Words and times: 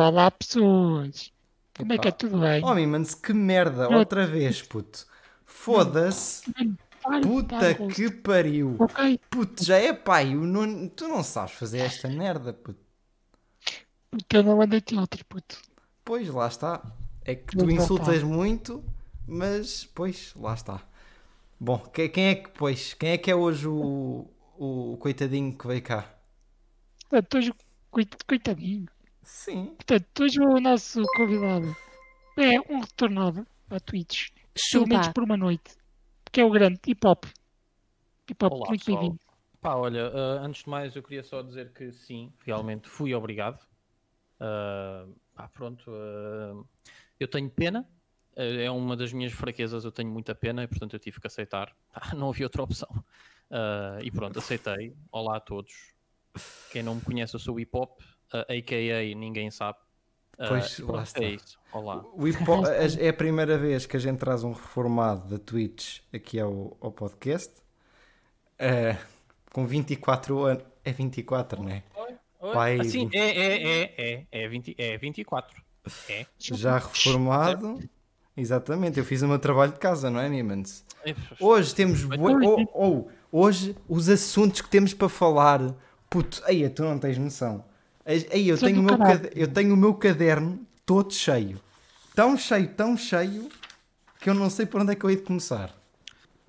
Olá, 0.00 0.30
pessoas. 0.30 1.30
Como 1.76 1.92
é 1.92 1.98
que 1.98 2.08
é 2.08 2.10
tudo 2.10 2.40
bem? 2.40 2.64
Oh, 2.64 2.74
Mimans, 2.74 3.14
que 3.14 3.34
merda, 3.34 3.86
outra 3.88 4.26
vez, 4.26 4.62
puto. 4.62 5.06
Foda-se. 5.44 6.50
Puta 7.22 7.74
que 7.94 8.10
pariu. 8.10 8.78
Puto, 9.30 9.62
já 9.64 9.76
é 9.76 9.92
pai. 9.92 10.34
o 10.34 10.40
Nuno- 10.46 10.88
Tu 10.90 11.06
não 11.06 11.22
sabes 11.22 11.52
fazer 11.52 11.80
esta 11.80 12.08
merda, 12.08 12.52
puto. 12.52 12.80
porque 14.10 14.36
eu 14.38 14.42
não 14.42 14.60
andei 14.62 14.80
de 14.80 14.96
outro, 14.96 15.24
puto. 15.26 15.58
Pois, 16.04 16.28
lá 16.28 16.46
está. 16.48 16.82
É 17.24 17.34
que 17.34 17.54
tu 17.56 17.70
insultas 17.70 18.22
muito, 18.22 18.82
mas, 19.26 19.84
pois, 19.84 20.32
lá 20.34 20.54
está. 20.54 20.80
Bom, 21.58 21.78
que- 21.78 22.08
quem 22.08 22.24
é 22.28 22.34
que, 22.36 22.48
pois, 22.50 22.94
quem 22.94 23.10
é 23.10 23.18
que 23.18 23.30
é 23.30 23.34
hoje 23.34 23.68
o, 23.68 24.26
o 24.58 24.96
coitadinho 24.98 25.56
que 25.56 25.66
veio 25.66 25.82
cá? 25.82 26.08
Portanto, 27.08 27.36
hoje, 27.36 27.52
coit- 27.90 28.24
coitadinho. 28.26 28.86
Sim. 29.22 29.74
Portanto, 29.76 30.22
hoje 30.22 30.40
o 30.40 30.60
nosso 30.60 31.02
convidado 31.16 31.76
é 32.38 32.60
um 32.72 32.80
retornado 32.80 33.46
à 33.68 33.78
Twitch. 33.80 34.28
Pelo 34.72 34.86
menos 34.86 35.08
por 35.08 35.24
uma 35.24 35.36
noite. 35.36 35.76
Que 36.32 36.40
é 36.40 36.44
o 36.44 36.50
grande 36.50 36.80
hip 36.86 37.06
hop. 37.06 37.24
Hip 38.28 38.44
hop, 38.44 38.52
Olá, 38.52 38.68
muito 38.68 38.84
bem-vindo. 38.84 39.18
Pá, 39.60 39.74
olha, 39.74 40.06
ah, 40.08 40.44
antes 40.44 40.64
de 40.64 40.70
mais 40.70 40.96
eu 40.96 41.02
queria 41.02 41.22
só 41.22 41.42
dizer 41.42 41.72
que 41.72 41.92
sim, 41.92 42.32
realmente 42.44 42.88
fui 42.88 43.14
obrigado. 43.14 43.58
Ah, 44.38 45.06
pá, 45.34 45.48
pronto, 45.48 45.90
ah, 45.90 46.64
eu 47.18 47.28
tenho 47.28 47.50
pena, 47.50 47.86
é 48.34 48.70
uma 48.70 48.96
das 48.96 49.12
minhas 49.12 49.32
fraquezas, 49.32 49.84
eu 49.84 49.92
tenho 49.92 50.10
muita 50.10 50.34
pena 50.34 50.62
e 50.62 50.68
portanto 50.68 50.94
eu 50.94 51.00
tive 51.00 51.20
que 51.20 51.26
aceitar. 51.26 51.76
Pá, 51.92 52.14
não 52.14 52.30
havia 52.30 52.46
outra 52.46 52.62
opção. 52.62 52.88
E 54.02 54.10
pronto, 54.10 54.38
aceitei. 54.38 54.96
Olá 55.12 55.36
a 55.36 55.40
todos. 55.40 55.92
Quem 56.72 56.82
não 56.82 56.94
me 56.94 57.02
conhece, 57.02 57.34
eu 57.34 57.40
sou 57.40 57.56
o 57.56 57.60
hip 57.60 57.76
hop, 57.76 58.00
ah, 58.32 58.40
a.k.a. 58.48 59.14
ninguém 59.14 59.50
sabe. 59.50 59.78
Ah, 60.38 60.46
Pois, 60.48 60.78
lá 60.80 61.02
está. 61.02 61.22
é 61.22 61.30
isso. 61.30 61.58
Olá. 61.72 62.02
É 62.98 63.08
a 63.08 63.12
primeira 63.12 63.58
vez 63.58 63.84
que 63.86 63.96
a 63.96 64.00
gente 64.00 64.18
traz 64.18 64.42
um 64.42 64.52
reformado 64.52 65.28
da 65.28 65.38
Twitch 65.38 66.00
aqui 66.12 66.40
ao, 66.40 66.76
ao 66.80 66.90
podcast. 66.90 67.52
Eh, 68.58 68.96
com 69.52 69.66
24 69.66 70.44
anos. 70.44 70.64
É 70.84 70.92
24, 70.92 71.62
não 71.62 71.70
é? 71.70 71.82
Pai, 72.54 72.82
sim, 72.84 73.00
vinte- 73.04 73.16
é, 73.16 73.28
é, 73.28 73.62
é, 73.82 73.94
é, 73.98 74.26
é, 74.44 74.48
20, 74.48 74.74
é 74.78 74.96
24. 74.96 75.62
É. 76.08 76.24
Já 76.38 76.78
reformado. 76.78 77.78
Exatamente, 78.36 78.98
eu 78.98 79.04
fiz 79.04 79.20
o 79.20 79.28
meu 79.28 79.38
trabalho 79.38 79.72
de 79.72 79.78
casa, 79.78 80.10
não 80.10 80.18
é, 80.20 80.28
Mimans? 80.28 80.84
É, 81.04 81.14
Hoje 81.38 81.74
temos. 81.74 82.04
ou- 82.04 82.70
ou, 82.72 83.10
hoje 83.30 83.76
os 83.86 84.08
assuntos 84.08 84.62
que 84.62 84.70
temos 84.70 84.94
para 84.94 85.08
falar. 85.10 85.74
Puto, 86.08 86.42
aí 86.46 86.66
tu 86.70 86.82
não 86.82 86.98
tens 86.98 87.18
noção. 87.18 87.62
Aí 88.32 88.48
eu 88.48 88.56
é 88.56 88.58
tenho, 88.58 88.78
o 88.78 88.82
do 88.82 88.88
meu 88.88 88.98
cade- 88.98 89.30
eu 89.34 89.48
tenho 89.48 89.74
o 89.74 89.76
meu 89.76 89.94
caderno 89.94 90.66
todo 90.84 91.12
cheio. 91.12 91.60
Tão 92.14 92.36
cheio, 92.36 92.68
tão 92.74 92.96
cheio 92.96 93.48
que 94.20 94.28
eu 94.28 94.34
não 94.34 94.50
sei 94.50 94.66
por 94.66 94.80
onde 94.80 94.92
é 94.92 94.94
que 94.94 95.04
eu 95.04 95.10
hei 95.10 95.16
de 95.16 95.22
começar. 95.22 95.74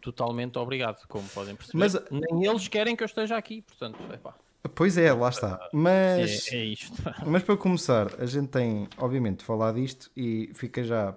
totalmente 0.01 0.57
obrigado, 0.57 1.05
como 1.07 1.27
podem 1.29 1.55
perceber. 1.55 1.77
Mas- 1.77 1.93
Nem 2.09 2.45
eles 2.45 2.67
querem 2.67 2.95
que 2.95 3.03
eu 3.03 3.05
esteja 3.05 3.37
aqui, 3.37 3.61
portanto, 3.61 3.97
epá, 4.11 4.33
Pois 4.75 4.97
é, 4.97 5.11
lá 5.13 5.29
está. 5.29 5.59
é, 5.63 5.69
Mas, 5.75 6.47
é 6.51 6.65
isto. 6.65 6.93
mas 7.25 7.43
para 7.43 7.57
começar, 7.57 8.07
a 8.19 8.25
gente 8.25 8.47
tem, 8.47 8.87
obviamente, 8.97 9.39
de 9.39 9.45
falar 9.45 9.73
disto 9.73 10.09
e 10.15 10.49
fica 10.53 10.83
já, 10.83 11.15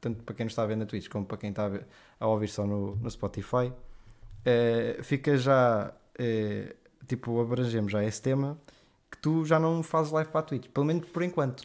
tanto 0.00 0.22
para 0.22 0.34
quem 0.34 0.44
nos 0.44 0.52
está 0.52 0.62
a 0.62 0.66
ver 0.66 0.76
na 0.76 0.84
Twitch 0.86 1.08
como 1.08 1.24
para 1.24 1.36
quem 1.38 1.50
está 1.50 1.64
a, 1.66 1.68
ver- 1.68 1.86
a 2.20 2.26
ouvir 2.26 2.48
só 2.48 2.66
no, 2.66 2.96
no 2.96 3.10
Spotify, 3.10 3.72
eh, 4.44 4.98
fica 5.02 5.36
já, 5.36 5.92
eh, 6.18 6.74
tipo, 7.06 7.40
abrangemos 7.40 7.92
já 7.92 8.02
esse 8.04 8.20
tema 8.20 8.58
que 9.10 9.18
tu 9.18 9.44
já 9.44 9.58
não 9.58 9.82
fazes 9.82 10.12
live 10.12 10.30
para 10.30 10.40
a 10.40 10.42
Twitch, 10.42 10.68
pelo 10.68 10.86
menos 10.86 11.06
por 11.08 11.22
enquanto. 11.22 11.64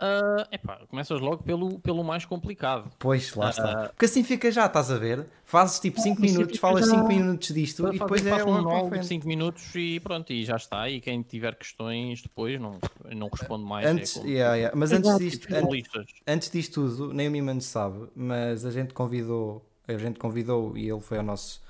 Ah, 0.00 0.46
epá, 0.52 0.78
começas 0.88 1.20
logo 1.20 1.42
pelo, 1.42 1.80
pelo 1.80 2.04
mais 2.04 2.24
complicado. 2.24 2.88
Pois, 3.00 3.34
lá 3.34 3.50
está. 3.50 3.86
Ah. 3.86 3.88
Porque 3.88 4.04
assim 4.04 4.22
fica 4.22 4.48
já, 4.52 4.66
estás 4.66 4.92
a 4.92 4.96
ver? 4.96 5.26
Fazes 5.44 5.80
tipo 5.80 6.00
5 6.00 6.24
Isso 6.24 6.34
minutos, 6.38 6.58
falas 6.60 6.86
já- 6.86 6.94
5 6.94 7.08
minutos 7.08 7.48
disto 7.52 7.92
e 7.92 7.98
depois 7.98 8.24
é 8.24 8.44
um 8.44 8.52
monólogo 8.54 8.84
de 8.84 8.88
frente. 8.90 9.06
5 9.08 9.26
minutos 9.26 9.74
e 9.74 9.98
pronto, 9.98 10.32
e 10.32 10.44
já 10.44 10.54
está. 10.54 10.88
E 10.88 11.00
quem 11.00 11.20
tiver 11.22 11.56
questões 11.56 12.22
depois 12.22 12.60
não, 12.60 12.78
não 13.12 13.26
respondo 13.28 13.66
mais. 13.66 13.84
Antes, 13.88 14.16
é 14.16 14.20
como 14.20 14.30
yeah, 14.32 14.54
yeah. 14.54 14.76
Mas 14.78 14.92
antes 14.92 15.18
disto, 15.18 15.46
an- 15.48 15.54
jornalistas. 15.62 16.06
antes 16.28 16.48
disto 16.48 16.74
tudo, 16.74 17.12
nem 17.12 17.26
o 17.26 17.30
Miman 17.32 17.58
sabe, 17.58 18.06
mas 18.14 18.64
a 18.64 18.70
gente 18.70 18.94
convidou, 18.94 19.68
a 19.88 19.94
gente 19.98 20.20
convidou 20.20 20.76
e 20.78 20.88
ele 20.88 21.00
foi 21.00 21.18
ao 21.18 21.24
nosso, 21.24 21.60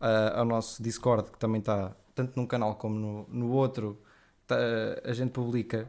ah, 0.00 0.40
ao 0.40 0.44
nosso 0.44 0.82
Discord, 0.82 1.30
que 1.30 1.38
também 1.38 1.60
está 1.60 1.94
tanto 2.16 2.36
num 2.40 2.46
canal 2.48 2.76
como 2.76 2.96
no, 2.98 3.28
no 3.28 3.52
outro, 3.52 4.02
tá, 4.48 4.56
a 5.04 5.12
gente 5.14 5.32
publica 5.32 5.88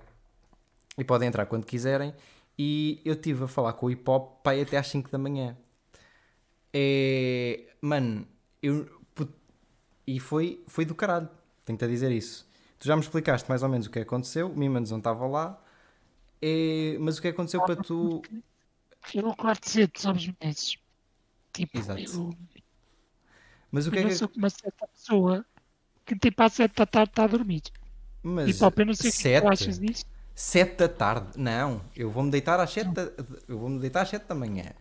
e 0.97 1.03
podem 1.03 1.27
entrar 1.29 1.45
quando 1.47 1.65
quiserem. 1.65 2.13
E 2.59 3.01
eu 3.05 3.13
estive 3.15 3.45
a 3.45 3.47
falar 3.47 3.73
com 3.73 3.87
o 3.87 3.91
hip 3.91 4.09
hop 4.09 4.43
pai 4.43 4.61
até 4.61 4.77
às 4.77 4.87
5 4.87 5.09
da 5.11 5.17
manhã. 5.17 5.57
É. 6.73 7.65
Mano, 7.81 8.27
eu. 8.61 8.85
put- 9.15 9.33
E 10.05 10.19
foi, 10.19 10.63
foi 10.67 10.85
do 10.85 10.95
caralho, 10.95 11.29
tenho-te 11.65 11.85
a 11.85 11.87
dizer 11.87 12.11
isso. 12.11 12.47
Tu 12.79 12.87
já 12.87 12.95
me 12.95 13.01
explicaste 13.01 13.49
mais 13.49 13.63
ou 13.63 13.69
menos 13.69 13.87
o 13.87 13.91
que 13.91 13.99
aconteceu, 13.99 14.47
o 14.51 14.55
Mimans 14.57 14.91
não 14.91 14.99
estava 14.99 15.25
lá, 15.27 15.59
é, 16.41 16.97
mas 16.99 17.17
o 17.17 17.21
que 17.21 17.29
aconteceu 17.29 17.63
para 17.63 17.75
tu. 17.81 18.21
Eu 19.13 19.35
quarto 19.35 19.69
cedo, 19.69 19.91
sabes, 19.97 20.31
meses. 20.41 20.77
Tipo, 21.53 21.77
Exato. 21.77 21.99
eu, 22.01 22.29
Mas 23.71 23.87
o 23.87 23.91
que 23.91 23.97
eu 23.97 24.03
é 24.03 24.05
que. 24.09 24.15
sou 24.15 24.27
como 24.29 24.39
uma 24.43 24.49
certa 24.49 24.87
pessoa 24.87 25.45
que 26.07 26.17
tipo 26.17 26.41
às 26.43 26.53
sete 26.53 26.75
da 26.75 26.85
tarde 26.87 27.11
está 27.11 27.23
a 27.25 27.27
dormir. 27.27 27.63
Mas 28.23 28.73
eu 28.75 28.85
não 28.85 28.93
sei 28.95 29.11
o 29.11 29.13
que 29.13 29.27
tu 29.29 29.47
achas 29.47 29.75
sete, 29.75 29.79
disso. 29.79 30.05
sete 30.35 30.77
da 30.77 30.89
tarde? 30.89 31.37
Não, 31.37 31.81
eu 31.95 32.09
vou-me 32.11 32.31
deitar 32.31 32.59
às 32.59 32.71
sete 32.71 32.91
da, 32.91 33.03
eu 33.47 33.59
vou-me 33.59 33.79
deitar 33.79 34.01
às 34.03 34.09
sete 34.09 34.27
da 34.27 34.35
manhã. 34.35 34.73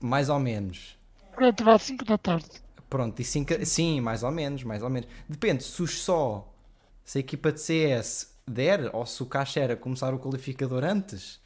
Mais 0.00 0.28
ou 0.28 0.38
menos. 0.38 0.98
Pronto, 1.34 1.64
vá 1.64 1.74
às 1.74 1.82
5 1.82 2.04
da 2.04 2.18
tarde. 2.18 2.48
Pronto, 2.88 3.20
e 3.20 3.24
cinco, 3.24 3.54
sim, 3.64 4.00
mais 4.00 4.22
ou 4.22 4.30
menos, 4.30 4.64
mais 4.64 4.82
ou 4.82 4.90
menos. 4.90 5.08
Depende, 5.28 5.62
se 5.62 5.86
só, 5.86 6.52
se 7.04 7.18
a 7.18 7.20
equipa 7.20 7.52
de 7.52 7.60
CS 7.60 8.34
der, 8.46 8.94
ou 8.94 9.06
se 9.06 9.22
o 9.22 9.26
Caixera 9.26 9.76
começar 9.76 10.12
o 10.12 10.18
qualificador 10.18 10.84
antes, 10.84 11.40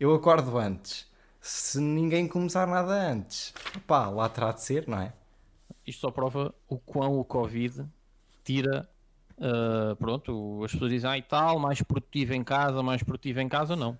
eu 0.00 0.14
acordo 0.14 0.58
antes. 0.58 1.06
Se 1.40 1.80
ninguém 1.80 2.26
começar 2.26 2.66
nada 2.66 2.92
antes, 2.92 3.54
pá, 3.86 4.08
lá 4.08 4.28
terá 4.28 4.52
de 4.52 4.62
ser, 4.62 4.88
não 4.88 5.00
é? 5.00 5.12
Isto 5.86 6.00
só 6.00 6.10
prova 6.10 6.54
o 6.68 6.78
quão 6.78 7.18
o 7.18 7.24
Covid 7.24 7.86
tira. 8.44 8.88
ah, 9.40 9.94
pronto, 9.98 10.62
as 10.64 10.72
pessoas 10.72 10.90
dizem, 10.90 11.10
ah, 11.10 11.18
e 11.18 11.22
tal, 11.22 11.58
mais 11.58 11.82
produtivo 11.82 12.34
em 12.34 12.42
casa, 12.44 12.82
mais 12.82 13.02
produtivo 13.02 13.40
em 13.40 13.48
casa, 13.48 13.76
não. 13.76 13.98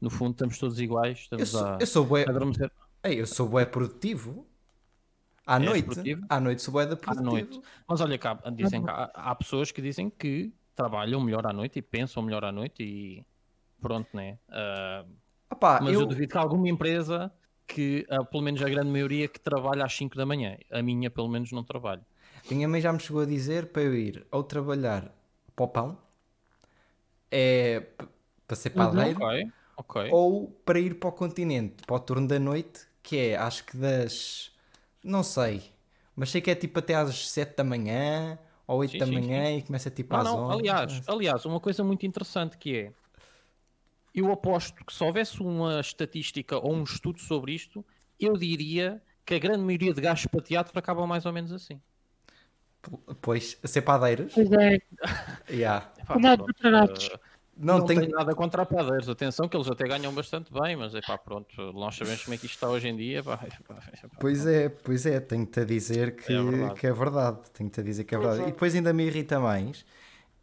No 0.00 0.10
fundo, 0.10 0.32
estamos 0.32 0.58
todos 0.58 0.80
iguais, 0.80 1.28
Eu 1.30 1.44
estamos 1.44 1.48
sou, 1.50 1.64
a, 1.64 1.78
eu 1.80 1.86
sou 1.86 2.04
bué, 2.04 2.24
a 2.24 3.08
ei, 3.08 3.20
eu 3.20 3.26
sou 3.26 3.48
bué 3.48 3.64
produtivo. 3.64 4.46
À 5.46 5.58
És 5.58 5.64
noite, 5.64 5.84
produtivo? 5.86 6.26
à 6.28 6.40
noite 6.40 6.62
sou 6.62 6.72
bué 6.72 6.86
da 6.86 6.94
à 6.94 6.96
produtivo. 6.96 7.30
noite. 7.30 7.60
Mas 7.86 8.00
olha, 8.00 8.18
cá, 8.18 8.34
dizem 8.52 8.82
que 8.82 8.90
há, 8.90 9.10
há 9.14 9.34
pessoas 9.34 9.70
que 9.72 9.80
dizem 9.82 10.08
que 10.10 10.52
trabalham 10.74 11.20
melhor 11.20 11.46
à 11.46 11.52
noite 11.52 11.78
e 11.78 11.82
pensam 11.82 12.22
melhor 12.22 12.44
à 12.44 12.52
noite 12.52 12.82
e 12.82 13.24
pronto, 13.80 14.08
né? 14.14 14.38
Ah, 14.48 15.04
Opá, 15.50 15.80
mas 15.80 15.94
eu... 15.94 16.00
eu, 16.00 16.06
duvido 16.06 16.32
que 16.32 16.38
alguma 16.38 16.68
empresa 16.68 17.32
que, 17.74 18.06
ah, 18.10 18.24
pelo 18.30 18.42
menos 18.46 18.60
a 18.62 18.68
grande 18.74 18.90
maioria, 18.96 19.28
que 19.28 19.40
trabalha 19.48 19.84
às 19.84 19.94
5 19.94 20.16
da 20.16 20.26
manhã. 20.26 20.58
A 20.70 20.82
minha, 20.82 21.10
pelo 21.10 21.28
menos, 21.28 21.50
não 21.52 21.64
trabalho. 21.64 22.04
minha 22.50 22.68
mãe 22.68 22.80
já 22.80 22.92
me 22.92 23.00
chegou 23.00 23.22
a 23.22 23.26
dizer 23.26 23.72
para 23.72 23.82
eu 23.82 23.94
ir 23.96 24.26
ou 24.30 24.44
trabalhar 24.44 25.12
para 25.56 25.64
o 25.64 25.68
pão, 25.68 25.98
é 27.30 27.86
para 28.46 28.56
ser 28.56 28.70
padeiro, 28.70 29.20
Ok, 29.20 29.52
ok. 29.76 29.96
ou 30.08 30.50
para 30.64 30.80
ir 30.80 30.98
para 31.00 31.10
o 31.10 31.12
continente, 31.12 31.84
para 31.84 31.96
o 31.96 32.00
turno 32.00 32.28
da 32.28 32.38
noite, 32.38 32.86
que 33.02 33.16
é 33.18 33.36
acho 33.36 33.64
que 33.66 33.76
das. 33.76 34.52
Não 35.04 35.22
sei, 35.24 35.62
mas 36.16 36.30
sei 36.30 36.40
que 36.42 36.50
é 36.50 36.54
tipo 36.54 36.78
até 36.80 36.94
às 36.96 37.30
7 37.30 37.56
da 37.56 37.64
manhã 37.64 38.38
ou 38.66 38.78
8 38.80 38.96
Sim, 38.96 39.00
da 39.00 39.06
sim, 39.06 39.20
manhã 39.20 39.56
e 39.56 39.62
começa 39.62 39.90
tipo 39.90 40.14
Não, 40.14 40.22
às 40.22 40.34
não, 40.36 40.36
11. 40.36 40.50
aliás, 40.50 41.02
aliás, 41.08 41.44
uma 41.46 41.60
coisa 41.60 41.84
muito 41.84 42.06
interessante 42.06 42.58
que 42.58 42.76
é, 42.76 42.94
eu 44.14 44.30
aposto 44.30 44.84
que 44.84 44.92
se 44.92 45.02
houvesse 45.02 45.40
uma 45.42 45.80
estatística 45.80 46.58
ou 46.58 46.74
um 46.74 46.82
estudo 46.84 47.18
sobre 47.20 47.52
isto, 47.54 47.84
eu 48.20 48.34
diria 48.36 49.02
que 49.24 49.34
a 49.34 49.38
grande 49.38 49.60
maioria 49.64 49.94
de 49.94 50.00
gajos 50.00 50.26
para 50.26 50.42
teatro 50.42 50.78
acaba 50.78 51.06
mais 51.06 51.24
ou 51.24 51.32
menos 51.32 51.52
assim. 51.52 51.80
Pois, 53.20 53.56
a 53.62 53.68
ser 53.68 53.82
padeiros. 53.82 54.32
Pois 54.34 54.50
é, 54.52 54.78
Yeah. 55.50 55.92
Epá, 55.98 56.18
pronto, 56.18 56.46
eh, 56.64 57.18
Não, 57.56 57.78
Não, 57.78 57.86
tenho. 57.86 58.00
tenho 58.00 58.12
nada 58.12 58.34
contra 58.34 58.66
padeiros, 58.66 59.08
atenção 59.08 59.48
que 59.48 59.56
eles 59.56 59.68
até 59.70 59.86
ganham 59.86 60.12
bastante 60.12 60.52
bem, 60.52 60.74
mas 60.74 60.94
é 60.94 61.00
pá, 61.00 61.16
pronto, 61.16 61.72
nós 61.72 61.94
sabemos 61.94 62.24
como 62.24 62.34
é 62.34 62.38
que 62.38 62.46
isto 62.46 62.54
está 62.54 62.68
hoje 62.68 62.88
em 62.88 62.96
dia. 62.96 63.22
Pá, 63.22 63.34
epá, 63.34 63.82
epá, 64.02 64.16
Pois 64.18 64.46
é, 64.46 64.68
pois 64.68 65.06
é, 65.06 65.20
tenho-te 65.20 65.60
a 65.60 65.64
dizer 65.64 66.16
que 66.16 66.32
É 66.32 66.42
verdade. 66.42 66.80
que 66.80 66.86
é 66.86 66.92
verdade. 66.92 67.38
Tenho-te 67.52 67.80
a 67.80 67.82
dizer 67.82 68.04
que 68.04 68.14
é 68.14 68.18
verdade. 68.18 68.42
E 68.42 68.46
depois 68.46 68.74
ainda 68.74 68.92
me 68.92 69.04
irrita 69.06 69.38
mais 69.38 69.84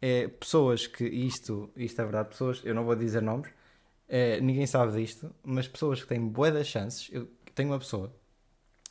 é, 0.00 0.28
pessoas 0.28 0.86
que, 0.86 1.04
isto, 1.04 1.70
isto 1.76 2.00
é 2.00 2.04
verdade, 2.04 2.30
pessoas, 2.30 2.62
eu 2.64 2.74
não 2.74 2.84
vou 2.84 2.96
dizer 2.96 3.20
nomes, 3.20 3.50
é, 4.10 4.40
ninguém 4.42 4.66
sabe 4.68 4.94
disto, 5.00 5.34
mas 5.44 5.68
pessoas 5.68 6.02
que 6.02 6.08
têm 6.08 6.28
bué 6.28 6.52
das 6.52 6.68
chances, 6.68 7.10
eu 7.12 7.28
tenho 7.54 7.70
uma 7.70 7.80
pessoa 7.80 8.14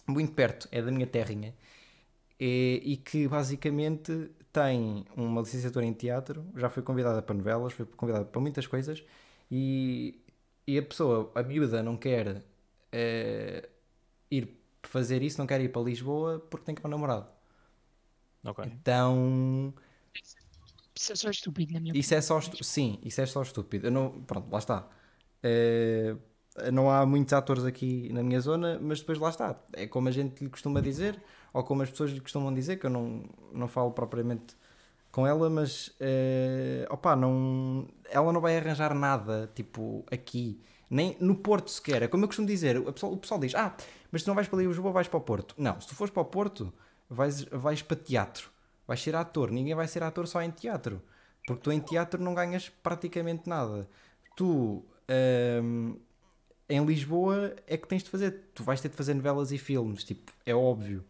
muito 0.07 0.33
perto, 0.33 0.67
é 0.71 0.81
da 0.81 0.91
minha 0.91 1.07
terrinha, 1.07 1.55
é, 2.39 2.45
e 2.45 2.97
que 2.97 3.27
basicamente 3.27 4.31
tem 4.53 5.05
uma 5.15 5.41
licenciatura 5.41 5.85
em 5.85 5.93
teatro, 5.93 6.45
já 6.55 6.69
foi 6.69 6.83
convidada 6.83 7.21
para 7.21 7.35
novelas, 7.35 7.73
foi 7.73 7.85
convidada 7.85 8.25
para 8.25 8.41
muitas 8.41 8.67
coisas 8.67 9.03
e, 9.51 10.21
e 10.67 10.77
a 10.77 10.83
pessoa, 10.83 11.31
a 11.35 11.43
miúda, 11.43 11.83
não 11.83 11.97
quer 11.97 12.43
eh, 12.91 13.69
ir 14.31 14.57
fazer 14.83 15.23
isso, 15.23 15.39
não 15.39 15.47
quer 15.47 15.61
ir 15.61 15.69
para 15.71 15.81
Lisboa 15.83 16.39
porque 16.49 16.65
tem 16.65 16.75
que 16.75 16.81
ir 16.81 16.87
um 16.87 16.89
namorado. 16.89 17.27
Ok. 18.43 18.59
Então, 18.63 19.73
Isso 20.95 21.11
é 21.13 21.15
só 21.15 21.29
estúpido, 21.31 21.73
na 21.73 21.79
minha 21.79 21.93
isso 21.93 22.13
é 22.13 22.21
só 22.21 22.37
opinião. 22.37 22.39
estu- 22.39 22.63
sim, 22.63 22.99
isso 23.03 23.21
é 23.21 23.25
só 23.25 23.41
estúpido. 23.41 23.87
Eu 23.87 23.91
não, 23.91 24.21
pronto, 24.23 24.51
lá 24.51 24.59
está. 24.59 24.89
Eh, 25.43 26.15
não 26.71 26.89
há 26.89 27.05
muitos 27.05 27.33
atores 27.33 27.63
aqui 27.65 28.11
na 28.11 28.23
minha 28.23 28.39
zona, 28.39 28.79
mas 28.81 28.99
depois 28.99 29.17
lá 29.19 29.29
está. 29.29 29.55
É 29.73 29.87
como 29.87 30.09
a 30.09 30.11
gente 30.11 30.43
lhe 30.43 30.49
costuma 30.49 30.81
dizer, 30.81 31.21
ou 31.53 31.63
como 31.63 31.81
as 31.83 31.89
pessoas 31.89 32.11
lhe 32.11 32.19
costumam 32.19 32.53
dizer, 32.53 32.77
que 32.77 32.85
eu 32.85 32.89
não, 32.89 33.23
não 33.53 33.67
falo 33.67 33.91
propriamente 33.91 34.55
com 35.11 35.25
ela, 35.25 35.49
mas 35.49 35.95
eh, 35.99 36.85
opa, 36.89 37.15
não, 37.15 37.87
ela 38.09 38.31
não 38.31 38.41
vai 38.41 38.57
arranjar 38.57 38.93
nada 38.93 39.49
tipo 39.55 40.05
aqui, 40.11 40.61
nem 40.89 41.17
no 41.19 41.35
Porto 41.35 41.71
sequer. 41.71 42.03
É 42.03 42.07
como 42.07 42.23
eu 42.23 42.27
costumo 42.27 42.47
dizer, 42.47 42.77
o 42.77 42.91
pessoal, 42.93 43.13
o 43.13 43.17
pessoal 43.17 43.39
diz: 43.39 43.55
Ah, 43.55 43.75
mas 44.11 44.23
tu 44.23 44.27
não 44.27 44.35
vais 44.35 44.47
para 44.47 44.59
Lisboa, 44.59 44.91
vais 44.91 45.07
para 45.07 45.17
o 45.17 45.21
Porto. 45.21 45.55
Não, 45.57 45.79
se 45.81 45.87
tu 45.87 45.95
fores 45.95 46.11
para 46.13 46.21
o 46.21 46.25
Porto, 46.25 46.73
vais, 47.09 47.43
vais 47.45 47.81
para 47.81 47.97
teatro, 47.97 48.49
vais 48.87 49.01
ser 49.01 49.15
ator. 49.15 49.51
Ninguém 49.51 49.75
vai 49.75 49.87
ser 49.87 50.03
ator 50.03 50.27
só 50.27 50.41
em 50.41 50.51
teatro, 50.51 51.01
porque 51.45 51.61
tu 51.63 51.71
em 51.71 51.79
teatro 51.79 52.21
não 52.21 52.33
ganhas 52.33 52.69
praticamente 52.69 53.47
nada. 53.49 53.87
Tu. 54.35 54.85
Ehm, 55.09 55.95
em 56.69 56.85
Lisboa 56.85 57.55
é 57.67 57.77
que 57.77 57.87
tens 57.87 58.03
de 58.03 58.09
fazer. 58.11 58.31
Tu 58.55 58.63
vais 58.63 58.81
ter 58.81 58.89
de 58.89 58.95
fazer 58.97 59.13
novelas 59.15 59.51
e 59.51 59.57
filmes, 59.57 60.03
tipo, 60.05 60.31
é 60.45 60.55
óbvio. 60.55 61.05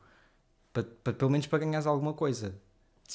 Pa- 0.74 0.84
pa- 1.04 1.14
pelo 1.14 1.32
menos 1.32 1.48
para 1.48 1.60
ganhares 1.60 1.88
alguma 1.88 2.14
coisa. 2.14 2.62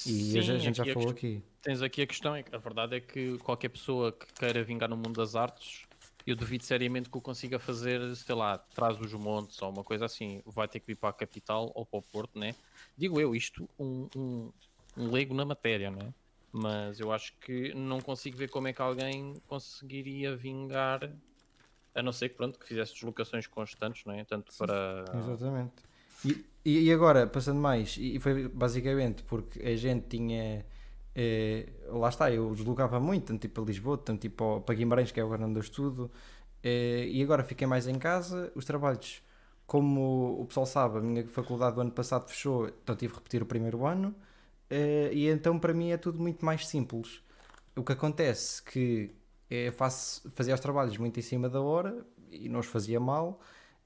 E 0.04 0.38
a 0.38 0.42
Sim, 0.42 0.58
gente 0.58 0.76
já 0.78 0.84
a 0.84 0.86
falou 0.86 1.10
aqui. 1.10 1.42
Tens 1.62 1.82
aqui 1.82 2.02
a 2.02 2.06
questão, 2.06 2.36
é 2.36 2.44
a 2.52 2.58
verdade 2.58 2.96
é 2.96 3.00
que 3.00 3.38
qualquer 3.38 3.70
pessoa 3.70 4.12
que 4.12 4.26
queira 4.34 4.62
vingar 4.64 4.88
no 4.88 4.96
mundo 4.96 5.14
das 5.14 5.34
artes, 5.34 5.86
eu 6.26 6.36
duvido 6.36 6.64
seriamente 6.64 7.10
que 7.10 7.16
o 7.18 7.22
consiga 7.22 7.58
fazer, 7.58 8.14
sei 8.16 8.34
lá, 8.34 8.58
traz 8.58 9.00
os 9.00 9.12
montes 9.14 9.60
ou 9.62 9.70
uma 9.70 9.84
coisa 9.84 10.04
assim. 10.06 10.42
Vai 10.46 10.68
ter 10.68 10.80
que 10.80 10.86
vir 10.88 10.96
para 10.96 11.10
a 11.10 11.12
capital 11.14 11.72
ou 11.74 11.86
para 11.86 11.98
o 11.98 12.02
Porto, 12.02 12.38
né? 12.38 12.54
Digo 12.96 13.20
eu, 13.20 13.34
isto, 13.34 13.68
um, 13.78 14.08
um, 14.14 14.52
um 14.96 15.10
leigo 15.10 15.34
na 15.34 15.44
matéria, 15.46 15.90
né? 15.90 16.14
Mas 16.54 17.00
eu 17.00 17.12
acho 17.12 17.36
que 17.40 17.74
não 17.74 18.00
consigo 18.00 18.36
ver 18.38 18.48
como 18.48 18.68
é 18.68 18.72
que 18.72 18.82
alguém 18.82 19.34
conseguiria 19.48 20.36
vingar, 20.36 21.10
a 21.94 22.02
não 22.02 22.12
ser 22.12 22.30
que, 22.30 22.36
pronto, 22.36 22.58
que 22.58 22.66
fizesse 22.66 22.94
deslocações 22.94 23.46
constantes, 23.46 24.04
não 24.06 24.14
é? 24.14 24.24
Tanto 24.24 24.52
para... 24.54 25.04
Exatamente. 25.12 25.82
E, 26.24 26.44
e 26.88 26.92
agora, 26.92 27.26
passando 27.26 27.60
mais, 27.60 27.96
e 27.98 28.18
foi 28.18 28.48
basicamente 28.48 29.22
porque 29.24 29.60
a 29.62 29.76
gente 29.76 30.06
tinha. 30.08 30.64
eh, 31.14 31.68
lá 31.88 32.08
está, 32.08 32.30
eu 32.32 32.54
deslocava 32.54 32.98
muito, 33.00 33.26
tanto 33.26 33.42
tipo 33.42 33.54
para 33.54 33.64
Lisboa, 33.64 33.98
tanto 33.98 34.20
tipo 34.22 34.36
para- 34.36 34.60
para 34.62 34.74
Guimarães, 34.74 35.12
que 35.12 35.20
é 35.20 35.22
agora 35.22 35.44
onde 35.46 35.58
eu 35.58 35.62
estudo, 35.62 36.10
eh, 36.62 37.06
e 37.08 37.22
agora 37.22 37.44
fiquei 37.44 37.66
mais 37.66 37.86
em 37.86 37.98
casa. 37.98 38.50
Os 38.54 38.64
trabalhos, 38.64 39.22
como 39.66 40.40
o 40.40 40.46
pessoal 40.46 40.66
sabe, 40.66 40.98
a 40.98 41.00
minha 41.00 41.26
faculdade 41.28 41.74
do 41.76 41.80
ano 41.82 41.90
passado 41.92 42.28
fechou, 42.28 42.68
então 42.68 42.96
tive 42.96 43.12
que 43.12 43.18
repetir 43.18 43.42
o 43.42 43.46
primeiro 43.46 43.86
ano, 43.86 44.14
eh, 44.74 45.10
e 45.12 45.28
então 45.28 45.58
para 45.58 45.72
mim 45.74 45.90
é 45.92 45.96
tudo 45.96 46.20
muito 46.20 46.44
mais 46.44 46.66
simples. 46.66 47.22
O 47.76 47.82
que 47.84 47.92
acontece 47.92 48.62
que 48.62 49.14
faço, 49.76 50.28
fazia 50.34 50.54
os 50.54 50.60
trabalhos 50.60 50.96
muito 50.98 51.18
em 51.18 51.22
cima 51.22 51.48
da 51.48 51.60
hora 51.60 52.04
e 52.30 52.48
não 52.48 52.60
os 52.60 52.66
fazia 52.66 52.98
mal, 53.00 53.40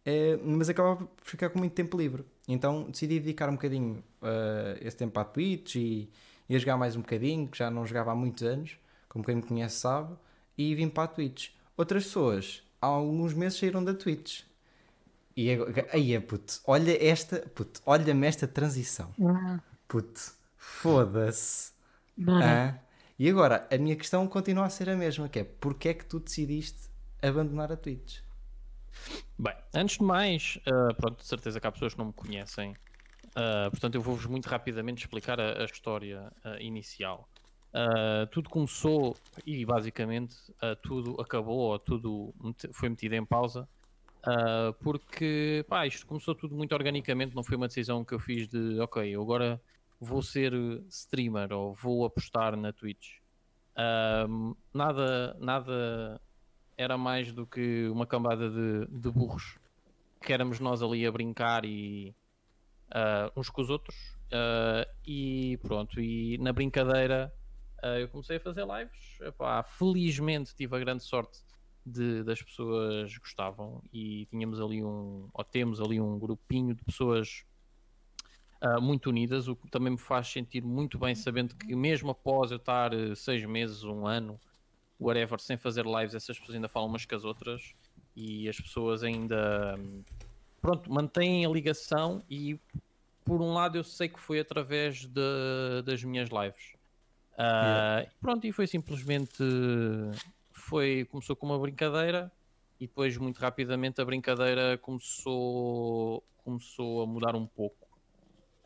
eh, 0.04 0.38
mas 0.42 0.68
acabava 0.68 1.06
por 1.06 1.24
ficar 1.24 1.50
com 1.50 1.58
muito 1.58 1.74
tempo 1.74 1.96
livre. 1.98 2.24
Então 2.48 2.90
decidi 2.90 3.20
dedicar 3.20 3.48
um 3.48 3.52
bocadinho 3.52 4.02
eh, 4.22 4.78
esse 4.82 4.96
tempo 4.96 5.18
à 5.20 5.24
Twitch 5.24 5.76
e, 5.76 6.10
e 6.48 6.56
a 6.56 6.58
jogar 6.58 6.76
mais 6.76 6.96
um 6.96 7.00
bocadinho, 7.02 7.48
que 7.48 7.58
já 7.58 7.70
não 7.70 7.84
jogava 7.86 8.12
há 8.12 8.14
muitos 8.14 8.42
anos, 8.42 8.78
como 9.08 9.24
quem 9.24 9.36
me 9.36 9.42
conhece 9.42 9.76
sabe, 9.76 10.16
e 10.56 10.74
vim 10.74 10.88
para 10.88 11.04
a 11.04 11.08
Twitch. 11.08 11.50
Outras 11.76 12.04
pessoas, 12.04 12.62
há 12.80 12.86
alguns 12.86 13.34
meses 13.34 13.58
saíram 13.58 13.84
da 13.84 13.94
Twitch. 13.94 14.42
E 15.36 15.50
aí 15.92 16.14
é 16.14 16.20
puto, 16.20 16.60
olha 16.66 16.96
esta, 17.04 17.38
puto, 17.54 17.80
olha-me 17.86 18.26
esta 18.26 18.48
transição. 18.48 19.14
Ah, 19.24 19.60
Puto, 19.86 20.20
foda-se. 20.68 21.72
Hã? 22.26 22.78
E 23.18 23.28
agora, 23.28 23.66
a 23.72 23.78
minha 23.78 23.96
questão 23.96 24.26
continua 24.28 24.66
a 24.66 24.70
ser 24.70 24.88
a 24.88 24.96
mesma, 24.96 25.28
que 25.28 25.40
é, 25.40 25.44
porque 25.44 25.88
é 25.88 25.94
que 25.94 26.04
tu 26.04 26.20
decidiste 26.20 26.88
abandonar 27.22 27.72
a 27.72 27.76
Twitch? 27.76 28.20
Bem, 29.38 29.54
antes 29.74 29.98
de 29.98 30.04
mais, 30.04 30.58
ah, 30.66 30.94
pronto, 30.94 31.18
de 31.18 31.26
certeza 31.26 31.60
que 31.60 31.66
há 31.66 31.72
pessoas 31.72 31.94
que 31.94 31.98
não 31.98 32.06
me 32.06 32.12
conhecem, 32.12 32.76
ah, 33.34 33.68
portanto 33.70 33.94
eu 33.96 34.00
vou-vos 34.00 34.26
muito 34.26 34.46
rapidamente 34.46 35.02
explicar 35.02 35.40
a, 35.40 35.62
a 35.62 35.64
história 35.64 36.32
ah, 36.44 36.60
inicial. 36.60 37.28
Ah, 37.72 38.26
tudo 38.30 38.48
começou 38.48 39.16
e 39.44 39.64
basicamente 39.64 40.36
ah, 40.60 40.76
tudo 40.76 41.20
acabou 41.20 41.58
ou 41.58 41.78
tudo 41.78 42.34
foi 42.72 42.88
metido 42.88 43.14
em 43.14 43.24
pausa 43.24 43.68
ah, 44.22 44.74
porque 44.82 45.64
pá, 45.68 45.86
isto 45.86 46.06
começou 46.06 46.34
tudo 46.34 46.56
muito 46.56 46.74
organicamente, 46.74 47.36
não 47.36 47.44
foi 47.44 47.56
uma 47.56 47.68
decisão 47.68 48.04
que 48.04 48.14
eu 48.14 48.18
fiz 48.18 48.48
de 48.48 48.80
ok, 48.80 49.08
eu 49.08 49.22
agora 49.22 49.60
vou 50.00 50.22
ser 50.22 50.52
streamer 50.88 51.52
ou 51.52 51.74
vou 51.74 52.04
apostar 52.04 52.56
na 52.56 52.72
Twitch. 52.72 53.18
Ahm, 53.76 54.54
nada, 54.72 55.36
nada 55.40 56.20
era 56.76 56.96
mais 56.96 57.32
do 57.32 57.46
que 57.46 57.88
uma 57.88 58.06
cambada 58.06 58.48
de, 58.48 58.86
de 58.86 59.10
burros 59.10 59.58
que 60.20 60.32
éramos 60.32 60.60
nós 60.60 60.82
ali 60.82 61.06
a 61.06 61.12
brincar 61.12 61.64
e 61.64 62.14
ah, 62.90 63.30
uns 63.36 63.48
com 63.50 63.60
os 63.60 63.70
outros 63.70 63.96
ah, 64.32 64.86
e 65.06 65.58
pronto, 65.62 66.00
e 66.00 66.38
na 66.38 66.52
brincadeira 66.52 67.32
ah, 67.82 67.98
eu 67.98 68.08
comecei 68.08 68.36
a 68.36 68.40
fazer 68.40 68.64
lives 68.66 69.20
Epá, 69.20 69.62
felizmente 69.62 70.54
tive 70.54 70.76
a 70.76 70.78
grande 70.78 71.02
sorte 71.02 71.38
de, 71.84 72.22
das 72.22 72.42
pessoas 72.42 73.16
gostavam 73.18 73.82
e 73.92 74.26
tínhamos 74.26 74.60
ali 74.60 74.82
um 74.82 75.28
ou 75.32 75.44
temos 75.44 75.80
ali 75.80 76.00
um 76.00 76.18
grupinho 76.18 76.74
de 76.74 76.84
pessoas 76.84 77.44
ah, 78.60 78.80
muito 78.80 79.08
unidas, 79.10 79.48
o 79.48 79.56
que 79.56 79.68
também 79.70 79.92
me 79.92 79.98
faz 79.98 80.28
sentir 80.28 80.62
muito 80.62 80.98
bem 80.98 81.14
sabendo 81.14 81.54
que 81.54 81.74
mesmo 81.74 82.10
após 82.10 82.50
eu 82.50 82.56
estar 82.56 82.92
eh, 82.92 83.14
seis 83.14 83.44
meses, 83.44 83.84
um 83.84 84.06
ano 84.06 84.40
whatever, 85.00 85.38
sem 85.40 85.56
fazer 85.56 85.84
lives, 85.86 86.14
essas 86.14 86.38
pessoas 86.38 86.56
ainda 86.56 86.68
falam 86.68 86.88
umas 86.88 87.04
com 87.04 87.14
as 87.14 87.24
outras 87.24 87.72
e 88.16 88.48
as 88.48 88.56
pessoas 88.60 89.02
ainda 89.04 89.76
hum, 89.78 90.02
pronto, 90.60 90.92
mantêm 90.92 91.46
a 91.46 91.48
ligação 91.48 92.22
e 92.28 92.58
por 93.24 93.40
um 93.40 93.52
lado 93.52 93.78
eu 93.78 93.84
sei 93.84 94.08
que 94.08 94.18
foi 94.18 94.40
através 94.40 95.04
de- 95.06 95.82
das 95.84 96.02
minhas 96.02 96.28
lives. 96.30 96.72
Ah, 97.36 98.04
Pronto, 98.20 98.44
e 98.46 98.50
foi 98.52 98.66
simplesmente 98.66 99.44
foi, 100.50 101.06
começou 101.10 101.36
com 101.36 101.46
uma 101.46 101.58
brincadeira 101.58 102.32
e 102.80 102.86
depois 102.86 103.16
muito 103.16 103.38
rapidamente 103.38 104.00
a 104.00 104.04
brincadeira 104.04 104.76
começou, 104.78 106.24
começou 106.44 107.02
a 107.02 107.06
mudar 107.06 107.36
um 107.36 107.46
pouco. 107.46 107.87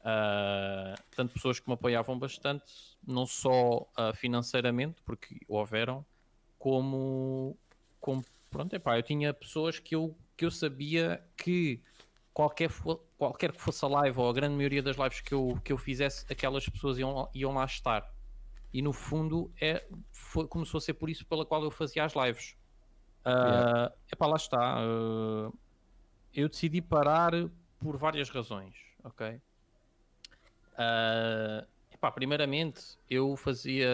Ah, 0.04 0.94
tanto 1.14 1.32
pessoas 1.32 1.60
que 1.60 1.68
me 1.68 1.74
apoiavam 1.74 2.18
bastante, 2.18 2.64
não 3.06 3.24
só 3.26 3.86
ah, 3.96 4.12
financeiramente, 4.12 5.00
porque 5.04 5.38
houveram, 5.46 6.04
como, 6.58 7.56
como 8.00 8.24
pronto, 8.50 8.74
epá, 8.74 8.98
eu 8.98 9.02
tinha 9.02 9.32
pessoas 9.32 9.78
que 9.78 9.94
eu, 9.94 10.16
que 10.36 10.44
eu 10.44 10.50
sabia 10.50 11.24
que 11.36 11.80
qualquer, 12.32 12.70
qualquer 13.16 13.52
que 13.52 13.60
fosse 13.60 13.84
a 13.84 13.88
live 13.88 14.18
ou 14.18 14.28
a 14.28 14.32
grande 14.32 14.56
maioria 14.56 14.82
das 14.82 14.96
lives 14.96 15.20
que 15.20 15.34
eu, 15.34 15.58
que 15.64 15.72
eu 15.72 15.78
fizesse, 15.78 16.24
aquelas 16.30 16.68
pessoas 16.68 16.98
iam, 16.98 17.30
iam 17.34 17.54
lá 17.54 17.64
estar. 17.64 18.12
E 18.72 18.80
no 18.80 18.92
fundo 18.92 19.52
é, 19.60 19.86
foi, 20.10 20.48
começou 20.48 20.78
a 20.78 20.80
ser 20.80 20.94
por 20.94 21.10
isso 21.10 21.26
pela 21.26 21.44
qual 21.44 21.62
eu 21.62 21.70
fazia 21.70 22.04
as 22.04 22.14
lives. 22.14 22.56
Ah, 23.24 23.92
epá, 24.10 24.26
lá 24.26 24.36
está. 24.36 24.78
ah, 24.78 25.50
eu 26.34 26.48
decidi 26.48 26.80
parar 26.80 27.32
por 27.78 27.96
várias 27.96 28.30
razões, 28.30 28.74
ok? 29.04 29.40
Ah, 30.76 31.66
epá, 31.90 32.10
primeiramente, 32.12 32.98
eu 33.08 33.36
fazia. 33.36 33.88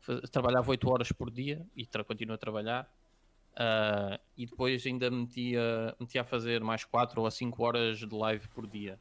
fa- 0.00 0.20
trabalhava 0.30 0.70
8 0.70 0.88
horas 0.90 1.12
por 1.12 1.30
dia 1.30 1.66
e 1.76 1.86
tra 1.86 2.04
continuo 2.04 2.34
a 2.34 2.38
trabalhar. 2.38 2.90
ah, 3.56 4.20
e 4.36 4.46
depois 4.46 4.84
ainda 4.86 5.10
metia, 5.10 5.96
metia 6.00 6.22
a 6.22 6.24
fazer 6.24 6.62
mais 6.62 6.84
4 6.84 7.22
ou 7.22 7.30
5 7.30 7.62
horas 7.64 7.98
de 7.98 8.14
live 8.14 8.48
por 8.48 8.66
dia. 8.66 9.00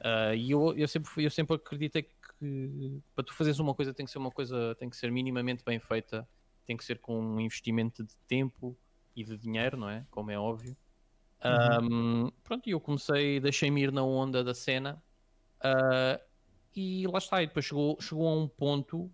Ah, 0.00 0.34
e 0.34 0.50
eu, 0.52 0.76
eu, 0.76 0.88
sempre, 0.88 1.24
eu 1.24 1.30
sempre 1.30 1.56
acreditei 1.56 2.04
que 2.04 3.02
para 3.14 3.24
tu 3.24 3.34
fazeres 3.34 3.58
uma 3.58 3.74
coisa 3.74 3.92
tem 3.94 4.06
que 4.06 4.12
ser 4.12 4.18
uma 4.18 4.30
coisa, 4.30 4.74
tem 4.76 4.88
que 4.90 4.96
ser 4.96 5.10
minimamente 5.12 5.64
bem 5.64 5.80
feita, 5.80 6.28
tem 6.66 6.76
que 6.76 6.84
ser 6.84 7.00
com 7.00 7.18
um 7.20 7.40
investimento 7.40 8.04
de 8.04 8.16
tempo 8.28 8.78
e 9.16 9.24
de 9.24 9.36
dinheiro, 9.36 9.76
não 9.76 9.90
é? 9.90 10.06
Como 10.10 10.30
é 10.30 10.38
óbvio. 10.38 10.76
Ahm, 11.40 12.30
pronto, 12.44 12.68
e 12.68 12.72
eu 12.72 12.80
comecei, 12.80 13.40
deixei-me 13.40 13.82
ir 13.82 13.92
na 13.92 14.02
onda 14.04 14.42
da 14.44 14.54
cena 14.54 15.02
ah, 15.60 16.20
e 16.74 17.06
lá 17.06 17.18
está. 17.18 17.42
E 17.42 17.46
depois 17.46 17.64
chegou, 17.64 18.00
chegou 18.00 18.28
a 18.28 18.34
um 18.34 18.48
ponto 18.48 19.10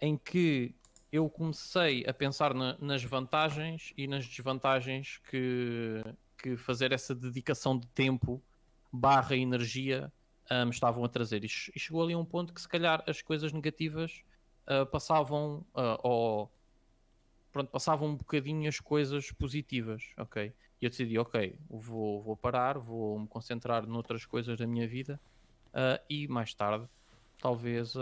em 0.00 0.16
que 0.16 0.74
eu 1.10 1.28
comecei 1.30 2.04
a 2.06 2.12
pensar 2.12 2.54
na- 2.54 2.76
nas 2.78 3.02
vantagens 3.04 3.92
e 3.96 4.06
nas 4.06 4.26
desvantagens 4.26 5.18
que, 5.30 6.02
que 6.38 6.56
fazer 6.56 6.92
essa 6.92 7.14
dedicação 7.14 7.78
de 7.78 7.86
tempo 7.88 8.42
barra 8.92 9.36
energia 9.36 10.12
uh, 10.50 10.64
me 10.64 10.70
estavam 10.70 11.04
a 11.04 11.08
trazer. 11.08 11.44
E, 11.44 11.48
chegou 11.48 12.02
ali 12.02 12.14
a 12.14 12.18
um 12.18 12.24
ponto 12.24 12.52
que 12.52 12.60
se 12.60 12.68
calhar 12.68 13.02
as 13.06 13.22
coisas 13.22 13.52
negativas 13.52 14.22
uh, 14.68 14.86
passavam 14.86 15.64
ou 16.02 16.50
pronto, 17.52 17.70
passavam 17.70 18.08
um 18.08 18.16
bocadinho 18.16 18.68
as 18.68 18.80
coisas 18.80 19.30
positivas, 19.32 20.12
ok? 20.18 20.52
E 20.80 20.84
eu 20.84 20.90
decidi, 20.90 21.18
ok, 21.18 21.58
vou, 21.68 22.22
vou 22.22 22.36
parar, 22.36 22.78
vou 22.78 23.20
me 23.20 23.28
concentrar 23.28 23.86
noutras 23.86 24.26
coisas 24.26 24.58
da 24.58 24.66
minha 24.66 24.86
vida 24.86 25.20
e 26.08 26.28
mais 26.28 26.54
tarde 26.54 26.88
talvez, 27.40 27.94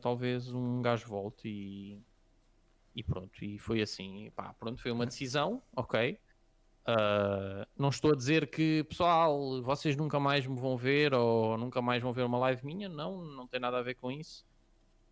talvez 0.00 0.52
um 0.52 0.82
gajo 0.82 1.06
volte 1.08 1.48
e 1.48 2.02
e 2.94 3.02
pronto, 3.02 3.44
e 3.44 3.58
foi 3.58 3.82
assim, 3.82 4.30
pá, 4.36 4.54
pronto, 4.54 4.80
foi 4.80 4.92
uma 4.92 5.04
decisão, 5.04 5.60
ok. 5.74 6.18
Uh, 6.86 7.66
não 7.76 7.88
estou 7.88 8.12
a 8.12 8.14
dizer 8.14 8.48
que, 8.48 8.84
pessoal, 8.84 9.62
vocês 9.62 9.96
nunca 9.96 10.20
mais 10.20 10.46
me 10.46 10.58
vão 10.58 10.76
ver 10.76 11.12
ou 11.12 11.58
nunca 11.58 11.82
mais 11.82 12.02
vão 12.02 12.12
ver 12.12 12.22
uma 12.22 12.38
live 12.38 12.64
minha, 12.64 12.88
não, 12.88 13.24
não 13.24 13.48
tem 13.48 13.58
nada 13.58 13.78
a 13.78 13.82
ver 13.82 13.94
com 13.94 14.12
isso. 14.12 14.46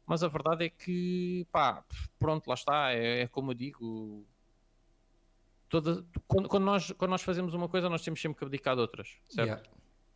Mas 0.07 0.23
a 0.23 0.29
verdade 0.29 0.67
é 0.67 0.71
que, 0.71 1.47
pá, 1.51 1.85
pronto, 2.19 2.47
lá 2.47 2.55
está, 2.55 2.93
é, 2.93 3.23
é 3.23 3.29
como 3.29 3.51
eu 3.51 3.55
digo. 3.55 4.25
Toda, 5.69 6.05
quando, 6.29 6.49
quando, 6.49 6.65
nós, 6.65 6.93
quando 6.93 7.11
nós 7.11 7.23
fazemos 7.23 7.55
uma 7.55 7.69
coisa, 7.69 7.89
nós 7.89 8.03
temos 8.03 8.21
sempre 8.21 8.39
que 8.39 8.45
abdicar 8.45 8.75
de 8.77 8.83
outras, 8.83 9.17
certo? 9.29 9.49
Yeah. 9.49 9.63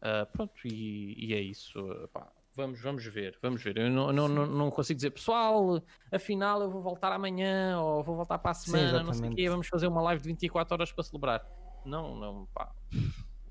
Uh, 0.02 0.26
pronto, 0.32 0.54
e, 0.64 1.14
e, 1.18 1.34
é 1.34 1.40
isso, 1.40 1.82
pá, 2.12 2.30
Vamos, 2.56 2.80
vamos 2.80 3.04
ver, 3.04 3.38
vamos 3.42 3.62
ver. 3.62 3.76
Eu 3.76 3.90
não, 3.90 4.10
não, 4.10 4.26
não, 4.26 4.46
não, 4.46 4.70
consigo 4.70 4.96
dizer, 4.96 5.10
pessoal, 5.10 5.82
afinal 6.10 6.62
eu 6.62 6.70
vou 6.70 6.80
voltar 6.80 7.12
amanhã 7.12 7.78
ou 7.78 8.02
vou 8.02 8.16
voltar 8.16 8.38
para 8.38 8.52
a 8.52 8.54
semana, 8.54 8.98
Sim, 8.98 9.04
não 9.04 9.12
sei 9.12 9.28
o 9.28 9.34
quê, 9.34 9.50
vamos 9.50 9.68
fazer 9.68 9.86
uma 9.86 10.00
live 10.00 10.22
de 10.22 10.28
24 10.28 10.74
horas 10.74 10.90
para 10.90 11.04
celebrar. 11.04 11.46
Não, 11.84 12.18
não, 12.18 12.46
pá. 12.54 12.72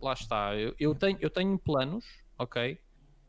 Lá 0.02 0.14
está. 0.14 0.56
Eu, 0.56 0.74
eu, 0.80 0.96
tenho, 0.96 1.20
eu 1.22 1.30
tenho 1.30 1.58
planos, 1.60 2.04
ok? 2.38 2.80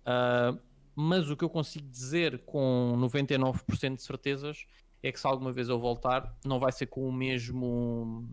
Uh, 0.00 0.58
mas 0.94 1.28
o 1.28 1.36
que 1.36 1.44
eu 1.44 1.50
consigo 1.50 1.86
dizer 1.90 2.42
com 2.46 2.94
99% 2.96 3.96
de 3.96 4.02
certezas 4.02 4.66
é 5.02 5.12
que 5.12 5.20
se 5.20 5.26
alguma 5.26 5.52
vez 5.52 5.68
eu 5.68 5.78
voltar, 5.78 6.34
não 6.42 6.58
vai 6.58 6.72
ser 6.72 6.86
com 6.86 7.06
o 7.06 7.12
mesmo. 7.12 8.26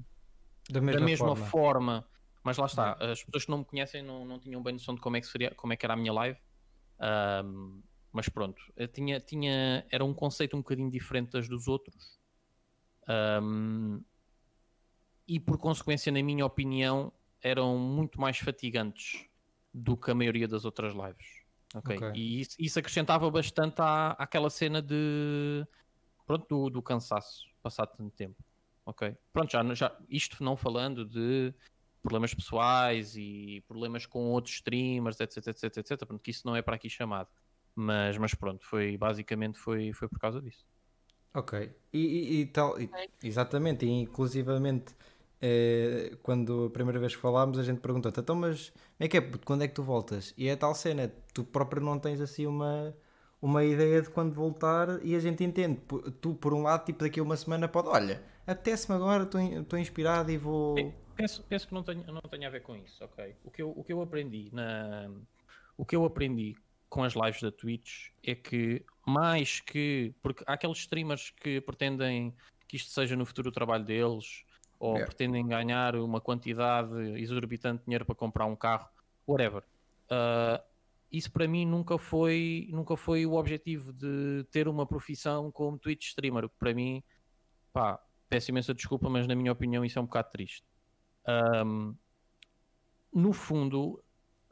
Da 0.70 0.80
mesma, 0.80 1.00
da 1.00 1.06
mesma 1.06 1.36
forma. 1.36 1.46
forma. 1.46 2.08
Mas 2.44 2.58
lá 2.58 2.66
está, 2.66 2.94
as 2.94 3.24
pessoas 3.24 3.46
que 3.46 3.52
não 3.52 3.60
me 3.60 3.66
conhecem 3.66 4.04
não, 4.04 4.26
não 4.26 4.38
tinham 4.40 4.62
bem 4.62 4.74
noção 4.74 4.94
de 4.94 5.02
como 5.02 5.16
é 5.16 5.22
que, 5.22 5.28
seria, 5.28 5.52
como 5.56 5.72
é 5.72 5.78
que 5.78 5.86
era 5.86 5.94
a 5.94 5.98
minha 5.98 6.12
live. 6.12 6.38
Um, 7.46 7.82
mas 8.12 8.30
pronto, 8.30 8.62
tinha, 8.92 9.20
tinha, 9.20 9.86
era 9.90 10.04
um 10.04 10.14
conceito 10.14 10.56
um 10.56 10.60
bocadinho 10.60 10.92
diferente 10.92 11.32
das 11.32 11.48
dos 11.48 11.68
outros. 11.68 12.20
Um, 13.42 14.04
e 15.28 15.40
por 15.40 15.58
consequência, 15.58 16.12
na 16.12 16.22
minha 16.22 16.46
opinião, 16.46 17.12
eram 17.42 17.78
muito 17.78 18.20
mais 18.20 18.38
fatigantes 18.38 19.26
do 19.74 19.98
que 19.98 20.12
a 20.12 20.16
maioria 20.16 20.48
das 20.48 20.66
outras 20.66 20.94
lives. 20.94 21.44
Okay? 21.76 21.98
okay. 21.98 22.12
E 22.14 22.42
isso, 22.42 22.56
isso, 22.60 22.78
acrescentava 22.78 23.30
bastante 23.32 23.82
à, 23.82 24.12
àquela 24.12 24.50
cena 24.50 24.82
de 24.82 25.66
pronto, 26.26 26.48
do, 26.48 26.70
do 26.70 26.82
cansaço 26.82 27.48
passado 27.64 27.98
tanto 27.98 28.16
tempo. 28.16 28.36
Ok? 28.86 29.16
Pronto, 29.32 29.52
já, 29.52 29.74
já 29.74 29.98
isto 30.10 30.44
não 30.44 30.56
falando 30.56 31.06
de 31.06 31.54
problemas 32.04 32.34
pessoais 32.34 33.16
e 33.16 33.64
problemas 33.66 34.06
com 34.06 34.32
outros 34.32 34.56
streamers, 34.56 35.20
etc, 35.20 35.48
etc, 35.48 35.78
etc, 35.78 36.06
pronto, 36.06 36.22
que 36.22 36.30
isso 36.30 36.46
não 36.46 36.56
é 36.56 36.62
para 36.62 36.76
aqui 36.76 36.90
chamado. 36.90 37.30
Mas, 37.74 38.18
mas 38.18 38.36
pronto, 38.36 38.64
foi 38.64 38.98
basicamente 38.98 39.58
foi, 39.58 39.94
foi 39.94 40.08
por 40.08 40.20
causa 40.20 40.40
disso. 40.42 40.64
Ok, 41.34 41.74
e, 41.92 42.00
e, 42.00 42.42
e 42.42 42.46
tal, 42.46 42.80
e, 42.80 42.88
exatamente, 43.24 43.86
e 43.86 43.90
inclusivamente 43.90 44.94
eh, 45.42 46.16
quando 46.22 46.66
a 46.66 46.70
primeira 46.70 47.00
vez 47.00 47.16
que 47.16 47.22
falámos 47.22 47.58
a 47.58 47.64
gente 47.64 47.80
perguntou-te, 47.80 48.20
então 48.20 48.36
mas 48.36 48.72
é 49.00 49.08
que 49.08 49.18
é, 49.18 49.22
quando 49.44 49.64
é 49.64 49.68
que 49.68 49.74
tu 49.74 49.82
voltas? 49.82 50.32
E 50.38 50.48
é 50.48 50.56
tal 50.56 50.76
cena, 50.76 51.12
tu 51.34 51.44
próprio 51.44 51.82
não 51.82 51.98
tens 51.98 52.22
assim 52.22 52.46
uma, 52.46 52.96
uma 53.42 53.64
ideia 53.64 54.04
de 54.04 54.12
quando 54.12 54.34
voltar 54.34 55.04
e 55.04 55.16
a 55.16 55.20
gente 55.20 55.44
entende, 55.44 55.82
tu 56.22 56.36
por 56.36 56.54
um 56.54 56.62
lado, 56.62 56.86
tipo 56.86 57.00
daqui 57.00 57.20
a 57.20 57.24
uma 57.24 57.38
semana 57.38 57.68
pode, 57.68 57.88
olha, 57.88 58.22
apetece-me 58.46 58.96
agora, 58.96 59.24
estou 59.24 59.80
inspirado 59.80 60.30
e 60.30 60.38
vou... 60.38 60.78
Sim 60.78 61.03
penso, 61.16 61.44
penso 61.44 61.68
que 61.68 61.74
não 61.74 61.84
tem, 61.84 61.96
não 62.06 62.22
tem 62.22 62.46
a 62.46 62.50
ver 62.50 62.62
com 62.62 62.76
isso, 62.76 63.04
ok? 63.04 63.36
O 63.44 63.52
que 63.52 63.62
eu, 63.62 63.70
o 63.70 63.84
que 63.84 63.94
eu 63.94 64.02
aprendi 64.02 64.50
na. 64.52 65.10
O 65.78 65.86
que 65.86 65.96
eu 65.96 66.06
aprendi 66.06 66.56
com 66.90 67.04
as 67.04 67.14
lives 67.14 67.42
da 67.42 67.52
Twitch 67.52 68.10
é 68.24 68.36
que 68.36 68.86
mais 69.06 69.60
que. 69.60 70.14
Porque 70.22 70.44
há 70.46 70.54
aqueles 70.54 70.78
streamers 70.80 71.32
que 71.32 71.60
pretendem 71.62 72.34
que 72.68 72.76
isto 72.76 72.92
seja 72.92 73.16
no 73.16 73.26
futuro 73.26 73.50
o 73.50 73.52
trabalho 73.52 73.84
deles, 73.84 74.44
ou 74.80 74.96
pretendem 74.96 75.48
ganhar 75.48 75.96
uma 75.96 76.20
quantidade 76.20 76.94
exorbitante 77.20 77.80
de 77.80 77.86
dinheiro 77.86 78.06
para 78.06 78.16
comprar 78.16 78.46
um 78.46 78.56
carro, 78.56 78.90
whatever. 79.28 79.64
Uh, 80.06 80.62
isso 81.12 81.32
para 81.32 81.48
mim 81.48 81.66
nunca 81.66 81.98
foi, 81.98 82.68
nunca 82.72 82.98
foi 82.98 83.26
o 83.26 83.34
objetivo 83.34 83.94
de 83.94 84.44
ter 84.52 84.68
uma 84.68 84.86
profissão 84.86 85.52
como 85.52 85.78
Twitch 85.78 86.08
streamer. 86.08 86.50
Para 86.50 86.74
mim, 86.74 87.04
pá, 87.72 88.04
peço 88.28 88.50
imensa 88.50 88.74
desculpa, 88.74 89.10
mas 89.10 89.28
na 89.28 89.36
minha 89.36 89.52
opinião 89.52 89.86
isso 89.86 90.00
é 90.00 90.02
um 90.02 90.06
bocado 90.06 90.32
triste. 90.32 90.66
Um, 91.28 91.96
no 93.14 93.32
fundo, 93.32 94.04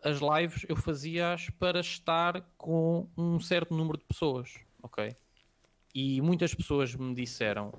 as 0.04 0.20
lives 0.20 0.66
eu 0.68 0.76
fazia-as 0.76 1.50
para 1.52 1.80
estar 1.80 2.42
com 2.58 3.08
um 3.18 3.40
certo 3.40 3.74
número 3.74 3.98
de 3.98 4.06
pessoas, 4.06 4.54
ok? 4.82 5.16
E 5.94 6.22
muitas 6.22 6.54
pessoas 6.54 6.96
me 6.96 7.14
disseram: 7.14 7.74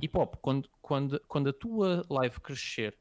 Hip 0.00 0.16
Hop, 0.16 0.36
quando, 0.40 0.68
quando, 0.80 1.20
quando 1.26 1.50
a 1.50 1.52
tua 1.52 2.04
live 2.08 2.40
crescer 2.40 2.96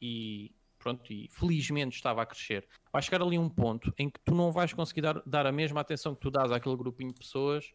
e 0.00 0.52
pronto, 0.78 1.12
e 1.12 1.28
felizmente 1.28 1.96
estava 1.96 2.22
a 2.22 2.26
crescer, 2.26 2.66
vai 2.90 3.02
chegar 3.02 3.22
ali 3.22 3.38
um 3.38 3.48
ponto 3.48 3.92
em 3.98 4.08
que 4.08 4.18
tu 4.20 4.34
não 4.34 4.50
vais 4.50 4.72
conseguir 4.72 5.02
dar, 5.02 5.22
dar 5.26 5.46
a 5.46 5.52
mesma 5.52 5.80
atenção 5.80 6.14
que 6.14 6.20
tu 6.22 6.30
dás 6.30 6.50
àquele 6.50 6.76
grupinho 6.76 7.12
de 7.12 7.20
pessoas, 7.20 7.70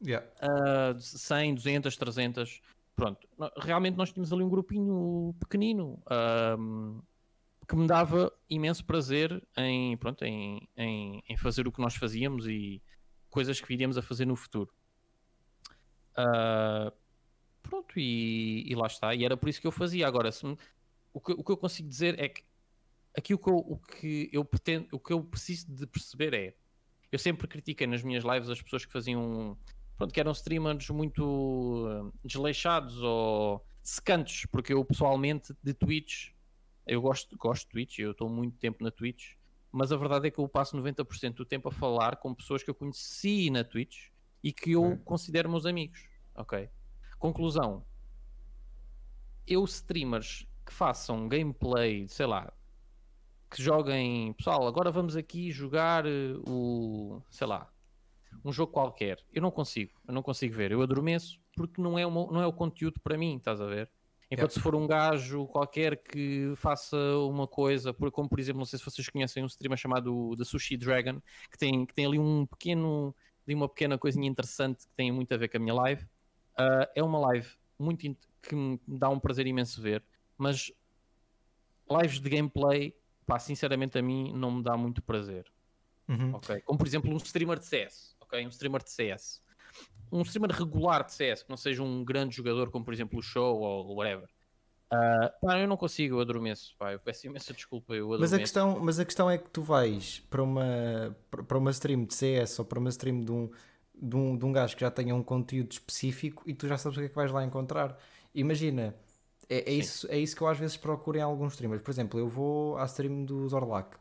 yeah. 0.00 0.24
uh, 0.40 0.98
100, 0.98 1.56
200, 1.56 1.96
300 1.96 2.60
pronto, 2.94 3.26
realmente 3.56 3.96
nós 3.96 4.12
tínhamos 4.12 4.32
ali 4.32 4.42
um 4.42 4.48
grupinho 4.48 5.34
pequenino 5.40 6.02
um, 6.58 7.00
que 7.68 7.76
me 7.76 7.86
dava 7.86 8.32
imenso 8.48 8.84
prazer 8.84 9.42
em, 9.56 9.96
pronto, 9.96 10.24
em, 10.24 10.68
em, 10.76 11.22
em, 11.28 11.36
fazer 11.36 11.66
o 11.66 11.72
que 11.72 11.80
nós 11.80 11.94
fazíamos 11.94 12.46
e 12.46 12.82
coisas 13.30 13.60
que 13.60 13.66
viríamos 13.66 13.98
a 13.98 14.02
fazer 14.02 14.26
no 14.26 14.36
futuro. 14.36 14.70
Uh, 16.16 16.92
pronto, 17.62 17.98
e, 17.98 18.64
e, 18.70 18.74
lá 18.74 18.86
está. 18.86 19.14
E 19.14 19.24
era 19.24 19.36
por 19.36 19.48
isso 19.48 19.60
que 19.60 19.66
eu 19.66 19.72
fazia. 19.72 20.06
Agora, 20.06 20.30
me, 20.30 20.56
o, 21.12 21.20
que, 21.20 21.32
o 21.32 21.42
que 21.42 21.50
eu 21.50 21.56
consigo 21.56 21.88
dizer 21.88 22.18
é 22.20 22.28
que 22.28 22.44
aqui 23.16 23.34
o 23.34 23.38
que 23.38 23.48
eu, 23.48 23.56
o 23.56 23.78
que 23.78 24.28
eu 24.32 24.44
pretendo, 24.44 24.88
o 24.92 24.98
que 24.98 25.12
eu 25.12 25.22
preciso 25.22 25.72
de 25.72 25.86
perceber 25.86 26.34
é 26.34 26.54
eu 27.10 27.18
sempre 27.18 27.46
critiquei 27.46 27.86
nas 27.86 28.02
minhas 28.02 28.24
lives 28.24 28.50
as 28.50 28.60
pessoas 28.60 28.84
que 28.84 28.92
faziam 28.92 29.56
pronto, 29.96 30.12
que 30.12 30.20
eram 30.20 30.32
streamers 30.32 30.88
muito 30.90 31.86
uh, 31.86 32.12
desleixados 32.24 33.00
ou 33.02 33.64
secantes, 33.82 34.46
porque 34.46 34.72
eu 34.72 34.84
pessoalmente 34.84 35.54
de 35.62 35.74
Twitch, 35.74 36.30
eu 36.86 37.00
gosto, 37.00 37.36
gosto 37.36 37.66
de 37.66 37.68
Twitch, 37.68 37.98
eu 37.98 38.12
estou 38.12 38.28
muito 38.28 38.56
tempo 38.58 38.82
na 38.82 38.90
Twitch, 38.90 39.34
mas 39.70 39.92
a 39.92 39.96
verdade 39.96 40.28
é 40.28 40.30
que 40.30 40.38
eu 40.38 40.48
passo 40.48 40.76
90% 40.76 41.34
do 41.34 41.44
tempo 41.44 41.68
a 41.68 41.72
falar 41.72 42.16
com 42.16 42.34
pessoas 42.34 42.62
que 42.62 42.70
eu 42.70 42.74
conheci 42.74 43.50
na 43.50 43.64
Twitch 43.64 44.08
e 44.42 44.52
que 44.52 44.72
eu 44.72 44.84
okay. 44.84 44.98
considero 45.04 45.50
meus 45.50 45.66
amigos, 45.66 46.06
ok? 46.34 46.68
Conclusão, 47.18 47.84
eu 49.46 49.64
streamers 49.64 50.46
que 50.64 50.72
façam 50.72 51.28
gameplay, 51.28 52.08
sei 52.08 52.26
lá, 52.26 52.52
que 53.50 53.62
joguem, 53.62 54.32
pessoal, 54.32 54.66
agora 54.66 54.90
vamos 54.90 55.16
aqui 55.16 55.50
jogar 55.50 56.06
uh, 56.06 56.42
o, 56.48 57.22
sei 57.30 57.46
lá, 57.46 57.70
um 58.44 58.52
jogo 58.52 58.72
qualquer. 58.72 59.18
Eu 59.32 59.42
não 59.42 59.50
consigo, 59.50 59.92
eu 60.06 60.14
não 60.14 60.22
consigo 60.22 60.54
ver. 60.54 60.72
Eu 60.72 60.82
adormeço 60.82 61.40
porque 61.54 61.80
não 61.80 61.98
é, 61.98 62.06
uma, 62.06 62.26
não 62.32 62.40
é 62.40 62.46
o 62.46 62.52
conteúdo 62.52 63.00
para 63.00 63.16
mim, 63.16 63.36
estás 63.36 63.60
a 63.60 63.66
ver? 63.66 63.90
Enquanto 64.30 64.50
yeah. 64.50 64.54
se 64.54 64.60
for 64.60 64.74
um 64.74 64.86
gajo 64.86 65.46
qualquer 65.46 66.02
que 66.02 66.52
faça 66.56 66.96
uma 67.28 67.46
coisa, 67.46 67.92
como 67.92 68.28
por 68.28 68.40
exemplo, 68.40 68.58
não 68.58 68.64
sei 68.64 68.78
se 68.78 68.84
vocês 68.84 69.08
conhecem 69.08 69.42
um 69.42 69.46
streamer 69.46 69.78
chamado 69.78 70.34
The 70.36 70.44
Sushi 70.44 70.76
Dragon, 70.76 71.20
que 71.50 71.58
tem, 71.58 71.86
que 71.86 71.94
tem 71.94 72.06
ali 72.06 72.18
um 72.18 72.46
pequeno, 72.46 73.14
ali 73.46 73.54
uma 73.54 73.68
pequena 73.68 73.98
coisinha 73.98 74.26
interessante 74.26 74.86
que 74.86 74.94
tem 74.96 75.12
muito 75.12 75.32
a 75.32 75.36
ver 75.36 75.48
com 75.48 75.58
a 75.58 75.60
minha 75.60 75.74
live. 75.74 76.04
Uh, 76.58 76.86
é 76.94 77.02
uma 77.02 77.18
live 77.18 77.48
muito 77.78 78.16
que 78.42 78.54
me 78.54 78.80
dá 78.86 79.08
um 79.08 79.20
prazer 79.20 79.46
imenso 79.46 79.80
ver, 79.80 80.02
mas 80.36 80.72
lives 81.90 82.18
de 82.20 82.28
gameplay, 82.28 82.94
pá, 83.26 83.38
sinceramente 83.38 83.98
a 83.98 84.02
mim 84.02 84.32
não 84.32 84.50
me 84.50 84.62
dá 84.62 84.76
muito 84.76 85.02
prazer. 85.02 85.44
Uhum. 86.08 86.34
Okay? 86.36 86.60
Como 86.60 86.78
por 86.78 86.86
exemplo 86.86 87.12
um 87.12 87.16
streamer 87.16 87.58
de 87.58 87.66
CS 87.66 88.13
ok? 88.34 88.46
Um 88.46 88.48
streamer 88.48 88.82
de 88.82 88.90
CS. 88.90 89.42
Um 90.12 90.22
streamer 90.22 90.50
regular 90.50 91.04
de 91.04 91.12
CS, 91.12 91.42
que 91.42 91.50
não 91.50 91.56
seja 91.56 91.82
um 91.82 92.04
grande 92.04 92.36
jogador 92.36 92.70
como, 92.70 92.84
por 92.84 92.92
exemplo, 92.92 93.18
o 93.18 93.22
Show 93.22 93.60
ou 93.60 93.96
whatever. 93.96 94.28
Uh, 94.92 95.28
pá, 95.40 95.58
eu 95.58 95.66
não 95.66 95.76
consigo, 95.76 96.16
eu 96.16 96.20
adormeço. 96.20 96.74
Pá, 96.78 96.92
eu 96.92 97.00
peço 97.00 97.26
imensa 97.26 97.52
desculpa. 97.52 97.94
Eu 97.94 98.08
mas, 98.18 98.32
a 98.32 98.38
questão, 98.38 98.78
mas 98.80 99.00
a 99.00 99.04
questão 99.04 99.30
é 99.30 99.38
que 99.38 99.50
tu 99.50 99.62
vais 99.62 100.20
para 100.30 100.42
uma, 100.42 101.16
para 101.30 101.58
uma 101.58 101.70
stream 101.70 102.04
de 102.04 102.14
CS 102.14 102.58
ou 102.58 102.64
para 102.64 102.78
uma 102.78 102.90
stream 102.90 103.20
de 103.20 103.32
um, 103.32 103.50
de, 103.94 104.16
um, 104.16 104.36
de 104.36 104.44
um 104.44 104.52
gajo 104.52 104.74
que 104.76 104.82
já 104.82 104.90
tenha 104.90 105.14
um 105.14 105.22
conteúdo 105.22 105.72
específico 105.72 106.42
e 106.46 106.54
tu 106.54 106.68
já 106.68 106.78
sabes 106.78 106.98
o 106.98 107.00
que 107.00 107.06
é 107.06 107.08
que 107.08 107.14
vais 107.14 107.32
lá 107.32 107.42
encontrar. 107.42 107.98
Imagina, 108.34 108.94
é, 109.48 109.70
é 109.70 109.72
isso, 109.72 110.06
é 110.10 110.18
isso 110.18 110.36
que 110.36 110.42
eu 110.42 110.48
às 110.48 110.58
vezes 110.58 110.76
procuro 110.76 111.18
em 111.18 111.22
alguns 111.22 111.54
streamers. 111.54 111.82
Por 111.82 111.90
exemplo, 111.90 112.20
eu 112.20 112.28
vou 112.28 112.78
à 112.78 112.84
stream 112.84 113.24
do 113.24 113.48
Zorlak 113.48 113.96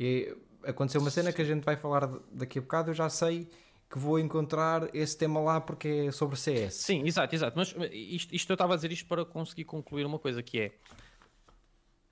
e 0.00 0.36
aconteceu 0.64 1.00
uma 1.00 1.10
cena 1.10 1.32
que 1.32 1.42
a 1.42 1.44
gente 1.44 1.62
vai 1.62 1.76
falar 1.76 2.10
daqui 2.32 2.58
a 2.58 2.62
bocado, 2.62 2.90
eu 2.90 2.94
já 2.94 3.08
sei 3.08 3.48
que 3.94 3.98
vou 4.00 4.18
encontrar 4.18 4.92
esse 4.92 5.16
tema 5.16 5.38
lá 5.38 5.60
porque 5.60 6.06
é 6.08 6.10
sobre 6.10 6.36
CS. 6.36 6.74
Sim, 6.74 7.06
exato, 7.06 7.32
exato. 7.32 7.56
Mas 7.56 7.72
isto, 7.92 8.34
isto 8.34 8.50
eu 8.50 8.54
estava 8.54 8.72
a 8.72 8.76
dizer 8.76 8.90
isto 8.90 9.06
para 9.06 9.24
conseguir 9.24 9.62
concluir 9.62 10.04
uma 10.04 10.18
coisa 10.18 10.42
que 10.42 10.58
é 10.58 10.72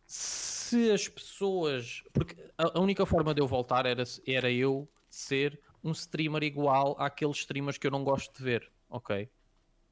se 0.07 0.93
as 0.93 1.09
pessoas. 1.09 2.05
Porque 2.13 2.37
a, 2.57 2.79
a 2.79 2.81
única 2.81 3.05
forma 3.05 3.35
de 3.35 3.43
eu 3.43 3.49
voltar 3.49 3.85
era, 3.85 4.05
era 4.25 4.49
eu 4.49 4.89
ser 5.11 5.59
um 5.83 5.91
streamer 5.91 6.45
igual 6.45 6.95
àqueles 7.01 7.39
streamers 7.39 7.79
que 7.79 7.89
eu 7.89 7.91
não 7.91 8.05
gosto 8.05 8.33
de 8.33 8.45
ver, 8.45 8.71
ok? 8.89 9.29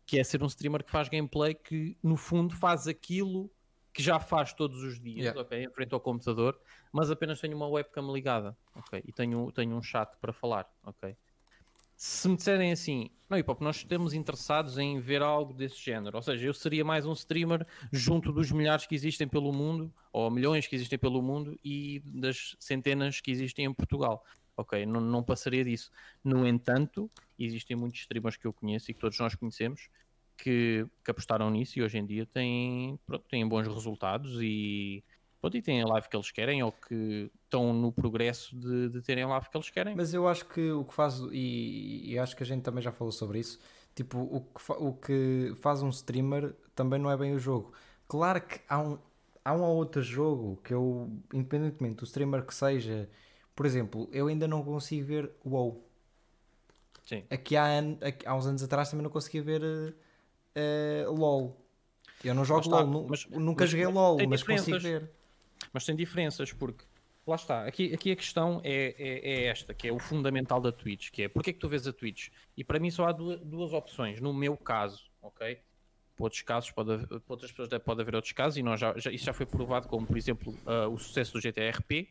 Que 0.07 0.21
é 0.21 0.23
ser 0.23 0.45
um 0.45 0.47
streamer 0.47 0.85
que 0.85 0.93
faz 0.93 1.09
gameplay 1.09 1.55
que 1.55 1.97
no 2.01 2.17
fundo 2.17 2.55
faz 2.55 2.87
aquilo 2.87 3.51
que 3.93 4.01
já 4.01 4.21
faz 4.21 4.53
todos 4.53 4.85
os 4.85 5.01
dias, 5.01 5.25
yeah. 5.25 5.41
ok? 5.41 5.65
Em 5.65 5.71
frente 5.71 5.93
ao 5.93 5.99
computador, 5.99 6.57
mas 6.93 7.11
apenas 7.11 7.41
tenho 7.41 7.57
uma 7.57 7.67
webcam 7.67 8.13
ligada, 8.13 8.57
ok? 8.77 9.03
E 9.05 9.13
tenho, 9.13 9.51
tenho 9.51 9.77
um 9.77 9.83
chat 9.83 10.17
para 10.21 10.33
falar, 10.33 10.73
ok? 10.85 11.17
Se 12.03 12.27
me 12.31 12.35
disserem 12.35 12.73
assim, 12.73 13.11
não, 13.29 13.37
hip 13.37 13.51
hop, 13.51 13.61
nós 13.61 13.77
estamos 13.77 14.15
interessados 14.15 14.79
em 14.79 14.99
ver 14.99 15.21
algo 15.21 15.53
desse 15.53 15.79
género, 15.79 16.17
ou 16.17 16.23
seja, 16.23 16.47
eu 16.47 16.55
seria 16.55 16.83
mais 16.83 17.05
um 17.05 17.13
streamer 17.13 17.67
junto 17.93 18.33
dos 18.33 18.51
milhares 18.51 18.87
que 18.87 18.95
existem 18.95 19.29
pelo 19.29 19.53
mundo, 19.53 19.93
ou 20.11 20.31
milhões 20.31 20.67
que 20.67 20.75
existem 20.75 20.99
pelo 20.99 21.21
mundo 21.21 21.61
e 21.63 22.01
das 22.07 22.57
centenas 22.59 23.21
que 23.21 23.31
existem 23.31 23.67
em 23.67 23.75
Portugal 23.75 24.25
ok, 24.57 24.87
não, 24.87 24.99
não 24.99 25.23
passaria 25.23 25.63
disso. 25.63 25.91
No 26.25 26.47
entanto, 26.47 27.11
existem 27.39 27.77
muitos 27.77 28.01
streamers 28.01 28.39
que 28.39 28.47
eu 28.47 28.53
conheço 28.55 28.91
e 28.91 28.95
que 28.95 29.01
todos 29.01 29.19
nós 29.19 29.35
conhecemos 29.35 29.91
que, 30.39 30.87
que 31.05 31.11
apostaram 31.11 31.51
nisso 31.51 31.79
e 31.79 31.83
hoje 31.83 31.99
em 31.99 32.07
dia 32.07 32.25
têm, 32.25 32.99
pronto, 33.05 33.27
têm 33.29 33.47
bons 33.47 33.67
resultados 33.69 34.39
e, 34.41 35.05
pronto, 35.41 35.57
e 35.57 35.63
têm 35.63 35.83
a 35.83 35.87
live 35.87 36.09
que 36.09 36.17
eles 36.17 36.31
querem 36.31 36.63
ou 36.63 36.73
que 36.73 37.31
estão 37.45 37.73
no 37.73 37.91
progresso 37.93 38.55
de, 38.57 38.89
de 38.89 39.03
terem 39.03 39.25
a 39.25 39.29
live 39.29 39.49
que 39.49 39.57
eles 39.57 39.71
querem. 39.71 39.97
Mas 39.97 40.13
eu 40.15 40.29
acho 40.29 40.47
que 40.47 40.71
o 40.71 40.85
que 40.85 40.95
faz, 40.95 41.21
e, 41.33 42.13
e 42.13 42.19
acho 42.19 42.37
que 42.37 42.43
a 42.43 42.47
gente 42.47 42.63
também 42.63 42.83
já 42.83 42.93
falou 42.93 43.13
sobre 43.13 43.39
isso, 43.39 43.59
tipo, 43.95 44.19
o 44.19 44.41
que, 44.41 44.73
o 44.73 44.93
que 44.93 45.53
faz 45.57 45.83
um 45.83 45.89
streamer 45.89 46.55
também 46.75 46.99
não 46.99 47.11
é 47.11 47.17
bem 47.17 47.35
o 47.35 47.39
jogo. 47.39 47.73
Claro 48.07 48.41
que 48.41 48.61
há 48.69 48.79
um, 48.79 48.99
há 49.45 49.55
um 49.55 49.63
ou 49.63 49.77
outro 49.77 50.03
jogo 50.03 50.61
que 50.63 50.75
eu, 50.75 51.11
independentemente 51.33 51.97
do 51.97 52.05
streamer 52.05 52.45
que 52.45 52.55
seja 52.55 53.09
por 53.61 53.67
exemplo, 53.67 54.09
eu 54.11 54.29
ainda 54.29 54.49
não 54.49 54.65
consigo 54.65 55.07
ver 55.07 55.31
o 55.45 55.51
WoW. 55.51 55.85
Sim. 57.05 57.25
Aqui 57.29 57.59
há, 57.59 57.79
aqui, 58.01 58.27
há 58.27 58.35
uns 58.35 58.47
anos 58.47 58.63
atrás 58.63 58.89
também 58.89 59.05
não 59.05 59.11
conseguia 59.11 59.43
ver 59.43 59.63
uh, 59.63 61.11
uh, 61.11 61.15
LOL. 61.15 61.63
Eu 62.25 62.35
não 62.35 62.43
jogo 62.43 62.61
está, 62.61 62.81
LOL, 62.81 63.07
mas, 63.07 63.27
nunca 63.27 63.65
mas, 63.65 63.71
joguei 63.71 63.87
LOL, 63.87 64.17
mas 64.27 64.43
consigo 64.43 64.79
ver. 64.79 65.11
Mas 65.73 65.85
tem 65.85 65.95
diferenças, 65.95 66.53
porque 66.53 66.85
lá 67.27 67.37
está, 67.37 67.65
aqui, 67.65 67.93
aqui 67.95 68.11
a 68.11 68.17
questão 68.17 68.61
é, 68.65 68.95
é, 68.99 69.31
é, 69.31 69.45
esta, 69.47 69.73
que 69.73 69.89
é 69.89 69.93
o 69.93 69.99
fundamental 69.99 70.61
da 70.61 70.73
Twitch, 70.73 71.11
que 71.11 71.23
é 71.23 71.29
porque 71.29 71.51
é 71.51 71.53
que 71.53 71.59
tu 71.59 71.69
vês 71.69 71.87
a 71.87 71.93
Twitch? 71.93 72.29
E 72.57 72.65
para 72.65 72.79
mim 72.79 72.91
só 72.91 73.07
há 73.07 73.13
duas, 73.13 73.41
duas 73.41 73.73
opções, 73.73 74.21
no 74.21 74.33
meu 74.35 74.57
caso, 74.57 75.11
ok? 75.23 75.61
Para 76.17 76.25
outros 76.25 76.43
casos, 76.43 76.71
pode, 76.71 77.07
para 77.07 77.21
outras 77.29 77.53
pessoas 77.53 77.83
pode 77.83 78.01
haver 78.01 78.15
outros 78.15 78.33
casos, 78.33 78.59
e 78.59 78.63
nós 78.63 78.81
já, 78.81 78.97
já, 78.99 79.11
isso 79.11 79.25
já 79.25 79.33
foi 79.33 79.47
provado, 79.47 79.89
como 79.89 80.07
por 80.07 80.17
exemplo 80.17 80.53
uh, 80.67 80.93
o 80.93 80.99
sucesso 80.99 81.33
do 81.33 81.41
GTRP, 81.41 82.09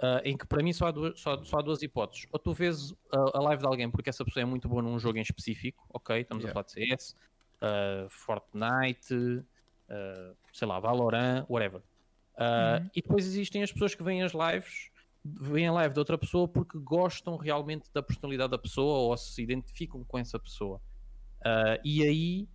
Uh, 0.00 0.16
em 0.24 0.34
que 0.34 0.46
para 0.46 0.62
mim 0.62 0.72
só 0.72 0.86
há, 0.86 0.90
duas, 0.90 1.20
só, 1.20 1.44
só 1.44 1.58
há 1.58 1.62
duas 1.62 1.82
hipóteses. 1.82 2.26
Ou 2.32 2.38
tu 2.38 2.54
vês 2.54 2.94
a, 3.12 3.36
a, 3.36 3.42
live 3.42 3.60
de 3.60 3.68
alguém 3.68 3.90
porque 3.90 4.08
essa 4.08 4.24
pessoa 4.24 4.40
é 4.40 4.46
muito 4.46 4.66
boa 4.66 4.80
num 4.80 4.98
jogo 4.98 5.18
em 5.18 5.20
específico, 5.20 5.84
ok? 5.92 6.22
Estamos 6.22 6.42
yeah. 6.42 6.58
a 6.58 6.64
falar 6.64 6.64
de 6.64 6.72
CS, 6.72 7.14
uh, 7.60 8.08
Fortnite, 8.08 9.14
uh, 9.14 10.36
sei 10.54 10.66
lá, 10.66 10.80
Valorant, 10.80 11.44
whatever. 11.50 11.82
Uhum. 12.40 12.90
E 12.94 13.02
depois 13.02 13.26
existem 13.26 13.62
as 13.62 13.70
pessoas 13.70 13.94
que 13.94 14.02
veem 14.02 14.22
as 14.22 14.32
lives, 14.32 14.90
veem 15.24 15.68
a 15.68 15.72
live 15.72 15.92
de 15.92 15.98
outra 15.98 16.16
pessoa 16.16 16.48
porque 16.48 16.78
gostam 16.78 17.36
realmente 17.36 17.90
da 17.92 18.02
personalidade 18.02 18.50
da 18.50 18.58
pessoa 18.58 18.98
ou 19.00 19.16
se 19.16 19.42
identificam 19.42 20.02
com 20.04 20.18
essa 20.18 20.38
pessoa. 20.38 20.80
e 21.84 22.02
aí, 22.02 22.48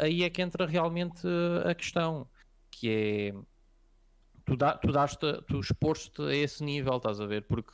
aí 0.00 0.22
é 0.24 0.30
que 0.30 0.40
entra 0.40 0.66
realmente 0.66 1.26
a 1.64 1.74
questão, 1.74 2.26
que 2.70 2.88
é 2.88 3.34
tu, 4.44 4.56
dá, 4.56 4.76
tu, 4.76 4.90
daste, 4.90 5.18
tu 5.46 6.22
a 6.24 6.34
esse 6.34 6.64
nível, 6.64 6.96
estás 6.96 7.20
a 7.20 7.26
ver? 7.26 7.42
Porque 7.42 7.72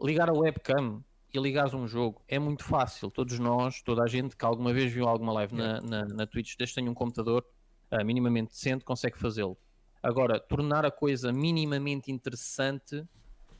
ligar 0.00 0.28
a 0.28 0.32
webcam 0.32 1.02
e 1.32 1.38
ligares 1.38 1.74
um 1.74 1.86
jogo 1.86 2.22
é 2.28 2.38
muito 2.38 2.64
fácil. 2.64 3.10
Todos 3.10 3.38
nós, 3.38 3.82
toda 3.82 4.02
a 4.02 4.06
gente 4.06 4.36
que 4.36 4.44
alguma 4.44 4.72
vez 4.72 4.92
viu 4.92 5.06
alguma 5.06 5.32
live 5.32 5.54
na, 5.54 5.80
na, 5.80 6.04
na 6.04 6.26
Twitch, 6.26 6.56
desde 6.56 6.74
que 6.74 6.80
tenha 6.80 6.90
um 6.90 6.94
computador 6.94 7.44
uh, 7.92 8.04
minimamente 8.04 8.50
decente, 8.50 8.84
consegue 8.84 9.18
fazê-lo. 9.18 9.56
Agora, 10.02 10.38
tornar 10.38 10.84
a 10.84 10.90
coisa 10.90 11.32
minimamente 11.32 12.10
interessante 12.10 13.04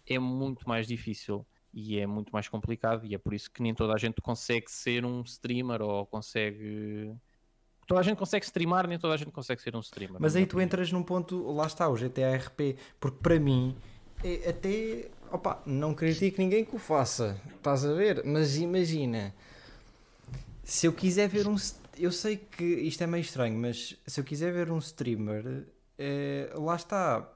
é 0.06 0.18
muito 0.18 0.68
mais 0.68 0.86
difícil 0.86 1.44
e 1.72 1.98
é 1.98 2.06
muito 2.06 2.30
mais 2.32 2.48
complicado, 2.48 3.04
e 3.04 3.14
é 3.14 3.18
por 3.18 3.34
isso 3.34 3.50
que 3.50 3.62
nem 3.62 3.74
toda 3.74 3.92
a 3.92 3.98
gente 3.98 4.20
consegue 4.20 4.70
ser 4.70 5.04
um 5.04 5.20
streamer 5.22 5.82
ou 5.82 6.06
consegue 6.06 7.14
toda 7.86 8.00
a 8.00 8.02
gente 8.02 8.18
consegue 8.18 8.44
streamar, 8.44 8.86
nem 8.86 8.98
toda 8.98 9.14
a 9.14 9.16
gente 9.16 9.30
consegue 9.30 9.62
ser 9.62 9.74
um 9.74 9.80
streamer. 9.80 10.20
Mas 10.20 10.36
aí 10.36 10.46
tu 10.46 10.60
entras 10.60 10.92
num 10.92 11.02
ponto, 11.02 11.50
lá 11.52 11.66
está, 11.66 11.88
o 11.88 11.96
GTA 11.96 12.36
RP, 12.36 12.76
porque 13.00 13.18
para 13.22 13.40
mim, 13.40 13.74
é 14.22 14.50
até, 14.50 15.10
opa, 15.32 15.62
não 15.64 15.94
critico 15.94 16.40
ninguém 16.40 16.64
que 16.64 16.76
o 16.76 16.78
faça, 16.78 17.40
estás 17.56 17.84
a 17.86 17.94
ver? 17.94 18.22
Mas 18.26 18.58
imagina, 18.58 19.34
se 20.62 20.86
eu 20.86 20.92
quiser 20.92 21.28
ver 21.28 21.48
um, 21.48 21.56
eu 21.98 22.12
sei 22.12 22.36
que 22.36 22.62
isto 22.62 23.02
é 23.02 23.06
meio 23.06 23.22
estranho, 23.22 23.58
mas 23.58 23.96
se 24.06 24.20
eu 24.20 24.24
quiser 24.24 24.52
ver 24.52 24.70
um 24.70 24.78
streamer, 24.78 25.66
é, 25.98 26.50
lá 26.54 26.76
está, 26.76 27.28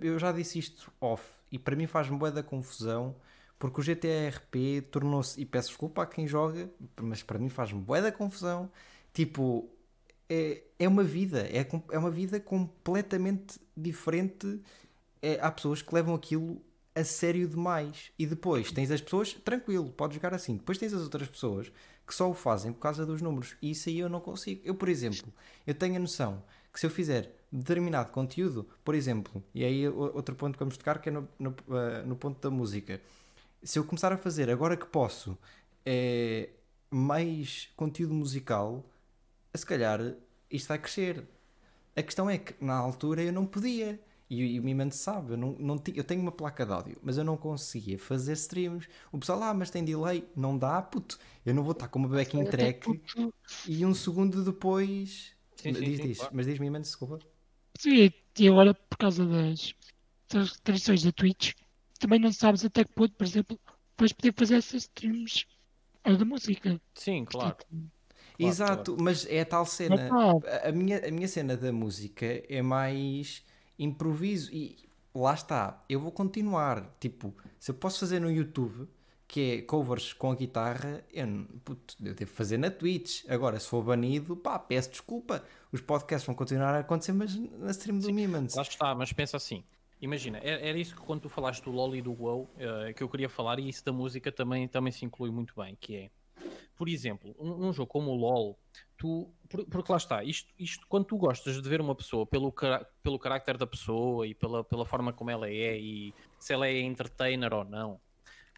eu 0.00 0.18
já 0.18 0.32
disse 0.32 0.58
isto 0.58 0.92
off, 1.00 1.24
e 1.50 1.58
para 1.58 1.76
mim 1.76 1.86
faz-me 1.86 2.18
bué 2.18 2.30
da 2.30 2.42
confusão, 2.42 3.14
porque 3.58 3.80
o 3.80 3.84
GTA 3.84 4.28
RP 4.28 4.82
tornou-se, 4.90 5.40
e 5.40 5.44
peço 5.44 5.68
desculpa 5.68 6.02
a 6.02 6.06
quem 6.06 6.26
joga, 6.26 6.70
mas 7.00 7.22
para 7.22 7.38
mim 7.38 7.48
faz-me 7.48 7.80
bué 7.80 8.02
da 8.02 8.12
confusão, 8.12 8.70
tipo, 9.12 9.70
é, 10.30 10.62
é 10.78 10.88
uma 10.88 11.02
vida, 11.02 11.40
é, 11.40 11.66
é 11.90 11.98
uma 11.98 12.10
vida 12.10 12.38
completamente 12.38 13.60
diferente. 13.76 14.60
É, 15.20 15.38
há 15.42 15.50
pessoas 15.50 15.82
que 15.82 15.92
levam 15.92 16.14
aquilo 16.14 16.62
a 16.94 17.04
sério 17.04 17.48
demais. 17.48 18.12
E 18.18 18.26
depois 18.26 18.70
tens 18.70 18.90
as 18.92 19.00
pessoas, 19.00 19.34
tranquilo, 19.34 19.90
podes 19.90 20.14
jogar 20.14 20.32
assim. 20.32 20.56
Depois 20.56 20.78
tens 20.78 20.94
as 20.94 21.02
outras 21.02 21.28
pessoas 21.28 21.72
que 22.06 22.14
só 22.14 22.30
o 22.30 22.34
fazem 22.34 22.72
por 22.72 22.80
causa 22.80 23.04
dos 23.04 23.20
números. 23.20 23.56
E 23.60 23.72
isso 23.72 23.88
aí 23.88 23.98
eu 23.98 24.08
não 24.08 24.20
consigo. 24.20 24.60
Eu, 24.64 24.74
por 24.74 24.88
exemplo, 24.88 25.32
eu 25.66 25.74
tenho 25.74 25.96
a 25.96 25.98
noção 25.98 26.42
que 26.72 26.78
se 26.78 26.86
eu 26.86 26.90
fizer 26.90 27.39
determinado 27.52 28.10
conteúdo, 28.10 28.66
por 28.84 28.94
exemplo, 28.94 29.42
e 29.54 29.64
aí 29.64 29.88
outro 29.88 30.34
ponto 30.34 30.54
que 30.54 30.60
vamos 30.60 30.76
tocar 30.76 31.00
que 31.00 31.08
é 31.08 31.12
no, 31.12 31.28
no, 31.38 31.50
uh, 31.50 32.06
no 32.06 32.16
ponto 32.16 32.40
da 32.40 32.50
música. 32.50 33.00
Se 33.62 33.78
eu 33.78 33.84
começar 33.84 34.12
a 34.12 34.16
fazer 34.16 34.48
agora 34.48 34.76
que 34.76 34.86
posso 34.86 35.36
é, 35.84 36.50
mais 36.90 37.68
conteúdo 37.76 38.14
musical, 38.14 38.84
se 39.54 39.66
calhar 39.66 40.14
isto 40.50 40.68
vai 40.68 40.78
crescer. 40.78 41.24
A 41.96 42.02
questão 42.02 42.30
é 42.30 42.38
que 42.38 42.54
na 42.64 42.74
altura 42.74 43.22
eu 43.22 43.32
não 43.32 43.44
podia. 43.46 44.00
E, 44.28 44.54
e 44.54 44.60
o 44.60 44.62
Mimante 44.62 44.94
sabe, 44.94 45.32
eu, 45.32 45.36
não, 45.36 45.56
não 45.58 45.82
eu 45.92 46.04
tenho 46.04 46.20
uma 46.22 46.30
placa 46.30 46.64
de 46.64 46.72
áudio, 46.72 46.96
mas 47.02 47.18
eu 47.18 47.24
não 47.24 47.36
conseguia 47.36 47.98
fazer 47.98 48.34
streams. 48.34 48.88
O 49.10 49.18
pessoal, 49.18 49.42
ah, 49.42 49.52
mas 49.52 49.70
tem 49.70 49.84
delay. 49.84 50.24
Não 50.36 50.56
dá, 50.56 50.80
puto. 50.80 51.18
Eu 51.44 51.52
não 51.52 51.64
vou 51.64 51.72
estar 51.72 51.88
com 51.88 51.98
uma 51.98 52.08
backing 52.08 52.44
track 52.44 53.00
e 53.66 53.84
um 53.84 53.92
segundo 53.92 54.44
depois. 54.44 55.34
Sim, 55.56 55.74
sim, 55.74 55.80
diz, 55.80 55.96
sim, 55.96 56.06
diz. 56.06 56.18
Claro. 56.18 56.36
Mas 56.36 56.46
diz-me, 56.46 56.66
Mimante, 56.66 56.84
desculpa. 56.84 57.18
Sim, 57.80 58.12
e 58.38 58.48
agora 58.48 58.74
por 58.74 58.98
causa 58.98 59.24
das, 59.24 59.74
das 60.28 60.50
restrições 60.50 61.02
da 61.02 61.12
Twitch, 61.12 61.52
também 61.98 62.20
não 62.20 62.30
sabes 62.30 62.62
até 62.62 62.84
que 62.84 62.92
ponto, 62.92 63.14
por 63.14 63.24
exemplo, 63.24 63.58
vais 63.98 64.12
poder 64.12 64.34
fazer 64.36 64.56
essas 64.56 64.82
streams 64.82 65.46
da 66.04 66.24
música. 66.26 66.78
Sim, 66.94 67.24
claro. 67.24 67.56
Portanto, 67.56 67.90
Claro, 68.36 68.52
Exato, 68.52 68.92
claro. 68.92 69.04
mas 69.04 69.26
é 69.26 69.40
a 69.40 69.46
tal 69.46 69.64
cena. 69.64 70.10
A 70.62 70.72
minha, 70.72 71.06
a 71.06 71.10
minha 71.10 71.28
cena 71.28 71.56
da 71.56 71.72
música 71.72 72.26
é 72.48 72.62
mais 72.62 73.42
improviso 73.78 74.50
e 74.54 74.78
lá 75.14 75.32
está. 75.34 75.82
Eu 75.88 76.00
vou 76.00 76.12
continuar. 76.12 76.96
Tipo, 77.00 77.34
se 77.58 77.70
eu 77.70 77.74
posso 77.74 78.00
fazer 78.00 78.20
no 78.20 78.30
YouTube, 78.30 78.88
que 79.30 79.52
é 79.52 79.62
covers 79.62 80.12
com 80.12 80.32
a 80.32 80.34
guitarra, 80.34 81.04
eu, 81.12 81.46
puto, 81.64 81.94
eu 82.04 82.12
devo 82.14 82.32
fazer 82.32 82.58
na 82.58 82.68
Twitch. 82.68 83.24
Agora, 83.28 83.60
se 83.60 83.68
for 83.68 83.80
banido, 83.80 84.36
pá, 84.36 84.58
peço 84.58 84.90
desculpa. 84.90 85.44
Os 85.70 85.80
podcasts 85.80 86.26
vão 86.26 86.34
continuar 86.34 86.74
a 86.74 86.80
acontecer, 86.80 87.12
mas 87.12 87.36
na 87.36 87.70
stream 87.70 88.00
do 88.00 88.12
Mimans. 88.12 88.56
Lá 88.56 88.62
está, 88.62 88.92
mas 88.92 89.12
pensa 89.12 89.36
assim. 89.36 89.62
Imagina, 90.02 90.40
era 90.42 90.76
isso 90.76 90.96
que 90.96 91.02
quando 91.02 91.20
tu 91.20 91.28
falaste 91.28 91.62
do 91.62 91.70
LOL 91.70 91.94
e 91.94 92.02
do 92.02 92.10
WoW 92.10 92.50
uh, 92.56 92.92
que 92.92 93.04
eu 93.04 93.08
queria 93.08 93.28
falar, 93.28 93.60
e 93.60 93.68
isso 93.68 93.84
da 93.84 93.92
música 93.92 94.32
também, 94.32 94.66
também 94.66 94.90
se 94.90 95.04
inclui 95.04 95.30
muito 95.30 95.54
bem, 95.54 95.76
que 95.80 95.94
é 95.94 96.10
por 96.74 96.88
exemplo, 96.88 97.36
um, 97.38 97.68
um, 97.68 97.72
jogo 97.74 97.88
como 97.88 98.10
o 98.10 98.14
LoL, 98.14 98.58
tu, 98.96 99.30
porque 99.70 99.92
lá 99.92 99.98
está, 99.98 100.24
isto, 100.24 100.50
isto 100.58 100.86
quando 100.88 101.04
tu 101.04 101.18
gostas 101.18 101.60
de 101.60 101.68
ver 101.68 101.78
uma 101.78 101.94
pessoa 101.94 102.24
pelo, 102.24 102.50
pelo 103.02 103.18
carácter 103.18 103.58
da 103.58 103.66
pessoa 103.66 104.26
e 104.26 104.34
pela, 104.34 104.64
pela 104.64 104.86
forma 104.86 105.12
como 105.12 105.30
ela 105.30 105.46
é 105.46 105.78
e 105.78 106.14
se 106.38 106.54
ela 106.54 106.66
é 106.66 106.80
entertainer 106.80 107.52
ou 107.52 107.64
não, 107.64 108.00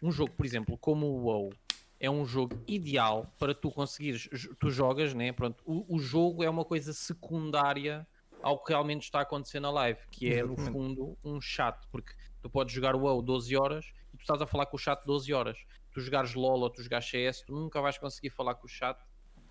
um 0.05 0.11
jogo, 0.11 0.31
por 0.33 0.45
exemplo, 0.45 0.77
como 0.77 1.05
o 1.05 1.23
WoW, 1.23 1.53
é 1.99 2.09
um 2.09 2.25
jogo 2.25 2.61
ideal 2.67 3.33
para 3.39 3.55
tu 3.55 3.71
conseguires, 3.71 4.29
tu 4.59 4.69
jogas, 4.69 5.13
né? 5.13 5.31
Pronto, 5.31 5.63
o, 5.65 5.95
o 5.95 5.99
jogo 5.99 6.43
é 6.43 6.49
uma 6.49 6.65
coisa 6.65 6.91
secundária 6.93 8.05
ao 8.41 8.61
que 8.61 8.71
realmente 8.71 9.03
está 9.03 9.21
acontecendo 9.21 9.63
na 9.63 9.71
live, 9.71 9.99
que 10.11 10.33
é 10.33 10.43
no 10.43 10.57
fundo 10.57 11.17
um 11.23 11.39
chato, 11.39 11.87
porque 11.89 12.13
Tu 12.43 12.49
podes 12.49 12.75
jogar 12.75 12.93
o 12.93 12.99
WoW 12.99 13.21
12 13.21 13.55
horas 13.55 13.93
e 14.13 14.17
tu 14.17 14.19
estás 14.19 14.41
a 14.41 14.45
falar 14.45 14.65
com 14.65 14.75
o 14.75 14.79
chat 14.79 15.01
12 15.05 15.33
horas. 15.33 15.57
Tu 15.93 16.01
jogares 16.01 16.33
LoL 16.33 16.59
ou 16.59 16.69
tu 16.69 16.83
jogares 16.83 17.07
CS, 17.07 17.41
tu 17.41 17.53
nunca 17.53 17.79
vais 17.79 17.97
conseguir 17.97 18.31
falar 18.31 18.55
com 18.55 18.65
o 18.65 18.69
chat 18.69 18.99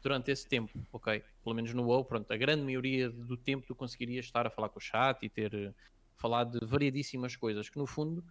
durante 0.03 0.31
esse 0.31 0.47
tempo, 0.47 0.79
ok? 0.93 1.25
Pelo 1.43 1.57
menos 1.57 1.73
no 1.73 1.85
WoW, 1.85 2.05
pronto, 2.05 2.31
a 2.31 2.37
grande 2.37 2.63
maioria 2.63 3.09
do 3.09 3.35
tempo 3.35 3.67
tu 3.67 3.75
conseguirias 3.75 4.27
estar 4.27 4.47
a 4.47 4.51
falar 4.51 4.69
com 4.69 4.79
o 4.79 4.83
chat 4.83 5.23
e 5.23 5.29
ter 5.31 5.55
uh, 5.55 5.75
falado 6.17 6.61
de 6.61 6.67
variedíssimas 6.67 7.35
coisas 7.35 7.71
que 7.71 7.79
no 7.79 7.87
fundo 7.87 8.23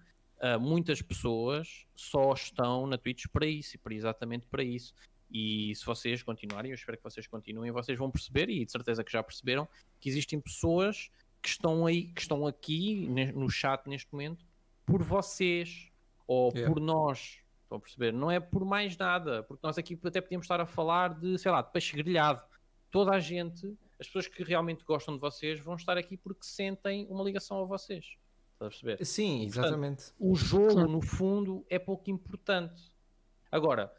uh, 0.41 0.59
muitas 0.59 1.01
pessoas 1.01 1.85
só 1.95 2.33
estão 2.33 2.87
na 2.87 2.97
Twitch 2.97 3.25
para 3.31 3.45
isso 3.45 3.75
e 3.75 3.79
para 3.79 3.93
exatamente 3.93 4.47
para 4.47 4.63
isso. 4.63 4.93
E 5.29 5.73
se 5.75 5.85
vocês 5.85 6.21
continuarem, 6.21 6.71
eu 6.71 6.75
espero 6.75 6.97
que 6.97 7.03
vocês 7.03 7.25
continuem, 7.25 7.71
vocês 7.71 7.97
vão 7.97 8.11
perceber, 8.11 8.49
e 8.49 8.65
de 8.65 8.71
certeza 8.71 9.03
que 9.03 9.11
já 9.11 9.23
perceberam, 9.23 9.67
que 9.99 10.09
existem 10.09 10.41
pessoas 10.41 11.09
que 11.41 11.47
estão 11.47 11.85
aí, 11.85 12.03
que 12.03 12.21
estão 12.21 12.45
aqui 12.45 13.07
no 13.33 13.49
chat 13.49 13.87
neste 13.87 14.11
momento 14.11 14.45
por 14.85 15.01
vocês 15.01 15.89
ou 16.27 16.51
yeah. 16.53 16.71
por 16.71 16.81
nós. 16.81 17.39
Estão 17.63 17.77
a 17.77 17.81
perceber? 17.81 18.11
Não 18.11 18.29
é 18.29 18.39
por 18.41 18.65
mais 18.65 18.97
nada, 18.97 19.43
porque 19.43 19.65
nós 19.65 19.77
aqui 19.77 19.97
até 20.03 20.19
podíamos 20.19 20.43
estar 20.43 20.59
a 20.59 20.65
falar 20.65 21.17
de, 21.17 21.37
sei 21.37 21.49
lá, 21.49 21.61
de 21.61 21.71
peixe 21.71 21.95
grelhado. 21.95 22.43
Toda 22.91 23.11
a 23.11 23.19
gente, 23.19 23.73
as 23.97 24.07
pessoas 24.07 24.27
que 24.27 24.43
realmente 24.43 24.83
gostam 24.83 25.13
de 25.13 25.21
vocês, 25.21 25.61
vão 25.61 25.75
estar 25.75 25.97
aqui 25.97 26.17
porque 26.17 26.43
sentem 26.43 27.07
uma 27.09 27.23
ligação 27.23 27.61
a 27.61 27.65
vocês. 27.65 28.17
Estás 28.61 28.67
a 28.67 28.69
perceber? 28.69 29.05
Sim, 29.05 29.43
exatamente. 29.43 30.03
Portanto, 30.03 30.15
o 30.19 30.35
jogo, 30.35 30.87
no 30.87 31.01
fundo, 31.01 31.65
é 31.69 31.79
pouco 31.79 32.09
importante. 32.11 32.91
Agora, 33.51 33.91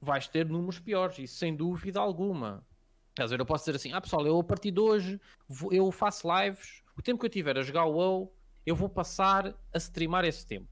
vais 0.00 0.28
ter 0.28 0.46
números 0.46 0.78
piores, 0.78 1.18
isso 1.18 1.36
sem 1.36 1.56
dúvida 1.56 1.98
alguma. 1.98 2.66
Quer 3.14 3.24
dizer, 3.24 3.40
eu 3.40 3.46
posso 3.46 3.64
dizer 3.64 3.76
assim, 3.76 3.92
ah 3.92 4.00
pessoal, 4.00 4.26
eu 4.26 4.38
a 4.38 4.44
partir 4.44 4.70
de 4.70 4.80
hoje 4.80 5.20
eu 5.70 5.90
faço 5.90 6.26
lives, 6.28 6.82
o 6.96 7.02
tempo 7.02 7.20
que 7.20 7.26
eu 7.26 7.30
tiver 7.30 7.58
a 7.58 7.62
jogar 7.62 7.84
o 7.84 7.92
WoW, 7.92 8.34
eu 8.64 8.74
vou 8.74 8.88
passar 8.88 9.54
a 9.72 9.78
streamar 9.78 10.24
esse 10.24 10.46
tempo. 10.46 10.68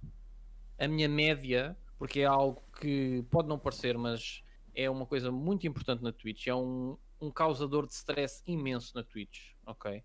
A 0.79 0.89
minha 0.89 1.09
média, 1.09 1.77
porque 1.99 2.21
é 2.21 2.25
algo 2.25 2.63
que 2.81 3.23
pode 3.31 3.49
não 3.49 3.59
parecer, 3.59 3.97
mas 3.99 4.43
é 4.75 4.89
uma 4.89 5.05
coisa 5.05 5.31
muito 5.31 5.67
importante 5.67 6.03
na 6.03 6.13
Twitch, 6.13 6.47
é 6.47 6.55
um, 6.55 6.97
um 7.21 7.31
causador 7.31 7.87
de 7.87 7.93
stress 7.93 8.43
imenso 8.47 8.95
na 8.95 9.03
Twitch, 9.03 9.53
ok? 9.67 10.03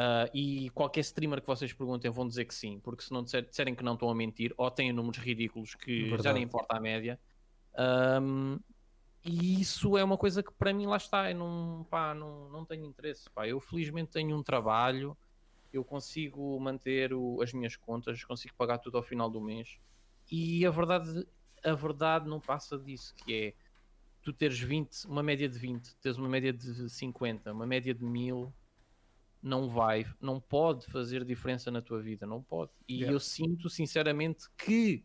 Uh, 0.00 0.30
e 0.32 0.70
qualquer 0.70 1.00
streamer 1.00 1.42
que 1.42 1.46
vocês 1.46 1.74
perguntem 1.74 2.10
vão 2.10 2.26
dizer 2.26 2.46
que 2.46 2.54
sim, 2.54 2.80
porque 2.80 3.02
se 3.02 3.12
não 3.12 3.22
disserem 3.22 3.74
que 3.74 3.84
não 3.84 3.92
estão 3.92 4.08
a 4.08 4.14
mentir, 4.14 4.54
ou 4.56 4.70
têm 4.70 4.94
números 4.94 5.18
ridículos 5.18 5.74
que 5.74 6.04
Verdade. 6.04 6.22
já 6.22 6.32
nem 6.32 6.42
importa 6.44 6.74
a 6.74 6.80
média, 6.80 7.20
um, 8.22 8.58
e 9.22 9.60
isso 9.60 9.98
é 9.98 10.04
uma 10.04 10.16
coisa 10.16 10.42
que 10.42 10.52
para 10.52 10.72
mim 10.72 10.86
lá 10.86 10.96
está, 10.96 11.30
eu 11.30 11.36
não, 11.36 11.86
pá, 11.90 12.14
não, 12.14 12.48
não 12.48 12.64
tenho 12.64 12.86
interesse. 12.86 13.28
Pá. 13.30 13.46
Eu 13.46 13.60
felizmente 13.60 14.10
tenho 14.10 14.34
um 14.34 14.42
trabalho, 14.42 15.14
eu 15.70 15.84
consigo 15.84 16.58
manter 16.58 17.12
o, 17.12 17.42
as 17.42 17.52
minhas 17.52 17.76
contas, 17.76 18.24
consigo 18.24 18.54
pagar 18.56 18.78
tudo 18.78 18.96
ao 18.96 19.02
final 19.02 19.28
do 19.28 19.40
mês. 19.40 19.78
E 20.30 20.64
a 20.64 20.70
verdade, 20.70 21.26
a 21.62 21.74
verdade 21.74 22.26
não 22.26 22.40
passa 22.40 22.78
disso, 22.78 23.14
que 23.14 23.34
é 23.34 23.54
tu 24.22 24.32
teres 24.32 24.58
20, 24.58 25.04
uma 25.04 25.22
média 25.22 25.48
de 25.48 25.58
20, 25.58 25.96
teres 25.96 26.16
uma 26.16 26.28
média 26.28 26.52
de 26.52 26.88
50, 26.88 27.52
uma 27.52 27.66
média 27.66 27.92
de 27.92 28.04
1000, 28.04 28.52
não 29.42 29.68
vai, 29.68 30.06
não 30.20 30.38
pode 30.38 30.86
fazer 30.86 31.24
diferença 31.24 31.70
na 31.70 31.80
tua 31.80 32.00
vida, 32.00 32.26
não 32.26 32.42
pode. 32.42 32.70
E 32.88 32.96
yeah. 32.96 33.12
eu 33.12 33.20
sinto 33.20 33.68
sinceramente 33.70 34.46
que 34.56 35.02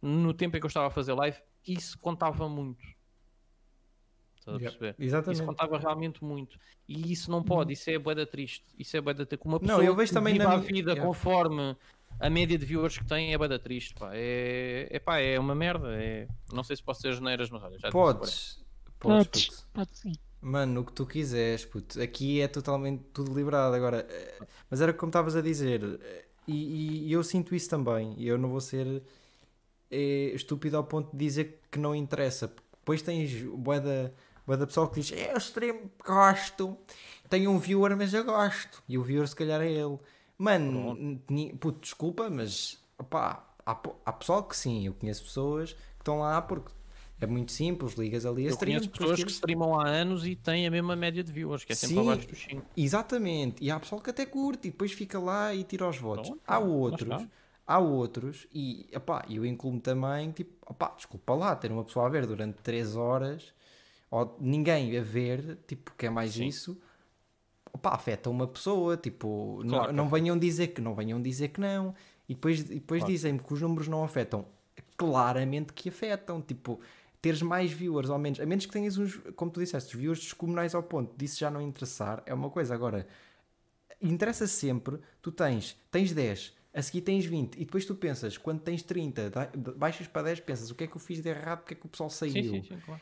no 0.00 0.32
tempo 0.32 0.56
em 0.56 0.60
que 0.60 0.66
eu 0.66 0.68
estava 0.68 0.86
a 0.86 0.90
fazer 0.90 1.14
live, 1.14 1.38
isso 1.66 1.98
contava 1.98 2.48
muito. 2.48 2.84
Estás 4.38 4.56
a 4.56 4.60
perceber? 4.60 4.94
Exatamente. 4.98 5.36
Isso 5.38 5.46
contava 5.46 5.78
realmente 5.78 6.22
muito. 6.22 6.58
E 6.86 7.10
isso 7.10 7.30
não 7.30 7.42
pode, 7.42 7.72
isso 7.72 7.88
é 7.88 7.98
boeda 7.98 8.26
triste. 8.26 8.64
Isso 8.78 8.96
é 8.96 9.00
boeda 9.00 9.24
com 9.38 9.48
uma 9.48 9.58
pessoa 9.58 9.78
não, 9.78 9.84
eu 9.84 9.96
vejo 9.96 10.10
que 10.10 10.14
também 10.14 10.34
vive 10.34 10.44
na 10.44 10.52
a 10.52 10.56
vida 10.58 10.92
yeah. 10.92 11.06
conforme 11.06 11.76
a 12.20 12.30
média 12.30 12.58
de 12.58 12.64
viewers 12.64 12.98
que 12.98 13.06
tem 13.06 13.32
é 13.32 13.38
boeda 13.38 13.58
triste, 13.58 13.94
pá. 13.94 14.10
É, 14.12 14.86
é 14.90 14.98
pá, 14.98 15.18
é 15.18 15.38
uma 15.38 15.54
merda. 15.54 15.88
É... 15.94 16.28
Não 16.52 16.62
sei 16.62 16.76
se 16.76 16.82
posso 16.82 17.00
ser 17.00 17.14
geneiras, 17.14 17.50
mas 17.50 17.62
olha, 17.62 17.78
já 17.78 17.90
Podes, 17.90 18.62
podes, 18.98 19.46
podes, 19.46 19.66
pode 19.72 19.96
sim. 19.96 20.12
Mano, 20.44 20.82
o 20.82 20.84
que 20.84 20.92
tu 20.92 21.06
quiseres, 21.06 21.64
puto. 21.64 21.98
Aqui 22.02 22.38
é 22.42 22.46
totalmente 22.46 23.02
tudo 23.14 23.34
liberado. 23.34 23.74
Agora, 23.74 24.06
eh, 24.10 24.38
mas 24.68 24.82
era 24.82 24.92
como 24.92 25.08
estavas 25.08 25.34
a 25.34 25.40
dizer, 25.40 25.82
eh, 26.02 26.24
e, 26.46 27.08
e, 27.08 27.12
eu 27.12 27.24
sinto 27.24 27.54
isso 27.54 27.70
também. 27.70 28.14
E 28.18 28.28
eu 28.28 28.36
não 28.36 28.50
vou 28.50 28.60
ser 28.60 29.02
é, 29.90 29.96
estúpido 30.34 30.76
ao 30.76 30.84
ponto 30.84 31.10
de 31.12 31.24
dizer 31.24 31.62
que 31.70 31.78
não 31.78 31.94
interessa. 31.94 32.52
Depois 32.78 33.00
tens 33.00 33.42
boeda 33.42 34.14
da 34.46 34.66
pessoa 34.66 34.86
que 34.90 35.00
diz, 35.00 35.12
eu 35.12 35.38
stream, 35.38 35.90
gosto, 36.04 36.76
tenho 37.30 37.50
um 37.50 37.58
viewer, 37.58 37.96
mas 37.96 38.12
eu 38.12 38.22
gosto. 38.24 38.82
E 38.86 38.98
o 38.98 39.02
viewer 39.02 39.26
se 39.26 39.36
calhar 39.36 39.62
é 39.62 39.70
ele. 39.70 39.98
Mano, 40.36 41.22
puto, 41.58 41.80
desculpa, 41.80 42.28
mas 42.28 42.78
opá, 42.98 43.46
há, 43.64 43.80
há 44.04 44.12
pessoal 44.12 44.42
que 44.44 44.54
sim, 44.54 44.86
eu 44.86 44.92
conheço 44.92 45.24
pessoas 45.24 45.72
que 45.72 46.00
estão 46.00 46.18
lá 46.18 46.42
porque 46.42 46.70
é 47.20 47.26
muito 47.26 47.52
simples, 47.52 47.94
ligas 47.94 48.26
ali 48.26 48.44
a 48.44 48.48
eu 48.48 48.54
stream. 48.54 48.78
Conheço 48.78 48.90
pessoas 48.90 49.24
que 49.24 49.30
streamam 49.30 49.80
há 49.80 49.86
anos 49.86 50.26
e 50.26 50.34
têm 50.34 50.66
a 50.66 50.70
mesma 50.70 50.96
média 50.96 51.22
de 51.22 51.32
viewers, 51.32 51.64
que 51.64 51.72
é 51.72 51.74
sempre 51.74 51.96
Sim, 51.96 52.02
abaixo 52.02 52.28
dos 52.28 52.42
5. 52.42 52.66
Exatamente, 52.76 53.64
e 53.64 53.70
há 53.70 53.78
pessoal 53.78 54.00
que 54.00 54.10
até 54.10 54.26
curte 54.26 54.68
e 54.68 54.70
depois 54.70 54.92
fica 54.92 55.18
lá 55.18 55.54
e 55.54 55.64
tira 55.64 55.88
os 55.88 55.96
votos. 55.96 56.28
Pronto, 56.28 56.42
há 56.46 56.58
outros, 56.58 57.26
há 57.66 57.78
outros, 57.78 58.46
e 58.52 58.88
opá, 58.94 59.24
eu 59.30 59.46
incluo 59.46 59.80
também, 59.80 60.32
tipo, 60.32 60.52
opá, 60.66 60.92
desculpa 60.96 61.34
lá, 61.34 61.54
ter 61.56 61.70
uma 61.70 61.84
pessoa 61.84 62.06
a 62.06 62.08
ver 62.08 62.26
durante 62.26 62.56
3 62.62 62.96
horas 62.96 63.52
ou 64.10 64.36
ninguém 64.40 64.96
a 64.98 65.02
ver, 65.02 65.58
tipo, 65.66 65.92
que 65.96 66.06
é 66.06 66.10
mais 66.10 66.34
Sim. 66.34 66.46
isso, 66.46 66.80
opa, 67.72 67.90
afeta 67.90 68.30
uma 68.30 68.46
pessoa, 68.46 68.96
tipo, 68.96 69.62
claro, 69.68 69.92
não, 69.92 70.04
não 70.04 70.08
venham 70.08 70.38
dizer 70.38 70.68
que 70.68 70.80
não 70.80 70.94
venham 70.94 71.20
dizer 71.20 71.48
que 71.48 71.60
não, 71.60 71.94
e 72.28 72.34
depois, 72.34 72.60
e 72.60 72.74
depois 72.74 73.00
claro. 73.00 73.12
dizem-me 73.12 73.38
que 73.38 73.52
os 73.52 73.60
números 73.60 73.88
não 73.88 74.04
afetam, 74.04 74.46
claramente 74.96 75.72
que 75.72 75.88
afetam, 75.88 76.40
tipo, 76.40 76.80
teres 77.24 77.40
mais 77.40 77.72
viewers 77.72 78.10
ou 78.10 78.18
menos, 78.18 78.38
a 78.38 78.44
menos 78.44 78.66
que 78.66 78.72
tenhas 78.72 78.98
uns, 78.98 79.16
como 79.34 79.50
tu 79.50 79.58
disseste, 79.58 79.96
viewers 79.96 80.20
descomunais 80.20 80.74
ao 80.74 80.82
ponto 80.82 81.16
disso 81.16 81.40
já 81.40 81.50
não 81.50 81.62
interessar, 81.62 82.22
é 82.26 82.34
uma 82.34 82.50
coisa, 82.50 82.74
agora, 82.74 83.06
interessa 83.98 84.46
sempre, 84.46 84.98
tu 85.22 85.32
tens, 85.32 85.74
tens 85.90 86.12
10, 86.12 86.54
a 86.74 86.82
seguir 86.82 87.00
tens 87.00 87.24
20 87.24 87.54
e 87.54 87.64
depois 87.64 87.86
tu 87.86 87.94
pensas, 87.94 88.36
quando 88.36 88.60
tens 88.60 88.82
30, 88.82 89.32
baixas 89.74 90.06
para 90.06 90.24
10, 90.24 90.40
pensas 90.40 90.70
o 90.70 90.74
que 90.74 90.84
é 90.84 90.86
que 90.86 90.94
eu 90.94 91.00
fiz 91.00 91.22
de 91.22 91.30
errado, 91.30 91.60
porque 91.60 91.72
é 91.72 91.76
que 91.78 91.86
o 91.86 91.88
pessoal 91.88 92.10
saiu. 92.10 92.32
Sim, 92.32 92.42
sim, 92.42 92.62
sim, 92.62 92.78
claro. 92.84 93.00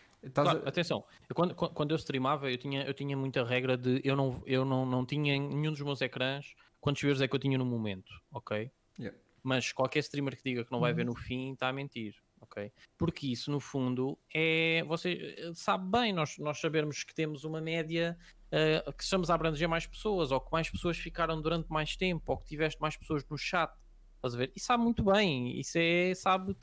Atenção, 0.64 1.02
eu, 1.28 1.34
quando, 1.34 1.52
quando 1.52 1.90
eu 1.90 1.96
streamava, 1.96 2.48
eu 2.48 2.56
tinha, 2.56 2.84
eu 2.84 2.94
tinha 2.94 3.16
muita 3.16 3.44
regra 3.44 3.76
de 3.76 4.00
eu 4.04 4.14
não, 4.14 4.40
eu 4.46 4.64
não, 4.64 4.86
não 4.86 5.04
tinha 5.04 5.36
nenhum 5.36 5.72
dos 5.72 5.80
meus 5.80 6.00
ecrãs 6.00 6.54
quantos 6.80 7.02
viewers 7.02 7.20
é 7.20 7.26
que 7.26 7.34
eu 7.34 7.40
tinha 7.40 7.58
no 7.58 7.66
momento, 7.66 8.12
ok? 8.30 8.70
Yeah. 9.00 9.18
Mas 9.42 9.72
qualquer 9.72 9.98
streamer 9.98 10.36
que 10.36 10.44
diga 10.44 10.64
que 10.64 10.70
não 10.70 10.78
vai 10.78 10.94
ver 10.94 11.02
uhum. 11.02 11.14
no 11.14 11.16
fim 11.16 11.54
está 11.54 11.68
a 11.68 11.72
mentir, 11.72 12.14
ok? 12.52 12.70
Porque 12.98 13.26
isso, 13.26 13.50
no 13.50 13.58
fundo, 13.58 14.18
é. 14.32 14.84
Você 14.86 15.34
eh, 15.38 15.52
sabe 15.54 15.90
bem, 15.90 16.12
nós, 16.12 16.36
nós 16.38 16.60
sabermos 16.60 17.02
que 17.02 17.14
temos 17.14 17.44
uma 17.44 17.60
média 17.60 18.16
uh, 18.52 18.92
que 18.92 19.02
estamos 19.02 19.30
a 19.30 19.34
abranger 19.34 19.68
mais 19.68 19.86
pessoas, 19.86 20.30
ou 20.30 20.40
que 20.40 20.52
mais 20.52 20.70
pessoas 20.70 20.98
ficaram 20.98 21.40
durante 21.40 21.68
mais 21.68 21.96
tempo, 21.96 22.30
ou 22.30 22.38
que 22.38 22.46
tiveste 22.46 22.80
mais 22.80 22.96
pessoas 22.96 23.26
no 23.28 23.38
chat, 23.38 23.72
estás 24.16 24.34
a 24.34 24.38
ver? 24.38 24.52
E 24.54 24.60
sabe 24.60 24.82
muito 24.82 25.02
bem, 25.02 25.58
isso 25.58 25.78
é, 25.78 26.14
sabe, 26.14 26.54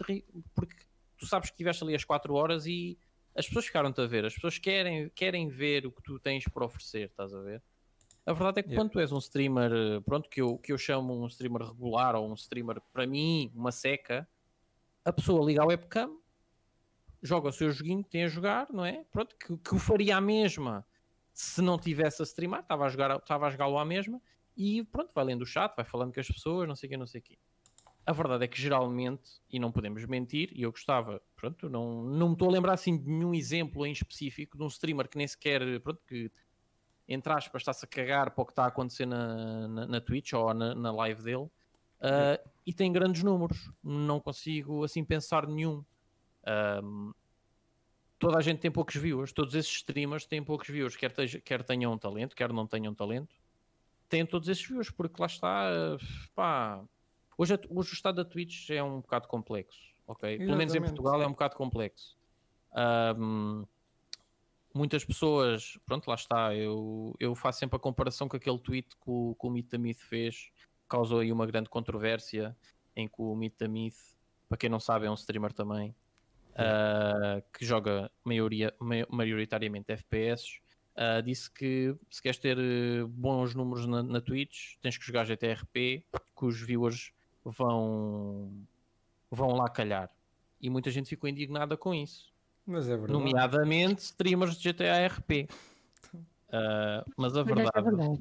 porque 0.54 0.86
tu 1.18 1.26
sabes 1.26 1.50
que 1.50 1.58
tiveste 1.58 1.84
ali 1.84 1.96
as 1.96 2.06
4 2.06 2.34
horas 2.34 2.66
e 2.66 2.98
as 3.36 3.48
pessoas 3.48 3.66
ficaram-te 3.66 4.00
a 4.02 4.06
ver, 4.06 4.26
as 4.26 4.34
pessoas 4.34 4.58
querem, 4.58 5.10
querem 5.10 5.48
ver 5.48 5.86
o 5.86 5.92
que 5.92 6.04
tu 6.04 6.20
tens 6.20 6.46
para 6.46 6.66
oferecer, 6.66 7.10
estás 7.10 7.34
a 7.34 7.42
ver? 7.42 7.62
A 8.26 8.34
verdade 8.34 8.60
é 8.60 8.64
que 8.64 8.70
yeah. 8.70 8.84
quando 8.84 8.92
tu 8.92 9.00
és 9.00 9.12
um 9.12 9.18
streamer, 9.18 9.72
eh, 9.72 10.00
pronto, 10.02 10.30
que 10.30 10.40
eu, 10.40 10.58
que 10.60 10.72
eu 10.72 10.78
chamo 10.78 11.20
um 11.20 11.26
streamer 11.26 11.64
regular 11.64 12.16
ou 12.16 12.30
um 12.30 12.36
streamer, 12.36 12.80
para 12.94 13.08
mim, 13.08 13.52
uma 13.56 13.72
seca, 13.72 14.28
a 15.06 15.14
pessoa 15.14 15.46
liga 15.46 15.62
ao 15.62 15.68
webcam, 15.68 16.18
joga 17.22 17.50
o 17.50 17.52
seu 17.52 17.72
joguinho 17.72 18.04
tem 18.04 18.24
a 18.24 18.28
jogar, 18.28 18.68
não 18.72 18.86
é? 18.86 19.04
Pronto, 19.12 19.36
que, 19.36 19.58
que 19.58 19.76
o 19.76 19.80
faria 19.80 20.18
a 20.18 20.22
mesma 20.22 20.86
se 21.40 21.62
não 21.62 21.78
tivesse 21.78 22.22
a 22.22 22.26
streamar, 22.26 22.60
estava 22.60 22.86
a 22.86 22.90
jogar, 22.90 23.16
estava 23.16 23.48
a 23.48 23.50
jogá-lo 23.50 23.78
à 23.78 23.86
mesma, 23.86 24.22
e 24.58 24.84
pronto, 24.84 25.14
vai 25.14 25.24
lendo 25.24 25.44
o 25.44 25.46
chat, 25.46 25.74
vai 25.74 25.86
falando 25.86 26.14
com 26.14 26.20
as 26.20 26.28
pessoas, 26.28 26.68
não 26.68 26.76
sei 26.76 26.88
o 26.88 26.90
que, 26.90 26.98
não 26.98 27.08
sei 27.08 27.22
o 27.22 27.24
que. 27.24 27.40
A 28.06 28.12
verdade 28.12 28.44
é 28.44 28.48
que 28.48 28.62
geralmente, 28.62 29.40
e 29.50 29.58
não 29.58 29.72
podemos 29.72 30.04
mentir, 30.06 30.52
e 30.54 30.64
eu 30.64 30.72
gostava, 30.72 31.22
pronto, 31.38 31.70
não, 31.70 32.04
não 32.04 32.28
me 32.28 32.34
estou 32.34 32.50
a 32.50 32.52
lembrar 32.52 32.74
assim 32.74 32.98
de 32.98 33.10
nenhum 33.10 33.34
exemplo 33.34 33.86
em 33.86 33.94
específico 33.94 34.58
de 34.58 34.64
um 34.64 34.68
streamer 34.68 35.08
que 35.08 35.18
nem 35.18 35.26
sequer, 35.26 35.62
pronto, 35.80 36.02
que 36.06 36.30
entre 37.08 37.32
aspas 37.32 37.62
está-se 37.62 37.86
a 37.86 37.88
cagar 37.88 38.32
para 38.32 38.42
o 38.42 38.46
que 38.46 38.52
está 38.52 38.66
a 38.66 38.68
acontecer 38.68 39.06
na, 39.06 39.66
na, 39.70 39.88
na 39.88 40.02
Twitch 40.02 40.34
ou 40.34 40.54
na, 40.54 40.76
na 40.76 40.92
live 40.92 41.24
dele, 41.24 41.44
uh, 41.44 42.50
e 42.66 42.74
tem 42.74 42.92
grandes 42.92 43.24
números. 43.24 43.72
Não 43.84 44.20
consigo 44.20 44.84
assim 44.84 45.04
pensar 45.04 45.48
nenhum. 45.48 45.84
Um, 46.84 47.14
toda 48.18 48.38
a 48.38 48.42
gente 48.42 48.60
tem 48.60 48.72
poucos 48.72 48.96
views, 48.96 49.32
todos 49.32 49.56
esses 49.56 49.72
streamers 49.72 50.26
têm 50.26 50.44
poucos 50.44 50.68
views, 50.68 50.96
quer, 50.96 51.12
teja, 51.12 51.40
quer 51.40 51.64
tenham 51.64 51.98
talento, 51.98 52.36
quer 52.36 52.52
não 52.52 52.68
tenham 52.68 52.94
talento, 52.94 53.36
têm 54.08 54.26
todos 54.26 54.50
esses 54.50 54.66
views, 54.66 54.90
porque 54.90 55.22
lá 55.22 55.28
está, 55.28 55.70
pá, 56.36 56.84
Hoje, 57.40 57.58
hoje 57.70 57.92
o 57.92 57.94
estado 57.94 58.16
da 58.16 58.26
Twitch 58.26 58.70
é 58.70 58.84
um 58.84 59.00
bocado 59.00 59.26
complexo, 59.30 59.80
ok? 60.06 60.28
Exatamente. 60.28 60.46
Pelo 60.46 60.58
menos 60.58 60.76
em 60.76 60.82
Portugal 60.82 61.22
é 61.22 61.26
um 61.26 61.32
bocado 61.32 61.56
complexo. 61.56 62.18
Um, 63.18 63.66
muitas 64.76 65.06
pessoas, 65.06 65.80
pronto, 65.86 66.06
lá 66.10 66.16
está, 66.16 66.54
eu, 66.54 67.16
eu 67.18 67.34
faço 67.36 67.60
sempre 67.60 67.78
a 67.78 67.80
comparação 67.80 68.28
com 68.28 68.36
aquele 68.36 68.60
tweet 68.60 68.90
que 68.90 69.10
o, 69.10 69.38
que 69.40 69.48
o 69.48 69.50
Myth 69.50 70.00
fez 70.00 70.52
causou 70.90 71.20
aí 71.20 71.32
uma 71.32 71.46
grande 71.46 71.70
controvérsia 71.70 72.56
em 72.96 73.08
que 73.08 73.22
o 73.22 73.36
Meet 73.36 73.54
the 73.58 73.68
Myth, 73.68 74.18
para 74.48 74.58
quem 74.58 74.70
não 74.70 74.80
sabe, 74.80 75.06
é 75.06 75.12
um 75.12 75.14
streamer 75.14 75.54
também 75.54 75.96
uh, 76.60 77.42
que 77.54 77.66
joga 77.66 78.12
maioria, 78.24 78.74
maioritariamente 79.10 79.92
FPS. 79.92 80.60
Uh, 80.96 81.22
disse 81.24 81.50
que 81.50 81.96
se 82.10 82.22
queres 82.22 82.38
ter 82.38 82.58
eh, 82.58 83.06
bons 83.08 83.56
números 83.56 83.86
na, 83.86 84.04
na 84.04 84.20
Twitch, 84.20 84.76
tens 84.82 84.98
que 84.98 85.06
jogar 85.06 85.24
GTRP, 85.24 86.04
que 86.38 86.46
os 86.46 86.60
viewers 86.60 87.14
vão, 87.46 88.52
vão 89.32 89.52
lá 89.52 89.70
calhar. 89.70 90.10
E 90.60 90.70
muita 90.70 90.92
gente 90.92 91.08
ficou 91.08 91.30
indignada 91.30 91.78
com 91.78 91.94
isso. 91.94 92.34
Mas 92.66 92.88
é 92.90 92.98
verdade. 92.98 93.14
Nomeadamente 93.14 94.02
streamers 94.02 94.58
de 94.58 94.74
GTA 94.74 95.08
RP. 95.08 95.48
Uh, 96.14 96.20
mas 97.16 97.38
a 97.38 97.44
verdade, 97.44 97.72
é 97.74 97.82
verdade. 97.82 98.20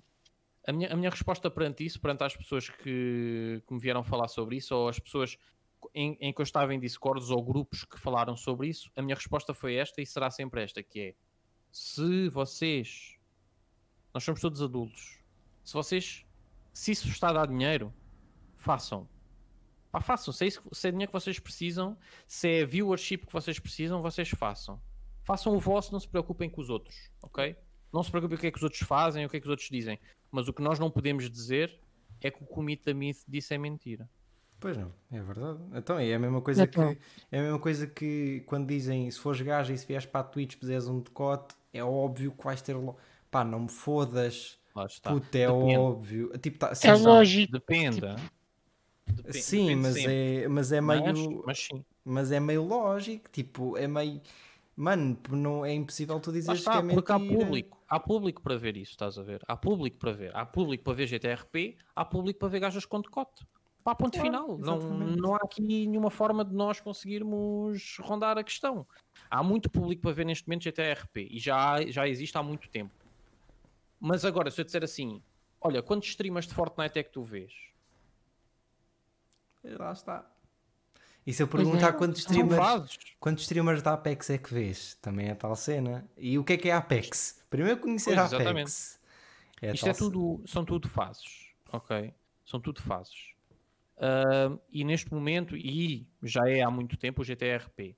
A, 0.68 0.72
minha, 0.72 0.92
a 0.92 0.96
minha 0.96 1.08
resposta 1.08 1.50
perante 1.50 1.82
isso, 1.82 1.98
perante 1.98 2.24
as 2.24 2.36
pessoas 2.36 2.68
que, 2.68 3.62
que 3.66 3.72
me 3.72 3.80
vieram 3.80 4.04
falar 4.04 4.28
sobre 4.28 4.56
isso, 4.56 4.76
ou 4.76 4.86
as 4.86 4.98
pessoas 4.98 5.38
em, 5.94 6.18
em, 6.20 6.30
que 6.30 6.42
eu 6.42 6.42
estava 6.42 6.74
em 6.74 6.78
Discords 6.78 7.30
ou 7.30 7.42
grupos 7.42 7.86
que 7.86 7.98
falaram 7.98 8.36
sobre 8.36 8.68
isso, 8.68 8.90
a 8.94 9.00
minha 9.00 9.14
resposta 9.14 9.54
foi 9.54 9.76
esta 9.76 10.02
e 10.02 10.06
será 10.06 10.30
sempre 10.30 10.62
esta, 10.62 10.82
que 10.82 11.00
é 11.00 11.14
se 11.72 12.28
vocês 12.28 13.16
nós 14.12 14.22
somos 14.22 14.42
todos 14.42 14.60
adultos, 14.60 15.22
se 15.64 15.72
vocês 15.72 16.26
se 16.74 16.92
isso 16.92 17.08
está 17.08 17.30
a 17.30 17.32
dar 17.32 17.46
dinheiro, 17.46 17.90
façam. 18.58 19.08
Pá, 19.90 20.02
façam, 20.02 20.34
se 20.34 20.44
é, 20.44 20.48
isso, 20.48 20.62
se 20.70 20.88
é 20.88 20.90
dinheiro 20.90 21.10
que 21.10 21.18
vocês 21.18 21.38
precisam, 21.38 21.96
se 22.26 22.46
é 22.46 22.64
viewership 22.66 23.26
que 23.26 23.32
vocês 23.32 23.58
precisam, 23.58 24.02
vocês 24.02 24.28
façam. 24.28 24.78
Façam 25.24 25.56
o 25.56 25.58
vosso, 25.58 25.92
não 25.92 25.98
se 25.98 26.06
preocupem 26.06 26.50
com 26.50 26.60
os 26.60 26.68
outros, 26.68 27.10
ok? 27.22 27.56
Não 27.92 28.02
se 28.02 28.10
preocupem 28.10 28.36
com 28.36 28.40
o 28.40 28.42
que 28.42 28.46
é 28.48 28.50
que 28.50 28.58
os 28.58 28.62
outros 28.62 28.82
fazem, 28.82 29.24
o 29.24 29.28
que 29.28 29.36
é 29.36 29.40
que 29.40 29.46
os 29.46 29.50
outros 29.50 29.68
dizem. 29.70 29.98
Mas 30.30 30.48
o 30.48 30.52
que 30.52 30.62
nós 30.62 30.78
não 30.78 30.90
podemos 30.90 31.28
dizer 31.30 31.78
é 32.20 32.30
que 32.30 32.42
o 32.42 32.46
Comita 32.46 32.92
Myth 32.92 33.18
disse 33.26 33.54
é 33.54 33.58
mentira. 33.58 34.08
Pois 34.60 34.76
não, 34.76 34.92
é 35.12 35.22
verdade. 35.22 35.60
Então 35.72 35.98
é 35.98 36.12
a 36.12 36.18
mesma 36.18 36.40
coisa 36.40 36.64
é 36.64 36.66
que 36.66 36.80
é 36.80 37.38
a 37.38 37.42
mesma 37.42 37.58
coisa 37.60 37.86
que 37.86 38.42
quando 38.46 38.66
dizem 38.66 39.08
se 39.10 39.18
fores 39.18 39.40
gajo 39.40 39.72
e 39.72 39.78
se 39.78 39.86
vieres 39.86 40.04
para 40.04 40.20
a 40.20 40.24
Twitch 40.24 40.56
puseres 40.56 40.88
um 40.88 41.00
decote, 41.00 41.54
é 41.72 41.82
óbvio 41.82 42.32
que 42.32 42.44
vais 42.44 42.60
ter 42.60 42.76
pá, 43.30 43.44
não 43.44 43.60
me 43.60 43.70
fodas. 43.70 44.58
Puta, 45.02 45.38
é 45.38 45.46
Depende. 45.46 45.76
óbvio. 45.76 46.38
Tipo, 46.38 46.58
tá, 46.58 46.72
é 46.84 46.94
lógico. 46.94 47.52
Depende. 47.52 48.00
Depende. 48.00 49.42
Sim, 49.42 49.66
Depende 49.68 49.82
mas, 49.82 49.96
é, 49.96 50.48
mas 50.48 50.72
é 50.72 50.80
meio. 50.80 51.04
Mas, 51.04 51.44
mas, 51.44 51.58
sim. 51.58 51.84
mas 52.04 52.32
é 52.32 52.38
meio 52.38 52.64
lógico, 52.64 53.28
tipo, 53.30 53.76
é 53.76 53.88
meio. 53.88 54.20
Mano, 54.76 55.18
não, 55.30 55.64
é 55.64 55.72
impossível 55.72 56.20
tu 56.20 56.30
dizeres 56.30 56.62
que 56.62 56.68
é 56.68 56.82
mentira. 56.82 56.94
Porque 56.94 57.12
há 57.12 57.18
público, 57.18 57.77
há 57.88 57.98
público 57.98 58.42
para 58.42 58.56
ver 58.56 58.76
isso, 58.76 58.92
estás 58.92 59.18
a 59.18 59.22
ver? 59.22 59.42
Há 59.48 59.56
público 59.56 59.98
para 59.98 60.12
ver. 60.12 60.36
Há 60.36 60.44
público 60.44 60.84
para 60.84 60.92
ver 60.92 61.06
GTRP, 61.06 61.76
há 61.96 62.04
público 62.04 62.38
para 62.38 62.48
ver 62.48 62.60
gajas 62.60 62.84
com 62.84 63.00
decote. 63.00 63.46
Pá, 63.82 63.94
ponto 63.94 64.18
claro, 64.18 64.26
final. 64.26 64.58
Não, 64.58 64.78
não 65.16 65.34
há 65.34 65.38
aqui 65.38 65.62
nenhuma 65.62 66.10
forma 66.10 66.44
de 66.44 66.54
nós 66.54 66.78
conseguirmos 66.78 67.96
rondar 68.00 68.36
a 68.36 68.44
questão. 68.44 68.86
Há 69.30 69.42
muito 69.42 69.70
público 69.70 70.02
para 70.02 70.12
ver 70.12 70.26
neste 70.26 70.46
momento 70.46 70.64
GTRP 70.64 71.28
e 71.30 71.38
já, 71.38 71.80
já 71.86 72.06
existe 72.06 72.36
há 72.36 72.42
muito 72.42 72.68
tempo. 72.68 72.92
Mas 73.98 74.24
agora, 74.24 74.50
se 74.50 74.60
eu 74.60 74.64
disser 74.64 74.84
assim, 74.84 75.22
olha, 75.60 75.82
quantos 75.82 76.08
streamers 76.10 76.46
de 76.46 76.54
Fortnite 76.54 76.98
é 76.98 77.02
que 77.02 77.10
tu 77.10 77.22
vês? 77.22 77.52
Lá 79.64 79.92
está. 79.92 80.30
E 81.26 81.32
se 81.32 81.42
eu 81.42 81.48
perguntar 81.48 81.88
é, 81.88 81.92
quantos 81.92 82.20
streamers, 82.20 82.98
quantos 83.18 83.44
streamers 83.44 83.82
da 83.82 83.94
Apex 83.94 84.30
é 84.30 84.38
que 84.38 84.52
vês? 84.52 84.94
Também 85.02 85.28
é 85.28 85.34
tal 85.34 85.54
cena. 85.56 86.08
E 86.16 86.38
o 86.38 86.44
que 86.44 86.54
é 86.54 86.56
que 86.56 86.68
é 86.68 86.72
Apex? 86.72 87.37
Primeiro 87.50 87.80
conhecer 87.80 88.14
pois, 88.14 88.32
a 88.32 88.50
Apex. 88.50 89.00
É 89.60 89.72
Isto 89.72 89.88
é 89.88 89.92
tudo, 89.92 90.42
são 90.46 90.64
tudo 90.64 90.88
fases, 90.88 91.52
ok? 91.72 92.14
São 92.44 92.60
tudo 92.60 92.80
fases. 92.80 93.34
Uh, 93.96 94.60
e 94.70 94.84
neste 94.84 95.12
momento, 95.12 95.56
e 95.56 96.06
já 96.22 96.48
é 96.48 96.62
há 96.62 96.70
muito 96.70 96.96
tempo, 96.96 97.22
o 97.22 97.24
GTRP. 97.24 97.96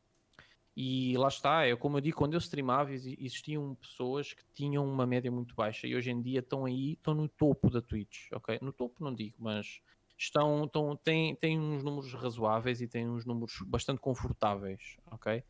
E 0.74 1.14
lá 1.18 1.28
está, 1.28 1.66
é 1.66 1.76
como 1.76 1.98
eu 1.98 2.00
digo, 2.00 2.16
quando 2.16 2.32
eu 2.32 2.38
streamava 2.38 2.92
existiam 2.94 3.74
pessoas 3.74 4.32
que 4.32 4.42
tinham 4.54 4.84
uma 4.84 5.06
média 5.06 5.30
muito 5.30 5.54
baixa 5.54 5.86
e 5.86 5.94
hoje 5.94 6.10
em 6.10 6.22
dia 6.22 6.38
estão 6.38 6.64
aí, 6.64 6.92
estão 6.92 7.12
no 7.12 7.28
topo 7.28 7.68
da 7.68 7.82
Twitch, 7.82 8.30
ok? 8.32 8.58
No 8.62 8.72
topo 8.72 9.04
não 9.04 9.14
digo, 9.14 9.36
mas 9.38 9.82
estão, 10.16 10.64
estão 10.64 10.96
têm, 10.96 11.34
têm 11.34 11.58
uns 11.58 11.82
números 11.82 12.14
razoáveis 12.14 12.80
e 12.80 12.86
têm 12.86 13.08
uns 13.10 13.26
números 13.26 13.58
bastante 13.66 14.00
confortáveis, 14.00 14.96
ok? 15.10 15.42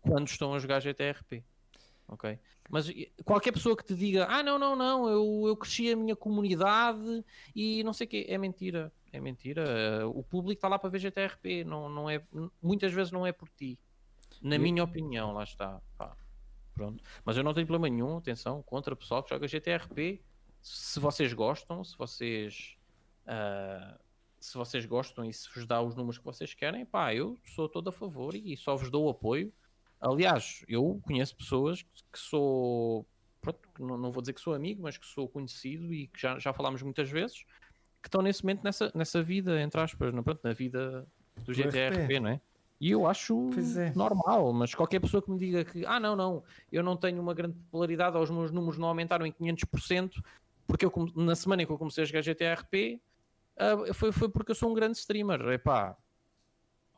Quando 0.00 0.28
estão 0.28 0.54
a 0.54 0.58
jogar 0.58 0.80
GTRP, 0.80 1.44
ok? 2.08 2.38
Mas 2.70 2.90
qualquer 3.24 3.52
pessoa 3.52 3.76
que 3.76 3.84
te 3.84 3.94
diga, 3.94 4.26
ah, 4.28 4.42
não, 4.42 4.58
não, 4.58 4.74
não, 4.74 5.08
eu, 5.08 5.44
eu 5.48 5.56
cresci 5.56 5.92
a 5.92 5.96
minha 5.96 6.16
comunidade 6.16 7.24
e 7.54 7.82
não 7.84 7.92
sei 7.92 8.06
o 8.06 8.10
quê, 8.10 8.26
é 8.28 8.38
mentira, 8.38 8.92
é 9.12 9.20
mentira. 9.20 10.08
O 10.08 10.22
público 10.22 10.58
está 10.58 10.68
lá 10.68 10.78
para 10.78 10.90
ver 10.90 10.98
GTRP, 10.98 11.64
não, 11.64 11.88
não 11.88 12.08
é, 12.08 12.22
muitas 12.62 12.92
vezes 12.92 13.12
não 13.12 13.26
é 13.26 13.32
por 13.32 13.48
ti. 13.50 13.78
Na 14.42 14.58
minha 14.58 14.82
opinião, 14.82 15.32
lá 15.32 15.44
está. 15.44 15.80
Pá, 15.96 16.16
pronto. 16.74 17.02
Mas 17.24 17.36
eu 17.36 17.44
não 17.44 17.54
tenho 17.54 17.66
problema 17.66 17.94
nenhum, 17.94 18.18
atenção, 18.18 18.62
contra 18.62 18.92
o 18.92 18.96
pessoal 18.96 19.22
que 19.22 19.30
joga 19.30 19.46
GTRP. 19.46 20.20
Se 20.60 20.98
vocês 20.98 21.32
gostam, 21.32 21.84
se 21.84 21.96
vocês 21.96 22.76
Uh, 23.24 23.98
se 24.38 24.58
vocês 24.58 24.84
gostam 24.84 25.24
e 25.24 25.32
se 25.32 25.48
vos 25.54 25.66
dá 25.66 25.80
os 25.80 25.94
números 25.94 26.18
que 26.18 26.24
vocês 26.24 26.52
querem, 26.52 26.84
pá, 26.84 27.14
eu 27.14 27.38
sou 27.54 27.66
todo 27.66 27.88
a 27.88 27.92
favor 27.92 28.34
e 28.34 28.54
só 28.56 28.76
vos 28.76 28.90
dou 28.90 29.08
apoio. 29.08 29.50
Aliás, 30.04 30.64
eu 30.68 31.00
conheço 31.02 31.34
pessoas 31.34 31.82
que 31.82 32.18
sou, 32.18 33.06
pronto, 33.40 33.60
não, 33.78 33.96
não 33.96 34.12
vou 34.12 34.20
dizer 34.20 34.34
que 34.34 34.40
sou 34.40 34.54
amigo, 34.54 34.82
mas 34.82 34.98
que 34.98 35.06
sou 35.06 35.28
conhecido 35.28 35.92
e 35.94 36.08
que 36.08 36.20
já, 36.20 36.38
já 36.38 36.52
falámos 36.52 36.82
muitas 36.82 37.10
vezes, 37.10 37.44
que 38.02 38.08
estão 38.08 38.20
nesse 38.20 38.42
momento 38.44 38.62
nessa, 38.62 38.92
nessa 38.94 39.22
vida, 39.22 39.60
entre 39.60 39.80
aspas, 39.80 40.12
não, 40.12 40.22
pronto, 40.22 40.40
na 40.44 40.52
vida 40.52 41.06
do 41.44 41.54
GTRP, 41.54 42.20
não 42.20 42.30
é? 42.30 42.40
E 42.80 42.90
eu 42.90 43.06
acho 43.06 43.50
é. 43.78 43.92
normal, 43.96 44.52
mas 44.52 44.74
qualquer 44.74 45.00
pessoa 45.00 45.22
que 45.22 45.30
me 45.30 45.38
diga 45.38 45.64
que, 45.64 45.86
ah, 45.86 45.98
não, 45.98 46.14
não, 46.14 46.42
eu 46.70 46.82
não 46.82 46.96
tenho 46.96 47.22
uma 47.22 47.32
grande 47.32 47.54
popularidade, 47.54 48.18
os 48.18 48.30
meus 48.30 48.50
números 48.50 48.76
não 48.76 48.88
aumentaram 48.88 49.24
em 49.24 49.32
500%, 49.32 50.22
porque 50.66 50.84
eu, 50.84 50.92
na 51.16 51.34
semana 51.34 51.62
em 51.62 51.66
que 51.66 51.72
eu 51.72 51.78
comecei 51.78 52.02
a 52.02 52.06
jogar 52.06 52.20
GTRP, 52.20 53.00
Uh, 53.54 53.94
foi, 53.94 54.10
foi 54.10 54.28
porque 54.28 54.50
eu 54.50 54.54
sou 54.54 54.70
um 54.70 54.74
grande 54.74 54.98
streamer. 54.98 55.40
Epá, 55.48 55.96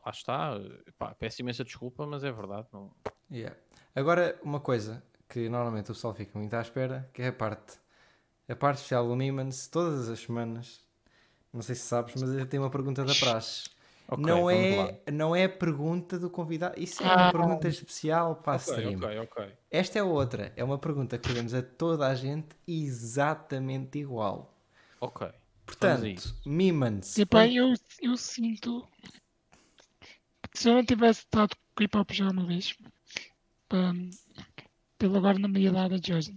lá 0.07 0.13
está. 0.13 0.61
Epá, 0.87 1.15
peço 1.15 1.43
imensa 1.43 1.65
desculpa, 1.65 2.07
mas 2.07 2.23
é 2.23 2.31
verdade. 2.31 2.69
Não... 2.73 2.91
Yeah. 3.31 3.57
Agora, 3.95 4.39
uma 4.43 4.61
coisa 4.61 5.03
que 5.29 5.49
normalmente 5.49 5.91
o 5.91 5.95
pessoal 5.95 6.15
fica 6.15 6.39
muito 6.39 6.55
à 6.55 6.61
espera, 6.61 7.11
que 7.13 7.23
é 7.23 7.29
a 7.29 7.33
parte, 7.33 7.79
a 8.49 8.55
parte 8.55 8.77
especial 8.77 9.09
do 9.09 9.17
Mimans, 9.17 9.67
todas 9.67 10.09
as 10.09 10.21
semanas. 10.21 10.81
Não 11.53 11.63
sei 11.63 11.75
se 11.75 11.83
sabes, 11.83 12.15
mas 12.21 12.31
eu 12.31 12.47
tenho 12.47 12.63
uma 12.63 12.71
pergunta 12.71 13.05
da 13.05 13.15
praxe. 13.15 13.71
Okay, 14.09 14.25
não, 14.25 14.49
é, 14.49 15.01
não 15.13 15.35
é 15.35 15.49
pergunta 15.49 16.17
do 16.17 16.31
convidado, 16.31 16.79
isso 16.81 17.03
é 17.03 17.07
uma 17.07 17.29
ah. 17.29 17.33
pergunta 17.33 17.67
especial 17.67 18.37
para 18.37 18.53
a 18.53 18.57
okay, 18.57 18.95
stream. 18.95 19.23
Okay, 19.25 19.53
Esta 19.69 19.99
é 19.99 20.03
outra, 20.03 20.53
é 20.55 20.63
uma 20.63 20.79
pergunta 20.79 21.19
que 21.19 21.27
fazemos 21.29 21.53
a 21.53 21.61
toda 21.61 22.07
a 22.07 22.15
gente 22.15 22.55
exatamente 22.69 23.99
igual. 23.99 24.57
Ok. 25.01 25.27
Portanto, 25.65 26.37
Mimans. 26.45 27.17
eu, 27.19 27.75
eu 28.01 28.17
sinto 28.17 28.87
se 30.57 30.69
eu 30.69 30.75
não 30.75 30.85
tivesse 30.85 31.21
estado 31.21 31.55
com 31.75 31.85
hip 31.85 31.97
hop 31.97 32.11
já 32.13 32.31
uma 32.31 32.47
vez, 32.47 32.75
um, 33.73 34.11
pelo 34.99 35.19
agora 35.19 35.39
na 35.39 35.49
minha 35.49 35.69
idade 35.69 36.01
de 36.01 36.15
hoje. 36.15 36.35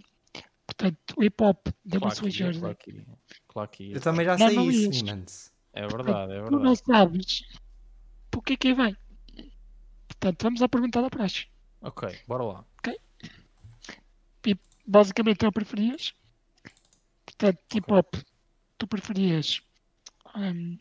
Portanto, 0.66 1.16
o 1.18 1.24
hip 1.24 1.42
hop 1.42 1.68
deu 1.86 2.02
uma 2.02 2.12
sua 2.12 2.30
Jersey. 2.30 2.62
Claro 2.62 2.78
que, 2.78 3.06
claro 3.48 3.70
que 3.70 3.92
eu 3.92 4.02
também 4.02 4.26
já 4.26 4.38
sei 4.38 4.56
não, 4.56 4.70
isso. 4.70 5.52
É 5.74 5.88
verdade, 5.88 6.34
é 6.34 6.42
verdade. 6.42 6.50
Tu 6.50 6.60
não 6.60 6.76
sabes 6.76 7.44
por 8.30 8.44
que 8.44 8.58
que 8.58 8.74
vem. 8.74 8.96
Portanto, 10.08 10.44
vamos 10.44 10.62
à 10.62 10.68
pergunta 10.70 11.02
da 11.02 11.10
praxe. 11.10 11.48
Ok, 11.82 12.20
bora 12.28 12.44
lá. 12.44 12.66
Ok. 12.80 13.00
E 14.46 14.58
basicamente 14.86 15.46
eu 15.46 15.52
preferias. 15.52 16.14
Portanto, 17.26 17.60
hip 17.74 17.92
hop 17.92 18.16
tu 18.78 18.88
preferias 18.88 19.62
um, 20.36 20.78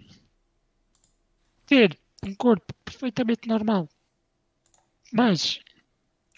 ter 1.67 1.99
um 2.25 2.35
corpo 2.35 2.73
perfeitamente 2.85 3.49
normal, 3.49 3.89
mas 5.13 5.61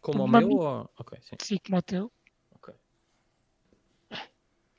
como 0.00 0.24
o 0.24 0.28
meu 0.28 0.48
ou... 0.50 0.90
ok, 0.98 1.18
sim. 1.22 1.36
sim, 1.40 1.58
como 1.64 1.78
o 1.78 1.82
teu. 1.82 2.12
Ok. 2.52 2.74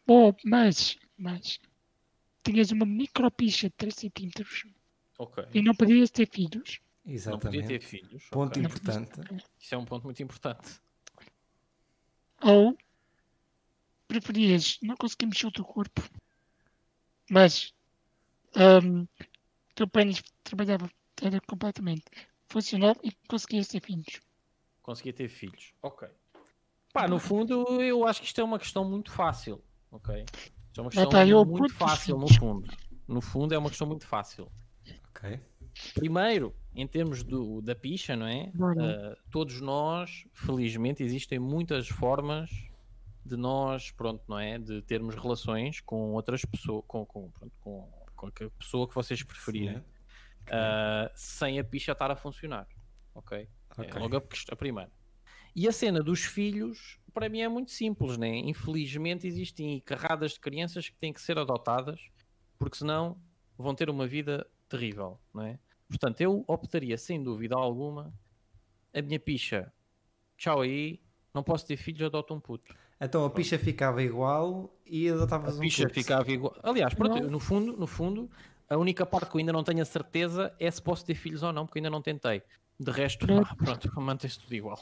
Ou, 0.08 0.36
mas, 0.46 0.98
mas 1.18 1.60
tinhas 2.44 2.72
uma 2.72 2.86
micropicha 2.86 3.70
de 3.70 3.76
3 3.76 3.96
centímetros 3.96 4.66
ok 5.18 5.46
e 5.54 5.62
não 5.62 5.76
podias 5.76 6.10
ter 6.10 6.28
filhos. 6.28 6.80
Exatamente. 7.06 7.44
Não 7.44 7.52
podia 7.52 7.68
ter 7.68 7.82
filhos. 7.82 8.30
Ponto 8.30 8.52
okay. 8.52 8.64
importante. 8.64 9.44
Isso 9.60 9.76
é 9.76 9.78
um 9.78 9.86
ponto 9.86 10.04
muito 10.04 10.22
importante. 10.22 10.80
Ou 12.42 12.78
preferias 14.08 14.78
não 14.82 14.96
conseguir 14.98 15.28
mexer 15.28 15.48
o 15.48 15.52
teu 15.52 15.64
corpo 15.64 16.02
mas 17.32 17.74
um, 18.58 19.08
o 19.82 19.88
teu 19.88 19.88
pênis 19.88 20.22
trabalhava, 20.44 20.90
era 21.22 21.40
completamente 21.42 22.04
funcional 22.48 22.96
e 23.04 23.12
conseguia 23.28 23.64
ter 23.66 23.82
filhos. 23.82 24.22
Conseguia 24.84 25.14
ter 25.14 25.28
filhos, 25.28 25.74
ok. 25.82 26.08
Pá, 26.94 27.08
no 27.08 27.20
fundo, 27.20 27.82
eu 27.82 28.06
acho 28.06 28.22
que 28.22 28.28
isto 28.28 28.42
é 28.42 28.44
uma 28.44 28.60
questão 28.60 28.84
muito 28.84 29.12
fácil, 29.12 29.64
ok? 29.92 30.26
Isto 30.68 30.80
é 30.80 30.82
uma 30.82 30.90
questão 30.90 31.10
tá, 31.10 31.26
muito 31.46 31.74
fácil, 31.74 32.18
no 32.18 32.28
fundo. 32.28 32.70
no 33.08 33.22
fundo, 33.22 33.54
é 33.54 33.58
uma 33.58 33.70
questão 33.70 33.88
muito 33.88 34.06
fácil. 34.06 34.52
Ok. 35.10 35.40
Primeiro, 35.94 36.54
em 36.76 36.86
termos 36.86 37.24
do, 37.24 37.62
da 37.62 37.74
picha, 37.74 38.16
não 38.16 38.28
é? 38.28 38.52
Uh, 38.56 39.18
todos 39.32 39.62
nós, 39.62 40.26
felizmente, 40.34 41.02
existem 41.02 41.40
muitas 41.40 41.88
formas 41.88 42.50
de 43.26 43.38
nós, 43.38 43.92
pronto, 43.92 44.24
não 44.28 44.38
é? 44.38 44.60
De 44.60 44.82
termos 44.82 45.16
relações 45.16 45.80
com 45.80 46.14
outras 46.14 46.44
pessoas, 46.44 46.84
com, 46.88 47.06
com, 47.06 47.30
pronto, 47.32 47.54
com, 47.62 47.90
a 48.28 48.50
pessoa 48.52 48.88
que 48.88 48.96
vocês 48.96 49.24
preferirem, 49.24 49.78
uh, 49.78 51.12
sem 51.16 51.60
a 51.60 51.64
picha 51.64 51.92
estar 51.92 52.12
a 52.12 52.16
funcionar, 52.16 52.68
ok? 53.14 53.48
Ok. 53.78 53.90
É 53.90 54.00
logo 54.00 54.18
a, 54.18 54.24
a 54.52 54.56
primeira. 54.56 54.92
E 55.56 55.68
a 55.68 55.72
cena 55.72 56.02
dos 56.02 56.24
filhos, 56.24 57.00
para 57.14 57.28
mim 57.28 57.42
é 57.42 57.50
muito 57.50 57.72
simples, 57.72 58.18
né? 58.18 58.38
Infelizmente 58.38 59.28
existem 59.28 59.80
carradas 59.82 60.34
de 60.34 60.40
crianças 60.40 60.88
que 60.88 60.96
têm 60.96 61.12
que 61.12 61.22
ser 61.22 61.38
adotadas, 61.38 62.00
porque 62.58 62.78
senão 62.78 63.22
vão 63.58 63.76
ter 63.76 63.90
uma 63.90 64.08
vida 64.08 64.48
terrível, 64.70 65.20
não 65.34 65.44
é? 65.44 65.60
Portanto, 65.90 66.22
eu 66.22 66.46
optaria 66.48 66.98
sem 66.98 67.22
dúvida 67.22 67.56
alguma 67.56 68.14
a 68.94 69.02
minha 69.02 69.20
picha. 69.20 69.72
Tchau 70.38 70.62
aí, 70.62 71.02
não 71.34 71.44
posso 71.44 71.68
ter 71.68 71.76
filhos, 71.76 72.02
adoto 72.02 72.34
um 72.34 72.40
puto. 72.40 72.74
Então 73.02 73.26
a 73.26 73.30
picha 73.32 73.58
ficava 73.58 74.04
igual 74.04 74.72
e 74.86 75.10
adotavas 75.10 75.56
A 75.56 75.58
um 75.58 75.62
picha 75.62 75.90
ficava 75.90 76.30
igual. 76.32 76.56
Aliás, 76.62 76.94
pronto, 76.94 77.30
no 77.30 77.40
fundo, 77.40 77.76
no 77.76 77.88
fundo, 77.88 78.30
a 78.70 78.78
única 78.78 79.06
parte 79.06 79.32
que 79.32 79.38
eu 79.38 79.40
ainda 79.40 79.52
não 79.52 79.64
tenho 79.64 79.82
a 79.82 79.86
certeza 79.86 80.54
é 80.60 80.70
se 80.70 80.82
posso 80.82 81.04
ter 81.04 81.16
filhos 81.16 81.42
ou 81.42 81.52
não, 81.52 81.66
porque 81.66 81.80
ainda 81.80 81.90
não 81.90 82.02
tentei. 82.02 82.44
De 82.80 82.92
resto, 82.92 83.26
Pronto. 83.26 83.48
pá, 83.48 83.56
pronto, 83.56 83.92
mantém-se 84.02 84.40
tudo 84.40 84.54
igual. 84.54 84.80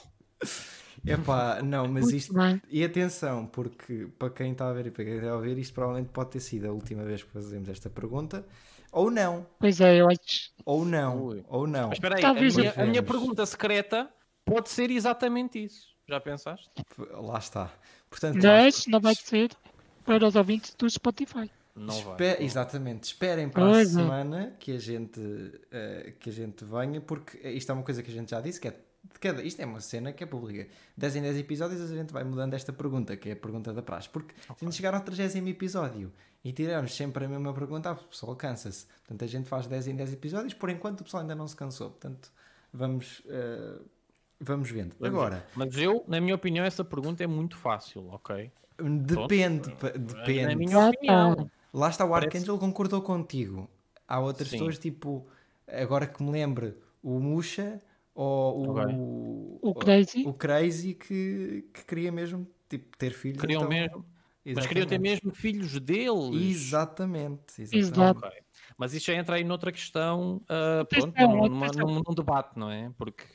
Epá, 1.06 1.62
não, 1.62 1.88
mas 1.88 2.10
isto. 2.12 2.34
E 2.70 2.84
atenção, 2.84 3.46
porque 3.46 4.08
para 4.18 4.30
quem 4.30 4.52
está 4.52 4.70
a 4.70 4.74
ver 4.74 4.88
e 4.88 4.92
para 4.92 5.06
quem 5.06 5.16
está 5.16 5.30
a 5.32 5.36
ouvir, 5.36 5.58
isto 5.58 5.74
provavelmente 5.74 6.10
pode 6.12 6.32
ter 6.32 6.40
sido 6.42 6.68
a 6.68 6.72
última 6.72 7.04
vez 7.04 7.24
que 7.24 7.30
fazemos 7.32 7.70
esta 7.70 7.90
pergunta, 7.90 8.46
ou 8.92 9.10
não, 9.10 9.46
Pois 9.60 9.80
é, 9.80 10.02
eu 10.02 10.08
acho. 10.10 10.52
ou 10.66 10.84
não, 10.84 11.26
Ui. 11.26 11.44
ou 11.48 11.66
não. 11.68 11.90
Mas 11.90 11.98
espera 11.98 12.18
aí, 12.18 12.24
a 12.26 12.34
minha, 12.34 12.74
a 12.76 12.86
minha 12.86 13.04
pergunta 13.04 13.46
secreta 13.46 14.10
pode 14.44 14.70
ser 14.70 14.92
exatamente 14.92 15.64
isso. 15.64 15.88
Já 16.10 16.19
pensaste? 16.19 16.69
Lá 17.12 17.38
está. 17.38 17.72
Portanto, 18.10 18.39
Mas 18.43 18.88
não 18.88 19.00
vai 19.00 19.15
ser 19.15 19.52
para 20.06 20.26
os 20.28 20.36
ouvintes 20.36 20.74
do 20.76 20.89
Spotify. 20.89 21.50
Não 21.76 21.95
Espe- 21.98 22.36
vai. 22.36 22.43
Exatamente, 22.43 23.04
esperem 23.04 23.48
para 23.48 23.63
a 23.63 23.69
Pois 23.69 23.89
é. 23.89 23.91
semana 23.91 24.56
que 24.60 24.72
a 24.76 24.80
gente 24.80 25.22
eh, 25.72 26.13
que 26.19 26.30
a 26.30 26.34
gente 26.34 26.65
venha, 26.65 27.00
porque 27.00 27.38
isto 27.50 27.72
é 27.72 27.76
uma 27.76 27.84
coisa 27.84 28.02
que 28.04 28.10
a 28.10 28.13
gente 28.13 28.32
já 28.32 28.41
disse, 28.41 28.60
que 28.60 28.67
é 28.67 28.72
de 28.72 29.19
cada, 29.19 29.41
isto 29.43 29.62
é 29.62 29.65
uma 29.65 29.80
cena 29.80 30.12
que 30.12 30.24
é 30.24 30.28
pública. 30.28 30.67
10 30.98 31.15
em 31.17 31.22
10 31.22 31.38
episódios 31.38 31.80
a 31.80 31.95
gente 31.95 32.12
vai 32.12 32.24
mudando 32.26 32.54
esta 32.54 32.74
pergunta, 32.74 33.15
que 33.15 33.30
é 33.30 33.32
a 33.32 33.36
pergunta 33.36 33.72
da 33.72 33.82
praxe. 33.82 34.10
Porque 34.10 34.34
se 34.41 34.52
a 34.52 34.65
gente 34.65 34.76
chegar 34.76 34.93
ao 34.93 35.02
30 35.02 35.38
episódio 35.50 36.12
e 36.43 36.52
tirarmos 36.52 36.93
sempre 36.95 37.24
a 37.24 37.28
mesma 37.30 37.54
pergunta, 37.54 37.91
o 37.93 37.95
pessoal 37.95 38.36
cansa-se. 38.36 38.86
Portanto, 38.88 39.24
a 39.24 39.28
gente 39.28 39.48
faz 39.48 39.67
10 39.67 39.88
em 39.88 39.95
10 39.95 40.12
episódios, 40.13 40.54
por 40.54 40.69
enquanto 40.69 41.02
o 41.02 41.04
pessoal 41.06 41.22
ainda 41.22 41.36
não 41.36 41.48
se 41.48 41.56
cansou. 41.56 41.91
Portanto, 41.91 42.30
vamos, 42.74 43.22
eh, 43.30 43.80
vamos 44.39 44.69
vendo. 44.71 44.95
Vamos 44.99 45.15
Agora, 45.19 45.45
Mas 45.56 45.78
eu, 45.78 46.04
na 46.08 46.19
minha 46.21 46.36
opinião, 46.36 46.65
essa 46.65 46.84
pergunta 46.84 47.23
é 47.23 47.28
muito 47.28 47.58
fácil, 47.58 48.08
ok? 48.12 48.52
depende, 48.82 49.71
pa- 49.75 49.88
Na 49.91 49.97
depende. 49.97 50.56
minha 50.56 50.88
opinião. 50.89 51.49
Lá 51.73 51.89
está, 51.89 52.06
o 52.06 52.10
Parece- 52.10 52.28
Arcangel 52.38 52.58
concordou 52.58 53.02
contigo. 53.02 53.69
Há 54.08 54.19
outras 54.21 54.47
Sim. 54.47 54.58
pessoas, 54.58 54.80
tipo, 54.80 55.28
agora 55.67 56.08
que 56.08 56.23
me 56.23 56.32
lembre, 56.32 56.75
o 57.04 57.19
Musha 57.19 57.82
ou 58.15 58.67
o, 58.67 59.60
Ok. 59.62 59.69
O 59.69 59.73
Crazy. 59.75 60.23
o 60.25 60.34
Crazy 60.34 60.93
que, 60.95 61.65
que 61.73 61.86
queria 61.86 62.12
mesmo 62.12 62.47
tipo, 62.69 62.97
ter 62.97 63.12
filhos. 63.12 63.39
Queriam 63.41 63.60
então- 63.63 63.69
mesmo. 63.69 64.06
Mas 64.56 64.65
queriam 64.65 64.88
ter 64.88 64.95
Exatamente. 64.95 65.23
mesmo 65.25 65.36
filhos 65.36 65.80
deles. 65.80 66.41
Exatamente. 66.41 67.62
exatamente. 67.62 67.78
Exato. 67.78 68.19
Ok. 68.25 68.32
Mas 68.78 68.93
isso 68.93 69.06
já 69.08 69.13
entra 69.13 69.36
aí 69.36 69.43
noutra 69.43 69.71
questão, 69.71 70.41
Atenção, 70.82 71.12
pronto, 71.12 71.36
num, 71.38 71.47
numa- 71.49 71.67
num, 71.67 72.02
num 72.08 72.15
debate, 72.15 72.58
não 72.58 72.71
é? 72.71 72.89
Porque 72.97 73.25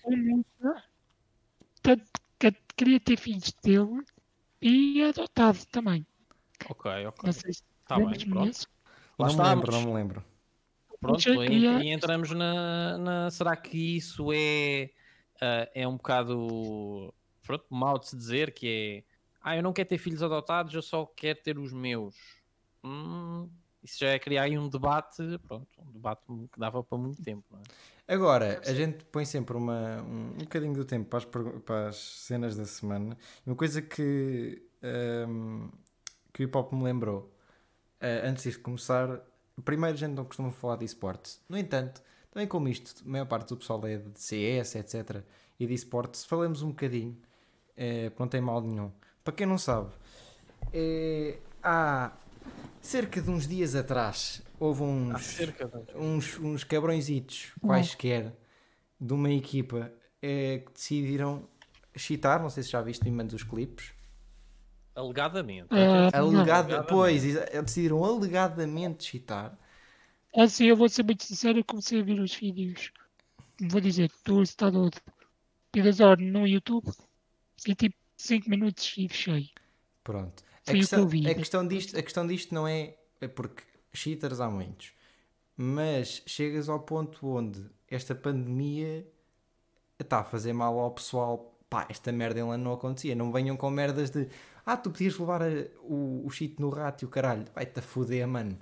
O 1.87 1.89
Musa 1.91 2.05
tanto 2.39 2.57
que 2.69 2.75
queria 2.77 3.01
ter 3.01 3.17
filhos 3.19 3.53
dele 3.63 4.03
e 4.61 5.03
adotado 5.03 5.59
também. 5.67 6.07
Ok, 6.69 6.91
ok. 7.07 7.27
Não 7.27 7.33
sei 7.33 7.53
se 7.53 7.63
Está 7.83 7.97
bem, 7.97 8.27
pronto. 8.29 8.67
Lá 9.19 9.29
Não 9.29 9.35
me 9.37 9.43
lembro, 9.51 9.73
não 9.73 9.83
me 9.83 9.93
lembro. 9.95 10.25
Pronto, 11.01 11.29
e, 11.29 11.39
queria- 11.47 11.83
e 11.83 11.89
entramos 11.93 12.31
na, 12.31 12.97
na- 12.99 13.31
Será 13.31 13.55
que 13.57 13.97
isso 13.97 14.33
é, 14.33 14.91
ah, 15.41 15.69
é 15.75 15.87
um 15.87 15.97
bocado 15.99 17.13
pronto, 17.43 17.67
mal 17.69 17.99
de 17.99 18.09
se 18.09 18.17
dizer 18.17 18.55
que 18.55 19.05
é 19.07 19.15
ah, 19.43 19.55
eu 19.57 19.63
não 19.63 19.75
quero 19.75 19.91
ter 19.91 19.99
filhos 19.99 20.23
adotados, 20.23 20.73
eu 20.73 20.81
só 20.81 21.05
quero 21.05 21.43
ter 21.43 21.59
os 21.59 21.71
meus. 21.75 22.17
Hum, 22.83 23.51
isso 23.83 23.99
já 23.99 24.09
é 24.09 24.19
criar 24.19 24.45
aí 24.45 24.59
um 24.59 24.69
debate, 24.71 25.23
pronto, 25.47 25.69
um 25.79 25.93
debate 25.93 26.23
que 26.51 26.59
dava 26.59 26.83
para 26.83 26.97
muito 26.97 27.23
tempo, 27.23 27.45
não 27.51 27.59
é? 27.59 27.63
Agora, 28.07 28.61
a 28.67 28.75
gente 28.75 29.03
põe 29.07 29.25
sempre 29.25 29.57
uma, 29.57 30.03
um, 30.03 30.33
um 30.35 30.39
bocadinho 30.39 30.75
do 30.75 30.85
tempo 30.85 31.09
para 31.09 31.19
as, 31.19 31.25
para 31.65 31.89
as 31.89 31.97
cenas 31.97 32.55
da 32.55 32.67
semana. 32.67 33.17
Uma 33.47 33.57
coisa 33.57 33.81
que, 33.81 34.63
ahm, 34.83 35.71
que 36.33 36.43
o 36.43 36.45
Hip 36.45 36.57
Hop 36.57 36.73
me 36.73 36.83
lembrou, 36.83 37.35
ah, 38.01 38.29
antes 38.29 38.53
de 38.53 38.59
começar, 38.59 39.21
primeiro 39.65 39.97
a 39.97 39.99
gente 39.99 40.13
não 40.13 40.25
costuma 40.25 40.51
falar 40.51 40.77
de 40.77 40.85
esportes. 40.85 41.41
No 41.49 41.57
entanto, 41.57 42.03
também 42.31 42.47
como 42.47 42.69
isto, 42.69 43.03
a 43.07 43.09
maior 43.09 43.27
parte 43.27 43.49
do 43.49 43.57
pessoal 43.57 43.81
é 43.87 43.97
de 43.97 44.21
CS, 44.21 44.75
etc. 44.75 45.23
e 45.59 45.67
de 45.67 45.73
esportes, 45.73 46.25
falamos 46.25 46.63
um 46.63 46.69
bocadinho, 46.69 47.17
porque 47.75 48.17
não 48.19 48.29
tem 48.29 48.41
mal 48.41 48.61
nenhum. 48.61 48.91
Para 49.23 49.33
quem 49.33 49.47
não 49.47 49.57
sabe, 49.57 49.91
eh, 50.73 51.39
há 51.63 52.13
cerca 52.83 53.23
de 53.23 53.31
uns 53.31 53.47
dias 53.47 53.75
atrás, 53.75 54.43
houve 54.65 54.83
uns 54.83 55.23
cerca 55.27 55.71
uns, 55.95 56.39
uns 56.39 56.65
cabrõezitos 56.65 57.53
quaisquer 57.61 58.35
de 59.01 59.13
uma 59.13 59.31
equipa 59.31 59.93
eh, 60.23 60.63
que 60.65 60.73
decidiram 60.73 61.47
chitar, 61.97 62.41
não 62.41 62.51
sei 62.51 62.63
se 62.63 62.71
já 62.71 62.81
viste, 62.81 63.09
me 63.09 63.23
os 63.25 63.43
clipes. 63.43 63.93
Alegadamente. 64.95 65.69
Ah, 65.71 66.11
Alegada, 66.17 66.19
Alegadamente. 66.19 66.89
pois, 66.89 67.23
decidiram 67.63 68.05
alegadamente 68.05 69.05
chitar. 69.05 69.59
Assim, 70.37 70.67
eu 70.67 70.77
vou 70.77 70.89
ser 70.89 71.05
muito 71.05 71.25
sincero, 71.25 71.59
eu 71.59 71.65
comecei 71.65 72.01
a 72.01 72.05
ver 72.05 72.19
os 72.21 72.35
vídeos, 72.35 72.91
vou 73.61 73.81
dizer, 73.81 74.11
do 74.25 74.43
estado 74.43 74.91
de 74.91 74.99
Pidazor 75.71 76.19
no 76.21 76.47
YouTube 76.47 76.91
e 77.67 77.75
tipo 77.75 77.97
5 78.17 78.49
minutos 78.49 78.95
e 78.97 79.09
fechei. 79.09 79.51
Pronto. 80.03 80.43
A 80.67 80.71
Foi 80.71 80.75
o 80.75 80.79
que 80.79 80.81
questão, 80.81 81.01
eu 81.01 81.09
vi. 81.09 81.29
a, 81.29 81.35
questão 81.35 81.67
disto, 81.67 81.99
a 81.99 82.03
questão 82.03 82.27
disto 82.27 82.55
não 82.55 82.67
é, 82.67 82.97
é 83.21 83.29
porque 83.29 83.63
cheaters 83.95 84.41
há 84.41 84.49
muitos, 84.51 84.93
mas 85.57 86.23
chegas 86.27 86.69
ao 86.69 86.81
ponto 86.81 87.27
onde 87.29 87.65
esta 87.89 88.15
pandemia 88.15 89.07
está 89.99 90.21
a 90.21 90.25
fazer 90.25 90.53
mal 90.53 90.79
ao 90.79 90.91
pessoal. 90.93 91.53
Pá, 91.69 91.87
esta 91.89 92.13
merda 92.13 92.41
em 92.41 92.45
lá 92.45 92.57
não 92.59 92.73
acontecia. 92.73 93.15
Não 93.15 93.33
venham 93.33 93.57
com 93.57 93.71
merdas 93.71 94.11
de 94.11 94.29
ah, 94.67 94.77
tu 94.77 94.91
podias 94.91 95.19
levar 95.19 95.43
a- 95.43 95.47
o, 95.83 96.25
o 96.27 96.31
cheat 96.31 96.61
no 96.61 96.71
rato 96.71 97.05
e 97.05 97.07
o 97.07 97.09
caralho. 97.09 97.45
Vai-te 97.55 97.79
a 97.81 97.83
foder, 97.83 98.27
mano. 98.29 98.59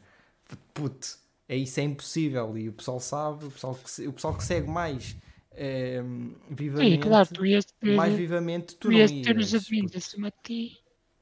Puto, 0.75 1.19
é 1.49 1.57
isso 1.57 1.81
é 1.81 1.83
impossível. 1.85 2.57
E 2.59 2.69
o 2.69 2.73
pessoal 2.73 3.01
sabe, 3.01 3.47
o 3.47 3.51
pessoal 3.51 3.75
que, 3.77 4.09
o 4.09 4.13
pessoal 4.13 4.35
que 4.37 4.45
segue 4.45 4.69
mais 4.71 5.17
eh, 5.53 6.03
vivamente, 6.51 6.99
Sim, 6.99 6.99
claro, 7.01 7.29
tu 7.35 7.45
ias 7.47 7.67
ter, 7.81 8.01
mais 8.01 8.15
vivamente, 8.15 8.77
tu 8.77 8.89
tu 8.89 8.91
não 8.91 9.01
ias 9.01 9.13
ter 9.13 9.37
os 9.39 9.51
ias. 9.53 10.01
acima 10.01 10.29
de 10.31 10.39
ti. 10.47 10.63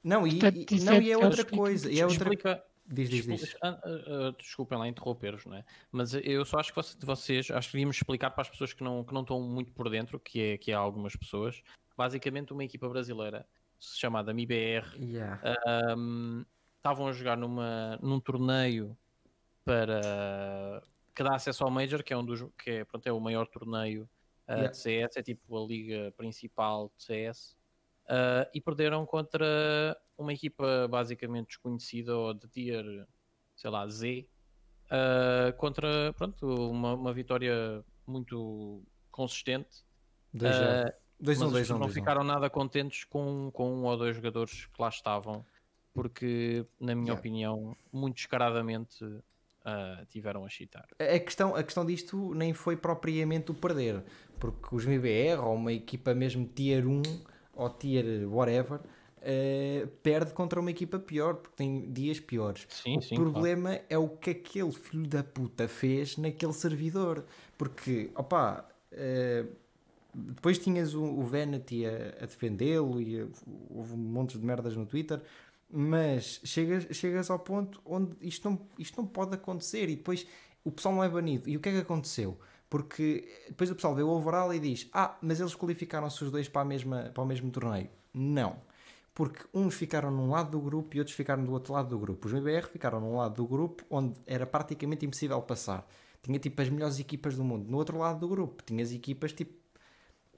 Não, 0.02 0.26
e, 0.26 0.30
Portanto, 0.38 0.58
e- 0.70 0.80
não, 0.80 0.98
é 0.98 1.00
e 1.00 1.10
é 1.10 1.16
outra 1.18 1.44
coisa. 1.44 1.90
É 1.92 2.04
outra... 2.06 2.30
Explica, 2.30 2.62
Diz, 2.90 3.08
diz, 3.08 3.24
diz. 3.24 3.56
Ah, 3.62 3.80
ah, 3.84 3.88
ah, 4.28 4.34
desculpem 4.36 4.76
lá 4.76 4.88
interromper-vos, 4.88 5.46
não 5.46 5.56
é? 5.56 5.64
Mas 5.92 6.12
eu 6.14 6.44
só 6.44 6.58
acho 6.58 6.74
que 6.74 7.06
vocês, 7.06 7.50
acho 7.50 7.68
que 7.68 7.72
devíamos 7.74 7.96
explicar 7.96 8.30
para 8.30 8.42
as 8.42 8.50
pessoas 8.50 8.72
que 8.72 8.82
não, 8.82 9.04
que 9.04 9.14
não 9.14 9.20
estão 9.20 9.40
muito 9.40 9.72
por 9.72 9.88
dentro, 9.88 10.18
que 10.18 10.40
é, 10.40 10.58
que 10.58 10.72
há 10.72 10.78
algumas 10.78 11.14
pessoas, 11.14 11.62
basicamente 11.96 12.52
uma 12.52 12.64
equipa 12.64 12.88
brasileira 12.88 13.46
chamada 13.78 14.34
MIBR 14.34 14.84
Yeah. 14.98 15.40
um, 15.96 16.44
estavam 16.76 17.06
a 17.06 17.12
jogar 17.12 17.36
numa, 17.36 17.98
num 18.02 18.18
torneio 18.18 18.96
para 19.64 20.82
que 21.14 21.22
dá 21.22 21.34
acesso 21.34 21.62
ao 21.62 21.70
Major, 21.70 22.02
que 22.02 22.12
é 22.12 22.16
um 22.16 22.24
dos 22.24 22.44
que 22.58 22.70
é, 22.70 22.84
pronto, 22.84 23.06
é 23.06 23.12
o 23.12 23.20
maior 23.20 23.46
torneio 23.46 24.08
uh, 24.48 24.52
Yeah. 24.52 24.70
de 24.70 24.76
CS, 24.78 25.16
é 25.16 25.22
tipo 25.22 25.56
a 25.56 25.66
liga 25.66 26.12
principal 26.16 26.90
de 26.96 27.04
CS, 27.04 27.56
uh, 28.06 28.50
e 28.52 28.60
perderam 28.60 29.06
contra 29.06 29.96
uma 30.22 30.32
equipa 30.32 30.86
basicamente 30.88 31.48
desconhecida 31.48 32.16
ou 32.16 32.34
de 32.34 32.46
tier, 32.48 32.84
sei 33.56 33.70
lá, 33.70 33.86
Z, 33.88 34.26
uh, 34.86 35.56
contra 35.56 36.12
pronto, 36.14 36.46
uma, 36.70 36.94
uma 36.94 37.12
vitória 37.12 37.84
muito 38.06 38.82
consistente. 39.10 39.84
2 40.32 40.56
Uh, 40.56 40.58
0 40.58 40.92
2 41.20 41.38
mas 41.38 41.48
1 41.48 41.50
as 41.50 41.52
2 41.52 41.62
pessoas 41.62 41.70
1 41.70 41.78
não 41.78 41.86
2 41.86 41.96
1 41.98 42.00
ficaram 42.00 42.24
nada 42.24 42.48
contentes 42.48 43.04
com, 43.04 43.50
com 43.52 43.72
um 43.74 43.84
ou 43.84 43.96
dois 43.96 44.16
jogadores 44.16 44.66
que 44.66 44.80
lá 44.80 44.88
estavam, 44.88 45.44
porque, 45.92 46.66
na 46.80 46.94
minha 46.94 47.12
Yeah. 47.12 47.20
opinião, 47.20 47.76
muito 47.92 48.16
descaradamente 48.16 49.04
ah, 49.64 50.04
tiveram 50.08 50.44
a 50.44 50.48
chitar. 50.48 50.88
A 50.98 51.18
questão, 51.18 51.54
a 51.54 51.62
questão 51.62 51.84
disto 51.84 52.34
nem 52.34 52.54
foi 52.54 52.76
propriamente 52.76 53.50
o 53.50 53.54
perder, 53.54 54.02
porque 54.38 54.74
os 54.74 54.86
MBR 54.86 55.40
ou 55.42 55.54
uma 55.54 55.72
equipa 55.72 56.14
mesmo 56.14 56.46
tier 56.46 56.86
1 56.86 57.02
ou 57.54 57.70
tier 57.70 58.26
whatever 58.28 58.80
eh, 59.22 59.86
perde 60.02 60.32
contra 60.32 60.60
uma 60.60 60.70
equipa 60.70 60.98
pior, 60.98 61.34
porque 61.36 61.56
tem 61.56 61.90
dias 61.92 62.18
piores. 62.20 62.66
Sim, 62.68 62.98
o 62.98 63.02
sim, 63.02 63.14
problema 63.14 63.80
é 63.88 63.98
o 63.98 64.08
que 64.08 64.30
aquele 64.30 64.72
filho 64.72 65.06
da 65.06 65.22
puta 65.24 65.68
fez 65.68 66.16
naquele 66.16 66.52
servidor. 66.52 67.24
Porque, 67.58 68.10
opá, 68.14 68.64
eh, 68.92 69.44
depois 70.14 70.58
tinhas 70.58 70.94
o, 70.94 71.02
o 71.04 71.22
Vanity 71.22 71.86
a, 71.86 72.22
a 72.22 72.26
defendê-lo 72.26 73.00
e 73.00 73.20
a- 73.20 73.26
houve 73.70 73.96
montes 73.96 74.38
de 74.40 74.44
merdas 74.46 74.76
no 74.76 74.86
Twitter. 74.86 75.20
Mas 75.72 76.40
chegas, 76.44 76.84
chegas 76.96 77.30
ao 77.30 77.38
ponto 77.38 77.80
onde 77.84 78.16
isto 78.20 78.48
não, 78.50 78.58
isto 78.78 79.00
não 79.00 79.06
pode 79.06 79.34
acontecer 79.34 79.88
e 79.88 79.94
depois 79.96 80.26
o 80.64 80.70
pessoal 80.72 80.94
não 80.94 81.04
é 81.04 81.08
banido. 81.08 81.48
E 81.48 81.56
o 81.56 81.60
que 81.60 81.68
é 81.68 81.72
que 81.72 81.78
aconteceu? 81.78 82.38
Porque 82.68 83.28
depois 83.48 83.70
o 83.70 83.74
pessoal 83.74 83.94
vê 83.94 84.02
o 84.02 84.08
overall 84.08 84.52
e 84.52 84.58
diz: 84.58 84.88
Ah, 84.92 85.16
mas 85.22 85.38
eles 85.40 85.54
qualificaram-se 85.54 86.22
os 86.24 86.30
dois 86.30 86.48
para, 86.48 86.62
a 86.62 86.64
mesma, 86.64 87.10
para 87.14 87.22
o 87.22 87.26
mesmo 87.26 87.50
torneio. 87.50 87.88
Não. 88.12 88.56
Porque 89.14 89.44
uns 89.52 89.74
ficaram 89.74 90.10
num 90.10 90.30
lado 90.30 90.50
do 90.52 90.60
grupo 90.60 90.96
e 90.96 90.98
outros 91.00 91.16
ficaram 91.16 91.44
do 91.44 91.52
outro 91.52 91.72
lado 91.72 91.88
do 91.88 91.98
grupo. 91.98 92.26
Os 92.26 92.32
BBR 92.32 92.66
ficaram 92.68 93.00
num 93.00 93.16
lado 93.16 93.34
do 93.36 93.46
grupo 93.46 93.84
onde 93.90 94.18
era 94.26 94.46
praticamente 94.46 95.04
impossível 95.04 95.40
passar. 95.42 95.86
Tinha 96.22 96.38
tipo 96.38 96.60
as 96.62 96.68
melhores 96.68 96.98
equipas 96.98 97.36
do 97.36 97.42
mundo. 97.44 97.68
No 97.68 97.76
outro 97.76 97.98
lado 97.98 98.20
do 98.20 98.28
grupo 98.28 98.62
tinhas 98.62 98.92
equipas 98.92 99.32
tipo. 99.32 99.52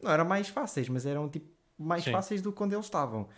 Não 0.01 0.11
eram 0.11 0.25
mais 0.25 0.49
fáceis, 0.49 0.89
mas 0.89 1.07
eram 1.07 1.29
tipo 1.29 1.49
mais 1.79 2.05
Sim. 2.05 2.13
fáceis 2.13 2.41
do 2.43 2.53
que 2.53 2.63
onde 2.63 2.75
eles 2.75 2.87
estavam. 2.87 3.29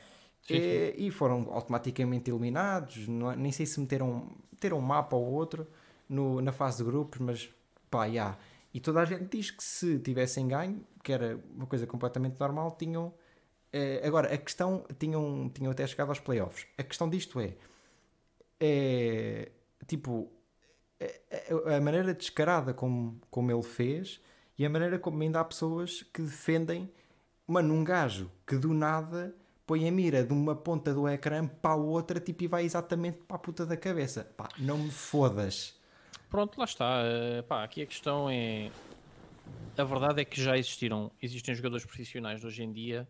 Sim, 0.42 0.54
E, 0.54 0.94
e 0.98 1.10
foram 1.10 1.48
automaticamente 1.50 2.30
eliminados. 2.30 3.08
não 3.08 3.32
é- 3.32 3.36
nem 3.36 3.50
sei 3.50 3.66
se 3.66 3.80
meteram, 3.80 4.30
meteram 4.52 4.78
um 4.78 4.82
mapa 4.82 5.16
ou 5.16 5.24
outro 5.32 5.66
no, 6.08 6.40
na 6.40 6.52
fase 6.52 6.78
de 6.78 6.84
grupos, 6.84 7.18
mas 7.20 7.48
pá, 7.90 8.08
já. 8.08 8.36
E 8.72 8.80
toda 8.80 9.00
a 9.00 9.04
gente 9.04 9.24
diz 9.36 9.50
que 9.50 9.62
se 9.64 9.98
tivessem 9.98 10.46
ganho, 10.48 10.84
que 11.02 11.12
era 11.12 11.38
uma 11.54 11.66
coisa 11.66 11.86
completamente 11.86 12.36
normal, 12.38 12.76
tinham. 12.78 13.12
Eh, 13.76 14.06
agora, 14.06 14.32
a 14.32 14.38
questão. 14.38 14.84
Tinham, 14.98 15.50
tinham 15.52 15.72
até 15.72 15.86
chegado 15.86 16.08
aos 16.10 16.20
playoffs. 16.20 16.66
A 16.78 16.82
questão 16.82 17.08
disto 17.10 17.40
é. 17.40 17.54
É. 18.60 19.50
Tipo. 19.86 20.30
a- 21.76 21.80
maneira 21.80 22.14
descarada 22.14 22.72
como, 22.72 23.20
como 23.30 23.50
ele 23.50 23.62
fez 23.62 24.20
e 24.58 24.64
a 24.64 24.70
maneira 24.70 24.98
como 24.98 25.20
ainda 25.22 25.40
há 25.40 25.44
pessoas 25.44 26.02
que 26.02 26.22
defendem. 26.22 26.90
Mano, 27.46 27.74
um 27.74 27.84
gajo 27.84 28.30
que 28.46 28.56
do 28.56 28.72
nada 28.72 29.34
põe 29.66 29.86
a 29.88 29.92
mira 29.92 30.22
de 30.24 30.32
uma 30.32 30.54
ponta 30.56 30.94
do 30.94 31.08
ecrã 31.08 31.46
para 31.46 31.72
a 31.72 31.76
outra 31.76 32.20
tipo, 32.20 32.44
e 32.44 32.46
vai 32.46 32.64
exatamente 32.64 33.18
para 33.26 33.36
a 33.36 33.38
puta 33.38 33.66
da 33.66 33.76
cabeça. 33.76 34.24
Pá, 34.36 34.48
não 34.58 34.78
me 34.78 34.90
fodas. 34.90 35.78
Pronto, 36.30 36.58
lá 36.58 36.64
está. 36.64 37.02
Eh, 37.04 37.42
pá, 37.42 37.64
aqui 37.64 37.82
a 37.82 37.86
questão 37.86 38.30
é. 38.30 38.70
A 39.76 39.84
verdade 39.84 40.22
é 40.22 40.24
que 40.24 40.40
já 40.40 40.56
existiram, 40.56 41.10
existem 41.20 41.54
jogadores 41.54 41.84
profissionais 41.84 42.44
hoje 42.44 42.62
em 42.62 42.72
dia 42.72 43.06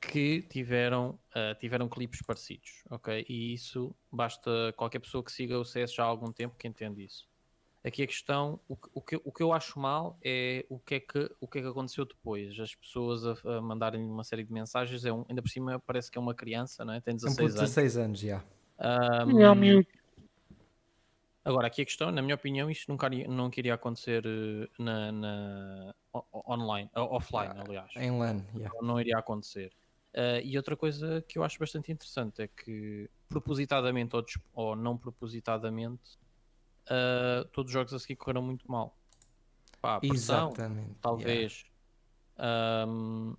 que 0.00 0.42
tiveram, 0.42 1.18
eh, 1.34 1.54
tiveram 1.54 1.88
clipes 1.88 2.22
parecidos, 2.22 2.82
ok? 2.90 3.24
E 3.28 3.52
isso 3.54 3.94
basta 4.10 4.72
qualquer 4.76 4.98
pessoa 5.00 5.24
que 5.24 5.32
siga 5.32 5.58
o 5.58 5.64
CS 5.64 5.94
já 5.94 6.04
há 6.04 6.06
algum 6.06 6.32
tempo 6.32 6.56
que 6.56 6.68
entende 6.68 7.04
isso. 7.04 7.28
Aqui 7.84 8.02
a 8.02 8.06
questão, 8.06 8.58
o 8.66 8.76
que, 8.76 8.88
o 8.92 9.00
que, 9.00 9.16
o 9.24 9.32
que 9.32 9.42
eu 9.42 9.52
acho 9.52 9.78
mal 9.78 10.18
é 10.24 10.66
o 10.68 10.78
que 10.78 10.96
é 10.96 11.00
que, 11.00 11.30
o 11.40 11.46
que, 11.46 11.58
é 11.58 11.62
que 11.62 11.68
aconteceu 11.68 12.04
depois. 12.04 12.58
As 12.58 12.74
pessoas 12.74 13.24
a, 13.24 13.58
a 13.58 13.60
mandarem 13.62 14.04
uma 14.04 14.24
série 14.24 14.42
de 14.42 14.52
mensagens, 14.52 15.04
é 15.04 15.12
um, 15.12 15.24
ainda 15.28 15.40
por 15.40 15.48
cima 15.48 15.78
parece 15.78 16.10
que 16.10 16.18
é 16.18 16.20
uma 16.20 16.34
criança, 16.34 16.84
não 16.84 16.94
é? 16.94 17.00
tem 17.00 17.12
É 17.12 17.14
um 17.14 17.18
16 17.18 17.36
puto 17.36 17.52
de 17.54 17.58
anos. 17.60 17.70
16 17.70 17.96
anos, 17.96 18.18
já. 18.20 18.44
Miúdo. 19.54 19.88
Agora, 21.44 21.68
aqui 21.68 21.80
a 21.80 21.84
questão, 21.84 22.10
na 22.10 22.20
minha 22.20 22.34
opinião, 22.34 22.68
isto 22.68 22.90
nunca 22.90 23.06
iria, 23.06 23.28
nunca 23.28 23.60
iria 23.60 23.74
acontecer 23.74 24.24
na, 24.76 25.12
na- 25.12 25.94
online, 26.48 26.90
offline, 26.92 27.54
aliás. 27.56 27.92
Em 27.94 28.10
LAN, 28.18 28.44
já. 28.56 28.68
Não 28.82 29.00
iria 29.00 29.16
acontecer. 29.16 29.72
Eh, 30.18 30.40
e 30.44 30.56
outra 30.56 30.74
coisa 30.74 31.22
que 31.28 31.38
eu 31.38 31.44
acho 31.44 31.58
bastante 31.58 31.92
interessante 31.92 32.40
é 32.40 32.48
que, 32.48 33.10
propositadamente 33.28 34.16
ou, 34.16 34.24
ou 34.54 34.74
não 34.74 34.96
propositadamente, 34.96 36.18
eh, 36.88 37.46
todos 37.52 37.68
os 37.68 37.72
jogos 37.74 37.92
a 37.92 37.98
seguir 37.98 38.16
correram 38.16 38.40
muito 38.42 38.64
mal. 38.70 38.96
Pá, 39.80 40.00
pressão, 40.00 40.48
Exatamente. 40.48 40.94
talvez. 41.02 41.66
Ahm, 42.38 43.34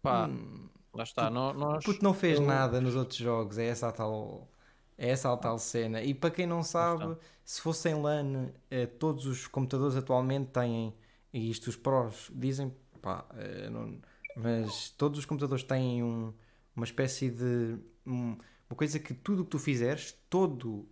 pá, 0.00 0.26
Hum, 0.26 0.68
lá 0.94 1.02
está. 1.02 1.28
O 1.28 1.52
Nós, 1.52 1.84
puto 1.84 2.02
não 2.02 2.14
fez 2.14 2.38
eu- 2.40 2.46
nada 2.46 2.80
nos 2.80 2.96
outros 2.96 3.18
jogos, 3.18 3.58
é 3.58 3.66
essa 3.66 3.88
a 3.88 3.92
tal, 3.92 4.48
é 4.96 5.10
essa 5.10 5.30
a 5.30 5.36
tal 5.36 5.58
cena. 5.58 6.02
E 6.02 6.14
para 6.14 6.30
quem 6.30 6.46
não 6.46 6.62
sabe, 6.62 7.14
se 7.44 7.60
fosse 7.60 7.90
em 7.90 7.94
LAN, 8.00 8.52
eh, 8.70 8.86
todos 8.86 9.26
os 9.26 9.46
computadores 9.46 9.96
atualmente 9.96 10.50
têm, 10.50 10.94
e 11.30 11.50
isto 11.50 11.68
os 11.68 11.76
prós 11.76 12.30
dizem, 12.34 12.74
pá, 13.02 13.26
eh, 13.36 13.68
não- 13.68 14.00
mas 14.36 14.90
todos 14.90 15.18
os 15.18 15.24
computadores 15.24 15.64
têm 15.64 16.02
um- 16.02 16.32
uma 16.74 16.84
espécie 16.84 17.30
de 17.30 17.76
um- 18.06 18.36
uma 18.68 18.76
coisa 18.76 18.98
que 18.98 19.12
tudo 19.14 19.42
o 19.42 19.44
que 19.44 19.50
tu 19.50 19.58
fizeres, 19.58 20.16
todo, 20.30 20.88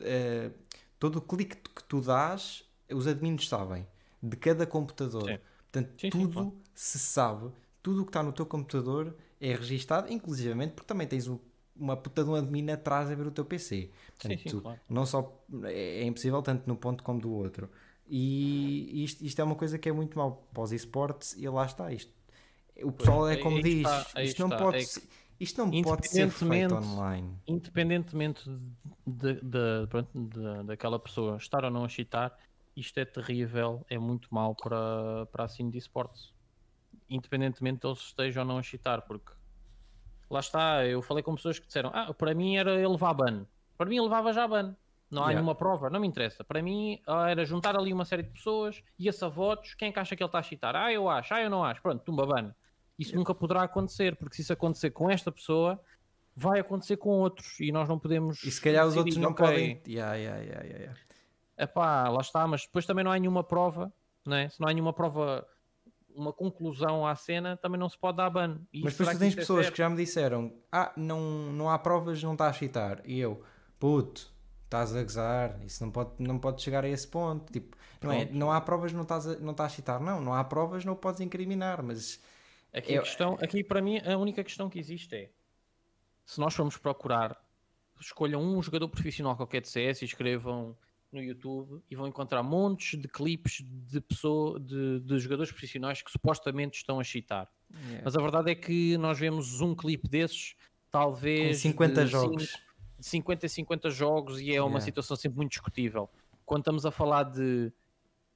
eh, 0.00 0.50
todo 0.98 1.16
o 1.16 1.20
clique 1.20 1.56
que 1.56 1.84
tu 1.84 2.00
dás, 2.00 2.64
os 2.90 3.06
admins 3.06 3.48
sabem, 3.48 3.86
de 4.22 4.36
cada 4.36 4.66
computador. 4.66 5.28
Sim. 5.28 5.38
Portanto, 5.70 5.90
Sim, 5.92 5.98
sim, 6.00 6.10
tudo 6.10 6.32
claro. 6.32 6.52
se 6.74 6.98
sabe, 6.98 7.50
tudo 7.82 8.02
o 8.02 8.04
que 8.04 8.10
está 8.10 8.22
no 8.22 8.32
teu 8.32 8.46
computador 8.46 9.14
é 9.40 9.54
registado, 9.54 10.10
inclusivamente 10.12 10.72
porque 10.72 10.86
também 10.88 11.06
tens 11.06 11.28
um- 11.28 11.38
uma 11.76 11.96
puta 11.96 12.24
de 12.24 12.30
um 12.30 12.34
admin 12.34 12.70
atrás 12.70 13.10
a 13.10 13.14
ver 13.14 13.26
o 13.26 13.30
teu 13.30 13.44
PC. 13.44 13.82
Sim, 13.82 13.90
Portanto, 14.18 14.50
sim, 14.50 14.60
claro. 14.60 14.80
não 14.88 15.06
só 15.06 15.44
é, 15.64 16.00
é 16.00 16.04
impossível 16.04 16.42
tanto 16.42 16.66
no 16.66 16.76
ponto 16.76 17.04
como 17.04 17.20
do 17.20 17.30
outro. 17.30 17.70
E 18.10 19.04
isto, 19.04 19.22
isto 19.24 19.38
é 19.40 19.44
uma 19.44 19.54
coisa 19.54 19.78
que 19.78 19.88
é 19.88 19.92
muito 19.92 20.18
mau 20.18 20.48
para 20.52 20.62
os 20.62 20.72
esportes 20.72 21.36
e 21.36 21.46
lá 21.48 21.66
está 21.66 21.92
isto. 21.92 22.12
O 22.82 22.92
pessoal 22.92 23.28
é 23.28 23.36
como 23.36 23.60
diz, 23.62 23.88
está, 23.88 24.22
isto 24.22 24.38
não 24.40 24.48
está. 24.48 24.58
pode 24.64 24.76
É 24.76 24.80
que 24.80 24.86
ser, 24.86 25.08
isto 25.40 25.64
não 25.64 25.82
pode 25.82 26.08
ser 26.08 26.30
feito 26.30 26.74
online. 26.74 27.36
independentemente 27.46 28.48
de, 29.06 29.34
de- 29.40 29.80
de- 30.14 30.62
daquela 30.64 30.98
pessoa 30.98 31.36
estar 31.36 31.64
ou 31.64 31.70
não 31.70 31.84
a 31.84 31.88
chitar, 31.88 32.36
isto 32.76 32.98
é 32.98 33.04
terrível, 33.04 33.84
é 33.90 33.98
muito 33.98 34.32
mau 34.32 34.54
para, 34.54 35.26
para 35.32 35.44
a 35.44 35.48
cena 35.48 35.70
de 35.70 35.78
esportes. 35.78 36.32
Independentemente 37.10 37.80
deles 37.82 37.98
estejam 37.98 38.42
ou 38.42 38.48
não 38.48 38.58
a 38.58 38.62
chitar, 38.62 39.02
porque 39.02 39.32
lá 40.30 40.40
está, 40.40 40.84
eu 40.86 41.00
falei 41.02 41.22
com 41.22 41.34
pessoas 41.34 41.58
que 41.58 41.66
disseram: 41.66 41.90
Ah, 41.92 42.12
para 42.12 42.34
mim 42.34 42.56
era 42.56 42.74
ele 42.74 42.86
levar 42.88 43.14
ban. 43.14 43.46
Para 43.76 43.86
mim 43.88 43.96
ele 43.96 44.04
levava 44.04 44.32
já 44.32 44.46
ban. 44.46 44.76
Não 45.10 45.22
há 45.22 45.28
Yeah. 45.30 45.40
nenhuma 45.40 45.54
prova, 45.54 45.88
não 45.88 46.00
me 46.00 46.06
interessa. 46.06 46.44
Para 46.44 46.62
mim 46.62 47.00
ah, 47.06 47.30
era 47.30 47.42
juntar 47.46 47.74
ali 47.76 47.92
uma 47.94 48.04
série 48.04 48.22
de 48.22 48.28
pessoas, 48.30 48.82
ia-se 48.98 49.24
a 49.24 49.28
votos, 49.28 49.72
quem 49.74 49.88
é 49.88 49.92
que 49.92 49.98
acha 49.98 50.14
que 50.14 50.22
ele 50.22 50.28
está 50.28 50.38
a 50.38 50.42
chitar? 50.42 50.76
Ah, 50.76 50.92
eu 50.92 51.08
acho, 51.08 51.32
ah, 51.32 51.40
eu 51.40 51.48
não 51.48 51.64
acho. 51.64 51.80
Pronto, 51.80 52.02
tumba 52.04 52.26
ban. 52.26 52.54
Isso 52.98 53.14
nunca 53.14 53.34
poderá 53.34 53.62
acontecer, 53.62 54.16
porque 54.16 54.36
se 54.36 54.42
isso 54.42 54.52
acontecer 54.52 54.90
com 54.90 55.10
esta 55.10 55.30
pessoa, 55.30 55.80
vai 56.34 56.60
acontecer 56.60 56.96
com 56.96 57.10
outros 57.10 57.58
e 57.60 57.70
nós 57.72 57.88
não 57.88 57.98
podemos. 57.98 58.42
E 58.42 58.50
se 58.50 58.60
calhar 58.60 58.86
os 58.86 58.96
outros 58.96 59.16
não 59.16 59.30
ok, 59.30 59.46
podem. 59.46 59.82
Yeah, 59.86 60.14
yeah, 60.14 60.42
yeah, 60.42 60.66
yeah. 60.66 60.98
Epá, 61.56 62.08
lá 62.08 62.20
está, 62.20 62.46
mas 62.46 62.62
depois 62.62 62.86
também 62.86 63.04
não 63.04 63.10
há 63.10 63.18
nenhuma 63.18 63.42
prova, 63.42 63.92
né? 64.24 64.48
se 64.48 64.60
não 64.60 64.68
há 64.68 64.72
nenhuma 64.72 64.92
prova, 64.92 65.46
uma 66.14 66.32
conclusão 66.32 67.06
à 67.06 67.14
cena, 67.16 67.56
também 67.56 67.78
não 67.78 67.88
se 67.88 67.98
pode 67.98 68.16
dar 68.16 68.30
ban. 68.30 68.58
E 68.72 68.82
Mas 68.82 68.92
depois 68.96 69.16
tu 69.16 69.18
tens 69.18 69.32
é 69.32 69.36
pessoas 69.36 69.62
certo? 69.62 69.74
que 69.74 69.78
já 69.78 69.88
me 69.88 69.96
disseram: 69.96 70.52
Ah, 70.70 70.92
não, 70.96 71.20
não 71.52 71.68
há 71.68 71.78
provas, 71.78 72.22
não 72.22 72.32
está 72.32 72.48
a 72.48 72.52
chitar. 72.52 73.02
E 73.04 73.18
eu, 73.18 73.42
puto, 73.78 74.30
estás 74.64 74.94
a 74.94 75.02
gozar, 75.02 75.58
isso 75.64 75.84
não 75.84 75.90
pode, 75.90 76.10
não 76.18 76.38
pode 76.38 76.62
chegar 76.62 76.84
a 76.84 76.88
esse 76.88 77.08
ponto. 77.08 77.52
Tipo, 77.52 77.76
não, 78.02 78.12
é, 78.12 78.24
não 78.26 78.52
há 78.52 78.60
provas, 78.60 78.92
não 78.92 79.02
estás, 79.02 79.26
a, 79.26 79.36
não 79.38 79.50
estás 79.52 79.72
a 79.72 79.74
chitar. 79.74 80.00
Não, 80.00 80.20
não 80.20 80.34
há 80.34 80.44
provas, 80.44 80.84
não 80.84 80.94
podes 80.94 81.20
incriminar. 81.20 81.82
Mas 81.82 82.20
Aqui, 82.72 82.92
Eu- 82.94 83.00
a 83.00 83.04
questão, 83.04 83.38
aqui 83.40 83.64
para 83.64 83.80
mim 83.80 83.98
a 83.98 84.16
única 84.16 84.44
questão 84.44 84.68
que 84.68 84.78
existe 84.78 85.14
é 85.14 85.30
se 86.26 86.38
nós 86.38 86.54
formos 86.54 86.76
procurar, 86.76 87.42
escolham 88.00 88.42
um 88.42 88.62
jogador 88.62 88.88
profissional 88.88 89.34
qualquer 89.36 89.62
de 89.62 89.68
CS 89.68 90.02
e 90.02 90.04
escrevam 90.04 90.76
no 91.10 91.22
YouTube 91.22 91.82
e 91.90 91.96
vão 91.96 92.06
encontrar 92.06 92.42
montes 92.42 93.00
de 93.00 93.08
clipes 93.08 93.62
de, 93.64 94.00
pessoa, 94.00 94.60
de, 94.60 95.00
de 95.00 95.18
jogadores 95.18 95.50
profissionais 95.50 96.02
que 96.02 96.10
supostamente 96.10 96.76
estão 96.76 97.00
a 97.00 97.04
chitar. 97.04 97.50
Mas 98.04 98.14
a 98.14 98.20
verdade 98.20 98.50
é 98.50 98.54
que 98.54 98.96
nós 98.98 99.18
vemos 99.18 99.60
um 99.62 99.74
clipe 99.74 100.06
desses, 100.08 100.54
talvez 100.90 101.56
Com 101.56 101.68
50 101.70 102.04
de 102.04 102.10
jogos. 102.10 102.42
de 102.98 103.06
50 103.06 103.46
a 103.46 103.48
50 103.48 103.90
jogos, 103.90 104.38
e 104.40 104.54
é 104.54 104.60
uma 104.60 104.68
Yeah. 104.72 104.80
situação 104.84 105.16
sempre 105.16 105.36
muito 105.38 105.50
discutível. 105.52 106.10
Quando 106.44 106.60
estamos 106.62 106.84
a 106.84 106.90
falar 106.90 107.22
de 107.24 107.72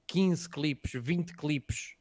15 0.06 0.48
clipes, 0.48 0.92
20 0.94 1.34
clipes 1.34 1.96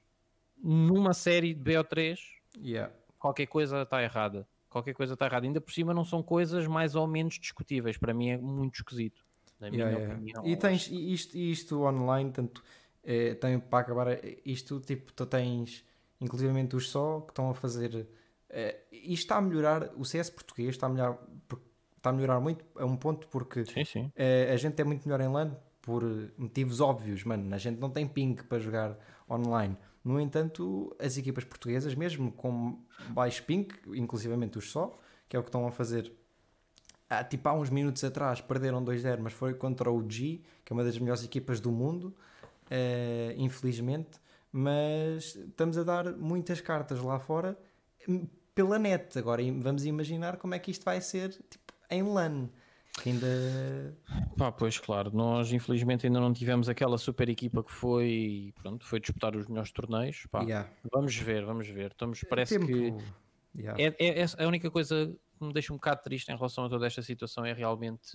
numa 0.64 1.14
série 1.14 1.53
de 1.53 1.62
BO3, 1.72 2.18
yeah. 2.57 2.93
qualquer 3.20 3.47
coisa 3.47 3.82
está 3.84 4.01
errada. 4.03 4.47
Qualquer 4.70 4.93
coisa 4.93 5.14
está 5.14 5.26
errada. 5.26 5.45
Ainda 5.45 5.59
por 5.62 5.74
cima 5.74 5.93
não 5.93 6.05
são 6.05 6.24
coisas 6.24 6.66
mais 6.68 6.95
ou 6.95 7.05
menos 7.07 7.36
discutíveis. 7.39 7.97
Para 7.97 8.14
mim 8.14 8.30
é 8.30 8.38
muito 8.38 8.76
esquisito. 8.76 9.26
Na 9.59 9.70
minha 9.70 9.89
Yeah, 9.89 9.97
yeah. 9.97 10.16
opinião. 10.16 10.45
E 10.45 10.55
tens 10.57 10.88
isto, 10.89 11.38
isto 11.38 11.82
online, 11.84 12.32
tanto 12.32 12.64
eh, 13.03 13.36
também 13.36 13.59
para 13.59 13.80
acabar 13.80 14.07
eh, 14.09 14.39
isto, 14.45 14.80
tipo, 14.80 15.12
tu 15.14 15.26
tens 15.26 15.86
inclusivamente 16.20 16.76
os 16.76 16.89
só 16.89 17.22
que 17.22 17.32
estão 17.32 17.49
a 17.49 17.53
fazer. 17.55 18.07
eh, 18.49 18.82
isto 18.91 19.24
está 19.24 19.38
a 19.38 19.41
melhorar, 19.41 19.91
o 19.95 20.03
CS 20.05 20.30
português 20.30 20.70
está 20.70 20.88
a 20.88 20.89
melhorar, 20.89 21.18
está 21.97 22.09
a 22.09 22.14
melhorar 22.14 22.39
muito 22.39 22.66
a 22.76 22.86
um 22.86 22.97
ponto 22.97 23.28
porque 23.28 23.66
Sim, 23.66 23.86
sim. 23.86 24.12
eh, 24.16 24.49
a 24.51 24.57
gente 24.57 24.80
é 24.82 24.84
muito 24.84 25.07
melhor 25.07 25.22
em 25.22 25.28
LAN 25.32 25.55
por 25.82 26.03
motivos 26.38 26.80
óbvios, 26.82 27.24
mano. 27.24 27.53
A 27.53 27.57
gente 27.57 27.80
não 27.80 27.89
tem 27.89 28.07
ping 28.07 28.36
para 28.36 28.59
jogar 28.59 28.97
online. 29.30 29.78
No 30.04 30.20
entanto, 30.20 30.95
as 30.99 31.18
equipas 31.18 31.43
portuguesas, 31.43 31.93
mesmo 31.93 32.32
com 32.32 32.80
baixo 33.10 33.43
ping, 33.43 33.68
inclusivamente 33.93 34.58
os 34.58 34.72
só, 34.72 34.99
que 35.30 35.36
é 35.36 35.39
o 35.39 35.43
que 35.43 35.49
estão 35.49 35.68
a 35.68 35.72
fazer. 35.72 36.12
Ah, 37.10 37.24
tipo, 37.24 37.47
há 37.47 37.54
uns 37.54 37.70
minutos 37.70 38.04
atrás 38.04 38.41
perderam 38.41 38.84
2-0, 38.84 39.20
mas 39.20 39.34
foi 39.34 39.54
contra 39.54 39.91
o 39.91 40.02
G, 40.10 40.41
que 40.64 40.72
é 40.72 40.74
uma 40.74 40.84
das 40.84 40.97
melhores 40.97 41.24
equipas 41.24 41.60
do 41.60 41.72
mundo, 41.72 42.16
eh, 42.70 43.36
infelizmente. 43.38 44.20
Mas 44.52 45.36
estamos 45.36 45.78
a 45.78 45.84
dar 45.84 46.14
muitas 46.16 46.62
cartas 46.62 46.99
lá 46.99 47.20
fora 47.20 47.58
hum, 48.08 48.26
pela 48.56 48.80
net. 48.80 49.18
Agora 49.20 49.41
vamos 49.60 49.86
imaginar 49.86 50.38
como 50.38 50.56
é 50.56 50.60
que 50.60 50.72
isto 50.72 50.84
vai 50.84 50.99
ser 51.02 51.30
tipo, 51.49 51.74
em 51.89 52.02
LAN. 52.02 52.49
Que 53.00 53.10
ainda. 53.10 53.98
Pá, 54.38 54.52
pois 54.52 54.78
claro, 54.78 55.12
nós 55.16 55.52
infelizmente 55.54 56.06
ainda 56.06 56.20
não 56.20 56.34
tivemos 56.34 56.68
aquela 56.68 56.98
super 56.98 57.30
equipa 57.30 57.64
que 57.64 57.72
foi, 57.72 58.54
pronto, 58.62 58.86
foi 58.86 59.00
disputar 59.00 59.36
os 59.36 59.48
melhores 59.48 59.72
torneios. 59.72 60.26
Pá, 60.30 60.42
Yeah. 60.44 60.70
Vamos 60.92 61.16
ver, 61.16 61.46
vamos 61.46 61.68
ver. 61.68 61.92
Estamos, 61.92 62.22
parece 62.30 62.60
Tempo- 62.60 62.68
que 62.68 62.94
Yeah. 63.60 63.82
é, 63.82 63.96
é- 64.00 64.20
é 64.22 64.44
a 64.44 64.48
única 64.48 64.70
coisa 64.70 65.14
que 65.39 65.46
me 65.46 65.54
deixa 65.54 65.74
um 65.74 65.78
bocado 65.78 66.02
triste 66.04 66.30
em 66.32 66.36
relação 66.36 66.66
a 66.66 66.70
toda 66.70 66.86
esta 66.86 67.02
situação 67.02 67.44
é 67.46 67.54
realmente 67.54 68.12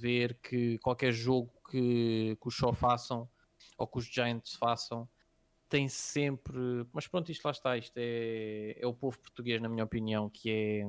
ver 0.00 0.36
que 0.42 0.78
qualquer 0.78 1.12
jogo 1.12 1.50
que, 1.70 2.36
que 2.40 2.48
os 2.48 2.54
Shaw 2.54 2.72
façam 2.74 3.28
ou 3.76 3.86
que 3.86 3.98
os 3.98 4.04
Giants 4.06 4.54
façam 4.54 5.08
tem 5.68 5.88
sempre. 5.88 6.58
Mas 6.92 7.06
pronto, 7.06 7.30
isto 7.30 7.44
lá 7.44 7.50
está. 7.52 7.76
Isto 7.76 7.96
é, 7.96 8.76
é 8.80 8.86
o 8.86 8.92
povo 8.94 9.18
português, 9.18 9.60
na 9.62 9.68
minha 9.68 9.84
opinião, 9.84 10.28
que 10.28 10.50
é 10.50 10.86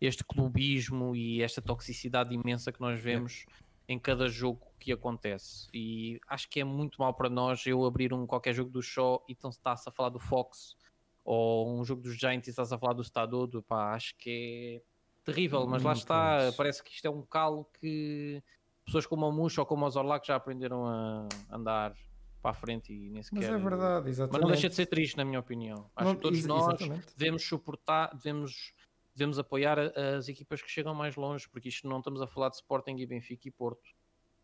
este 0.00 0.24
clubismo 0.24 1.14
e 1.16 1.42
esta 1.42 1.60
toxicidade 1.60 2.34
imensa 2.34 2.70
que 2.72 2.80
nós 2.80 3.00
vemos 3.00 3.46
em 3.88 3.98
cada 3.98 4.28
jogo 4.28 4.60
que 4.78 4.92
acontece. 4.92 5.68
E 5.72 6.20
acho 6.28 6.48
que 6.48 6.60
é 6.60 6.64
muito 6.64 7.00
mal 7.00 7.14
para 7.14 7.28
nós 7.28 7.64
eu 7.66 7.84
abrir 7.84 8.12
um 8.12 8.26
qualquer 8.26 8.54
jogo 8.54 8.70
do 8.70 8.82
Shaw 8.82 9.24
e 9.28 9.32
então 9.32 9.50
está-se 9.50 9.88
a 9.88 9.92
falar 9.92 10.10
do 10.10 10.18
Fox 10.18 10.76
ou 11.24 11.78
um 11.78 11.84
jogo 11.84 12.02
dos 12.02 12.16
Giants 12.16 12.46
e 12.46 12.50
estás 12.50 12.72
a 12.72 12.78
falar 12.78 12.92
do 12.92 13.02
Stadodo. 13.02 13.62
Pá, 13.62 13.94
acho 13.94 14.14
que 14.16 14.82
é 14.84 15.22
terrível, 15.24 15.66
mas 15.66 15.82
lá 15.82 15.92
está. 15.92 16.52
Parece 16.56 16.82
que 16.82 16.90
isto 16.90 17.06
é 17.06 17.10
um 17.10 17.22
calo 17.22 17.66
que 17.80 18.42
pessoas 18.84 19.04
como 19.06 19.26
o 19.28 19.32
Muxa 19.32 19.60
ou 19.62 19.66
como 19.66 19.84
o 19.84 19.90
Zorlac 19.90 20.26
já 20.26 20.36
aprenderam 20.36 20.86
a 20.86 21.28
andar 21.50 21.94
para 22.40 22.52
a 22.52 22.54
frente 22.54 22.92
e 22.92 23.10
nem 23.10 23.22
sequer. 23.22 23.36
Mas 23.40 23.48
é 23.50 23.58
verdade, 23.58 24.08
exatamente. 24.08 24.32
Mas 24.32 24.42
não 24.42 24.48
deixa 24.50 24.68
de 24.68 24.74
ser 24.74 24.86
triste, 24.86 25.16
na 25.16 25.24
minha 25.24 25.40
opinião. 25.40 25.90
Acho 25.96 26.08
Não- 26.08 26.14
que 26.16 26.22
todos 26.22 26.44
nós 26.46 26.80
exatamente. 26.80 27.06
devemos 27.16 27.42
suportar, 27.42 28.14
devemos, 28.14 28.72
devemos 29.18 29.38
apoiar 29.38 29.78
as 30.16 30.28
equipas 30.28 30.62
que 30.62 30.70
chegam 30.70 30.94
mais 30.94 31.16
longe, 31.16 31.48
porque 31.50 31.68
isto 31.68 31.88
não 31.88 31.98
estamos 31.98 32.22
a 32.22 32.26
falar 32.26 32.48
de 32.50 32.56
Sporting 32.56 32.96
e 32.98 33.06
Benfica 33.06 33.48
e 33.48 33.50
Porto. 33.50 33.82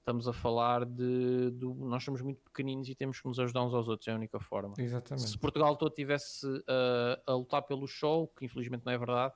Estamos 0.01 0.29
a 0.29 0.33
falar 0.35 0.85
de, 0.85 1.51
do- 1.53 1.75
Nós 1.75 2.05
somos 2.05 2.20
muito 2.20 2.43
pequeninos 2.43 2.89
e 2.91 2.95
temos 2.95 3.20
que 3.20 3.27
nos 3.27 3.39
ajudar 3.39 3.62
uns 3.64 3.72
aos 3.72 3.89
outros, 3.89 4.07
é 4.09 4.12
a 4.12 4.16
única 4.16 4.39
forma. 4.39 4.75
Exatamente. 4.79 5.29
Se 5.31 5.39
Portugal 5.39 5.77
todo 5.77 5.95
tivesse 5.95 6.47
uh, 6.47 7.22
a 7.27 7.33
lutar 7.35 7.62
pelo 7.62 7.87
show, 7.87 8.29
que 8.37 8.45
infelizmente 8.45 8.85
não 8.85 8.93
é 8.93 8.99
verdade, 8.99 9.33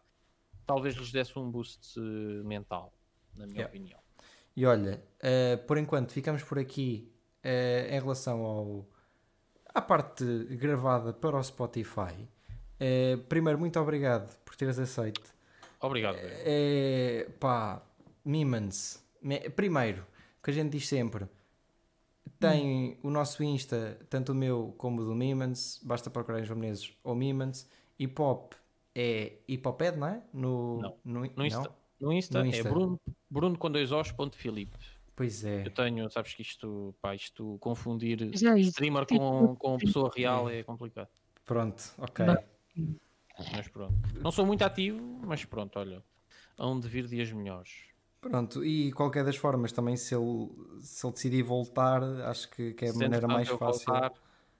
talvez 0.66 0.94
lhes 0.96 1.10
desse 1.10 1.38
um 1.38 1.50
boost 1.50 1.98
uh, 1.98 2.02
mental, 2.44 2.92
na 3.34 3.46
minha 3.46 3.60
Yeah. 3.60 3.68
opinião. 3.70 4.00
E 4.54 4.66
olha, 4.66 5.02
eh, 5.20 5.56
por 5.56 5.78
enquanto 5.78 6.10
ficamos 6.12 6.42
por 6.42 6.58
aqui 6.58 7.10
eh, 7.44 7.88
em 7.96 8.00
relação 8.00 8.42
ao, 8.42 8.88
à 9.72 9.80
parte 9.80 10.24
gravada 10.56 11.12
para 11.12 11.38
o 11.38 11.42
Spotify. 11.44 12.28
Eh, 12.80 13.16
primeiro, 13.28 13.58
muito 13.58 13.78
obrigado 13.80 14.36
por 14.44 14.54
teres 14.56 14.78
aceito. 14.78 15.34
Obrigado. 15.80 16.16
É, 16.20 17.28
pá, 17.40 17.82
Mimans. 18.24 19.04
Me- 19.22 19.48
Primeiro, 19.50 20.02
o 20.38 20.42
que 20.44 20.50
a 20.50 20.52
gente 20.54 20.70
diz 20.72 20.86
sempre, 20.88 21.26
tem 22.38 22.98
o 23.02 23.10
nosso 23.10 23.42
Insta, 23.42 23.98
tanto 24.08 24.32
o 24.32 24.34
meu 24.34 24.74
como 24.78 25.02
o 25.02 25.04
do 25.04 25.14
Mimans, 25.14 25.80
basta 25.82 26.08
procurar 26.10 26.40
em 26.40 26.44
japoneses 26.44 26.92
ou 27.02 27.14
Mimans. 27.14 27.68
Hip 27.98 28.20
Hop 28.20 28.52
é 28.94 29.32
Hipoped, 29.48 29.96
não 29.98 30.06
é? 30.06 30.22
No, 30.32 30.80
Não. 30.80 30.94
no, 31.04 31.20
No 31.36 31.44
Insta, 31.46 31.62
não? 31.62 31.74
no 32.00 32.12
Insta, 32.12 32.38
No 32.40 32.46
Insta. 32.46 32.68
é 32.68 32.70
Bruno, 32.70 33.00
Bruno 33.28 33.58
com 33.58 33.70
dois 33.70 33.90
Os, 33.90 34.12
ponto 34.12 34.36
Filipe. 34.36 34.76
Pois 35.16 35.44
é. 35.44 35.66
Eu 35.66 35.70
tenho, 35.72 36.08
sabes 36.12 36.32
que 36.32 36.42
isto, 36.42 36.94
pá, 37.02 37.12
isto 37.12 37.56
confundir 37.60 38.22
é 38.22 38.60
streamer 38.60 39.04
com, 39.06 39.56
com 39.56 39.76
pessoa 39.78 40.12
real 40.14 40.48
é 40.48 40.62
complicado. 40.62 41.08
Pronto, 41.44 41.82
ok. 41.98 42.24
Não. 42.24 42.36
Mas 43.52 43.68
pronto. 43.68 43.94
Não 44.20 44.30
sou 44.30 44.44
muito 44.46 44.62
ativo, 44.62 45.00
mas 45.24 45.44
pronto, 45.44 45.78
olha. 45.78 46.02
Hão 46.58 46.78
de 46.78 46.88
vir 46.88 47.06
dias 47.06 47.30
melhores. 47.32 47.86
Pronto, 48.20 48.64
e 48.64 48.90
qualquer 48.92 49.24
das 49.24 49.36
formas 49.36 49.70
também 49.70 49.96
se 49.96 50.12
ele, 50.14 50.48
se 50.80 51.06
ele 51.06 51.12
decidir 51.12 51.42
voltar, 51.44 52.02
acho 52.28 52.50
que, 52.50 52.72
que 52.74 52.84
é 52.86 52.88
a 52.88 52.92
Se 52.92 52.98
maneira 52.98 53.28
mais 53.28 53.48
fácil. 53.48 53.92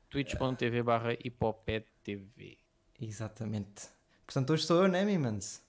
twitch.tv 0.09 0.83
barra 0.83 1.15
hipopedtv. 1.15 2.57
Exatamente. 3.01 3.89
Portanto, 4.25 4.53
hoje 4.53 4.65
sou 4.65 4.83
eu, 4.85 4.89
né, 4.89 5.05
Mimans? 5.05 5.61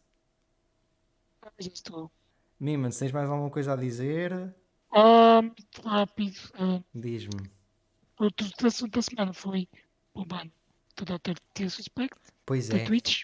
Já 1.59 1.69
estou. 1.71 2.11
Mimans, 2.59 2.99
tens 2.99 3.11
mais 3.11 3.27
alguma 3.29 3.49
coisa 3.49 3.73
a 3.73 3.75
dizer? 3.75 4.53
Ah, 4.91 5.41
muito 5.41 5.81
rápido. 5.83 6.37
ah, 6.55 6.81
Diz-me. 6.93 7.49
outro 8.19 8.67
assunto 8.67 8.91
da 8.95 9.01
semana 9.01 9.33
foi 9.33 9.67
o 10.13 10.25
do 11.05 11.17
Dr. 11.17 11.33
Disrespect 11.55 12.17
Pois 12.45 12.67
da 12.69 12.77
é. 12.77 12.85
Twitch. 12.85 13.23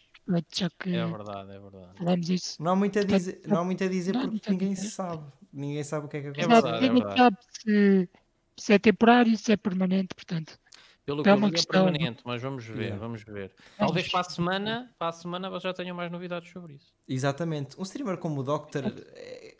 Já 0.55 0.69
que 0.79 0.95
É 0.95 1.05
verdade, 1.05 1.51
é 1.51 1.59
verdade. 1.59 1.97
falámos 1.99 2.29
isso. 2.31 2.61
Não 2.63 2.71
há 2.71 2.75
muito 2.75 2.97
a 2.97 3.03
dizer, 3.03 3.41
não 3.45 3.59
há 3.59 3.63
muito 3.63 3.83
a 3.83 3.87
dizer 3.87 4.13
porque 4.13 4.49
ninguém 4.49 4.73
dizer. 4.73 4.89
sabe. 4.89 5.23
Ninguém 5.53 5.83
sabe 5.83 6.05
o 6.07 6.09
que 6.09 6.17
é 6.17 6.21
que 6.21 6.27
É 6.27 6.29
acontece. 6.31 6.49
Exato, 6.51 6.63
verdade, 6.67 6.85
é 6.85 6.89
ninguém 6.89 7.17
sabe 7.17 7.37
se, 7.51 8.09
se 8.57 8.73
é 8.73 8.79
temporário, 8.79 9.37
se 9.37 9.51
é 9.51 9.57
permanente, 9.57 10.15
portanto. 10.15 10.57
Pelo 11.05 11.21
que 11.21 11.29
É 11.29 11.31
eu 11.33 11.37
uma 11.37 11.47
é 11.49 11.51
questão- 11.51 11.83
permanente, 11.85 12.23
mas 12.25 12.41
vamos 12.41 12.65
ver, 12.65 12.75
Yeah. 12.85 12.97
vamos 12.97 13.21
ver. 13.23 13.53
Talvez 13.77 14.07
para 14.09 14.21
a 14.21 14.23
semana, 14.23 14.91
para 14.97 15.09
a 15.09 15.11
semana 15.11 15.47
vocês 15.51 15.61
já 15.63 15.73
tenham 15.73 15.95
mais 15.95 16.11
novidades 16.11 16.51
sobre 16.51 16.73
isso. 16.73 16.91
Exatamente. 17.07 17.79
Um 17.79 17.83
streamer 17.83 18.17
como 18.17 18.41
o 18.41 18.43
Doctor 18.43 18.83
é, 19.13 19.55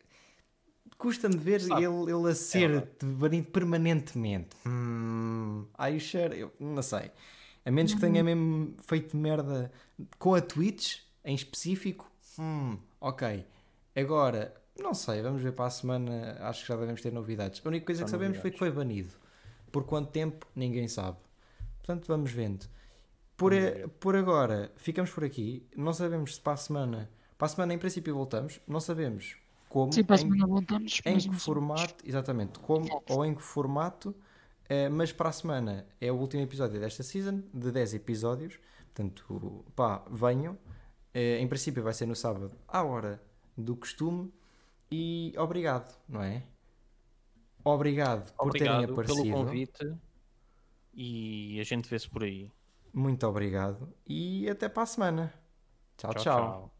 custa-me 0.97 1.37
ver 1.37 1.61
Sabe. 1.61 1.83
ele, 1.83 2.11
ele 2.11 2.31
a 2.31 2.33
ser 2.33 2.69
verdade. 2.71 2.89
banido 3.05 3.51
permanentemente. 3.51 4.55
Hum, 4.65 5.67
I 5.79 5.99
share, 5.99 6.35
eu 6.39 6.51
não 6.59 6.81
sei. 6.81 7.11
A 7.65 7.71
menos 7.71 7.93
que 7.93 7.99
tenha 7.99 8.23
mesmo 8.23 8.75
feito 8.87 9.17
merda 9.17 9.71
com 10.19 10.35
a 10.35 10.41
Twitch 10.41 10.99
em 11.23 11.33
específico. 11.35 12.09
Hum, 12.37 12.77
ok. 13.01 13.45
Agora, 13.95 14.53
não 14.79 14.93
sei, 14.93 15.21
vamos 15.21 15.41
ver 15.41 15.51
para 15.53 15.65
a 15.65 15.69
semana. 15.69 16.37
Acho 16.41 16.61
que 16.61 16.67
já 16.67 16.75
devemos 16.75 17.01
ter 17.01 17.11
novidades. 17.11 17.61
A 17.65 17.67
única 17.67 17.85
coisa 17.87 18.01
Só 18.01 18.05
que 18.05 18.11
sabemos 18.11 18.37
foi 18.37 18.51
que 18.51 18.59
foi 18.59 18.69
banido. 18.71 19.09
Por 19.71 19.83
quanto 19.85 20.11
tempo, 20.11 20.45
ninguém 20.55 20.87
sabe. 20.87 21.17
Portanto, 21.79 22.05
vamos 22.07 22.31
vendo. 22.31 22.65
Por, 23.35 23.53
a- 23.53 23.87
por 23.99 24.15
agora, 24.15 24.71
ficamos 24.77 25.11
por 25.11 25.23
aqui. 25.23 25.65
Não 25.75 25.91
sabemos 25.93 26.35
se 26.35 26.41
para 26.41 26.53
a 26.53 26.57
semana. 26.57 27.09
Para 27.37 27.47
a 27.47 27.49
semana, 27.49 27.73
em 27.73 27.77
princípio, 27.77 28.13
voltamos. 28.13 28.61
Não 28.67 28.79
sabemos 28.79 29.35
como. 29.67 29.91
Sim, 29.91 30.03
para 30.03 30.15
a 30.15 30.19
em- 30.19 30.21
semana 30.21 30.47
voltamos. 30.47 31.01
em 31.05 31.17
que 31.17 31.35
formato, 31.35 31.95
exatamente, 32.05 32.59
como 32.59 32.87
ou 33.09 33.25
em 33.25 33.33
que 33.35 33.41
formato, 33.41 34.15
eh, 34.69 34.89
mas 34.89 35.11
para 35.11 35.29
a 35.29 35.31
semana 35.31 35.87
é 35.99 36.11
o 36.11 36.15
último 36.15 36.43
episódio 36.43 36.79
desta 36.79 37.03
season, 37.03 37.43
de 37.53 37.71
10 37.71 37.95
episódios, 37.95 38.59
portanto, 38.93 39.65
pá, 39.75 40.03
venham. 40.09 40.57
Eh, 41.13 41.39
em 41.39 41.47
princípio 41.47 41.81
vai 41.81 41.93
ser 41.93 42.05
no 42.05 42.15
sábado, 42.15 42.51
à 42.67 42.83
hora 42.83 43.21
do 43.57 43.75
costume, 43.75 44.33
e 44.91 45.33
obrigado, 45.37 45.97
não 46.07 46.21
é? 46.21 46.43
Obrigado 47.63 48.31
por 48.33 48.51
terem 48.51 48.69
Obrigado 48.69 48.91
aparecido. 48.93 49.23
pelo 49.23 49.35
convite 49.35 49.97
e 50.93 51.59
a 51.59 51.63
gente 51.63 51.89
vê-se 51.89 52.07
por 52.07 52.23
aí. 52.23 52.51
Muito 52.93 53.25
obrigado 53.27 53.93
e 54.05 54.47
até 54.49 54.69
para 54.69 54.83
a 54.83 54.85
semana. 54.85 55.33
tchau. 55.97 56.13
tchau. 56.13 56.23
tchau. 56.23 56.39
tchau. 56.39 56.74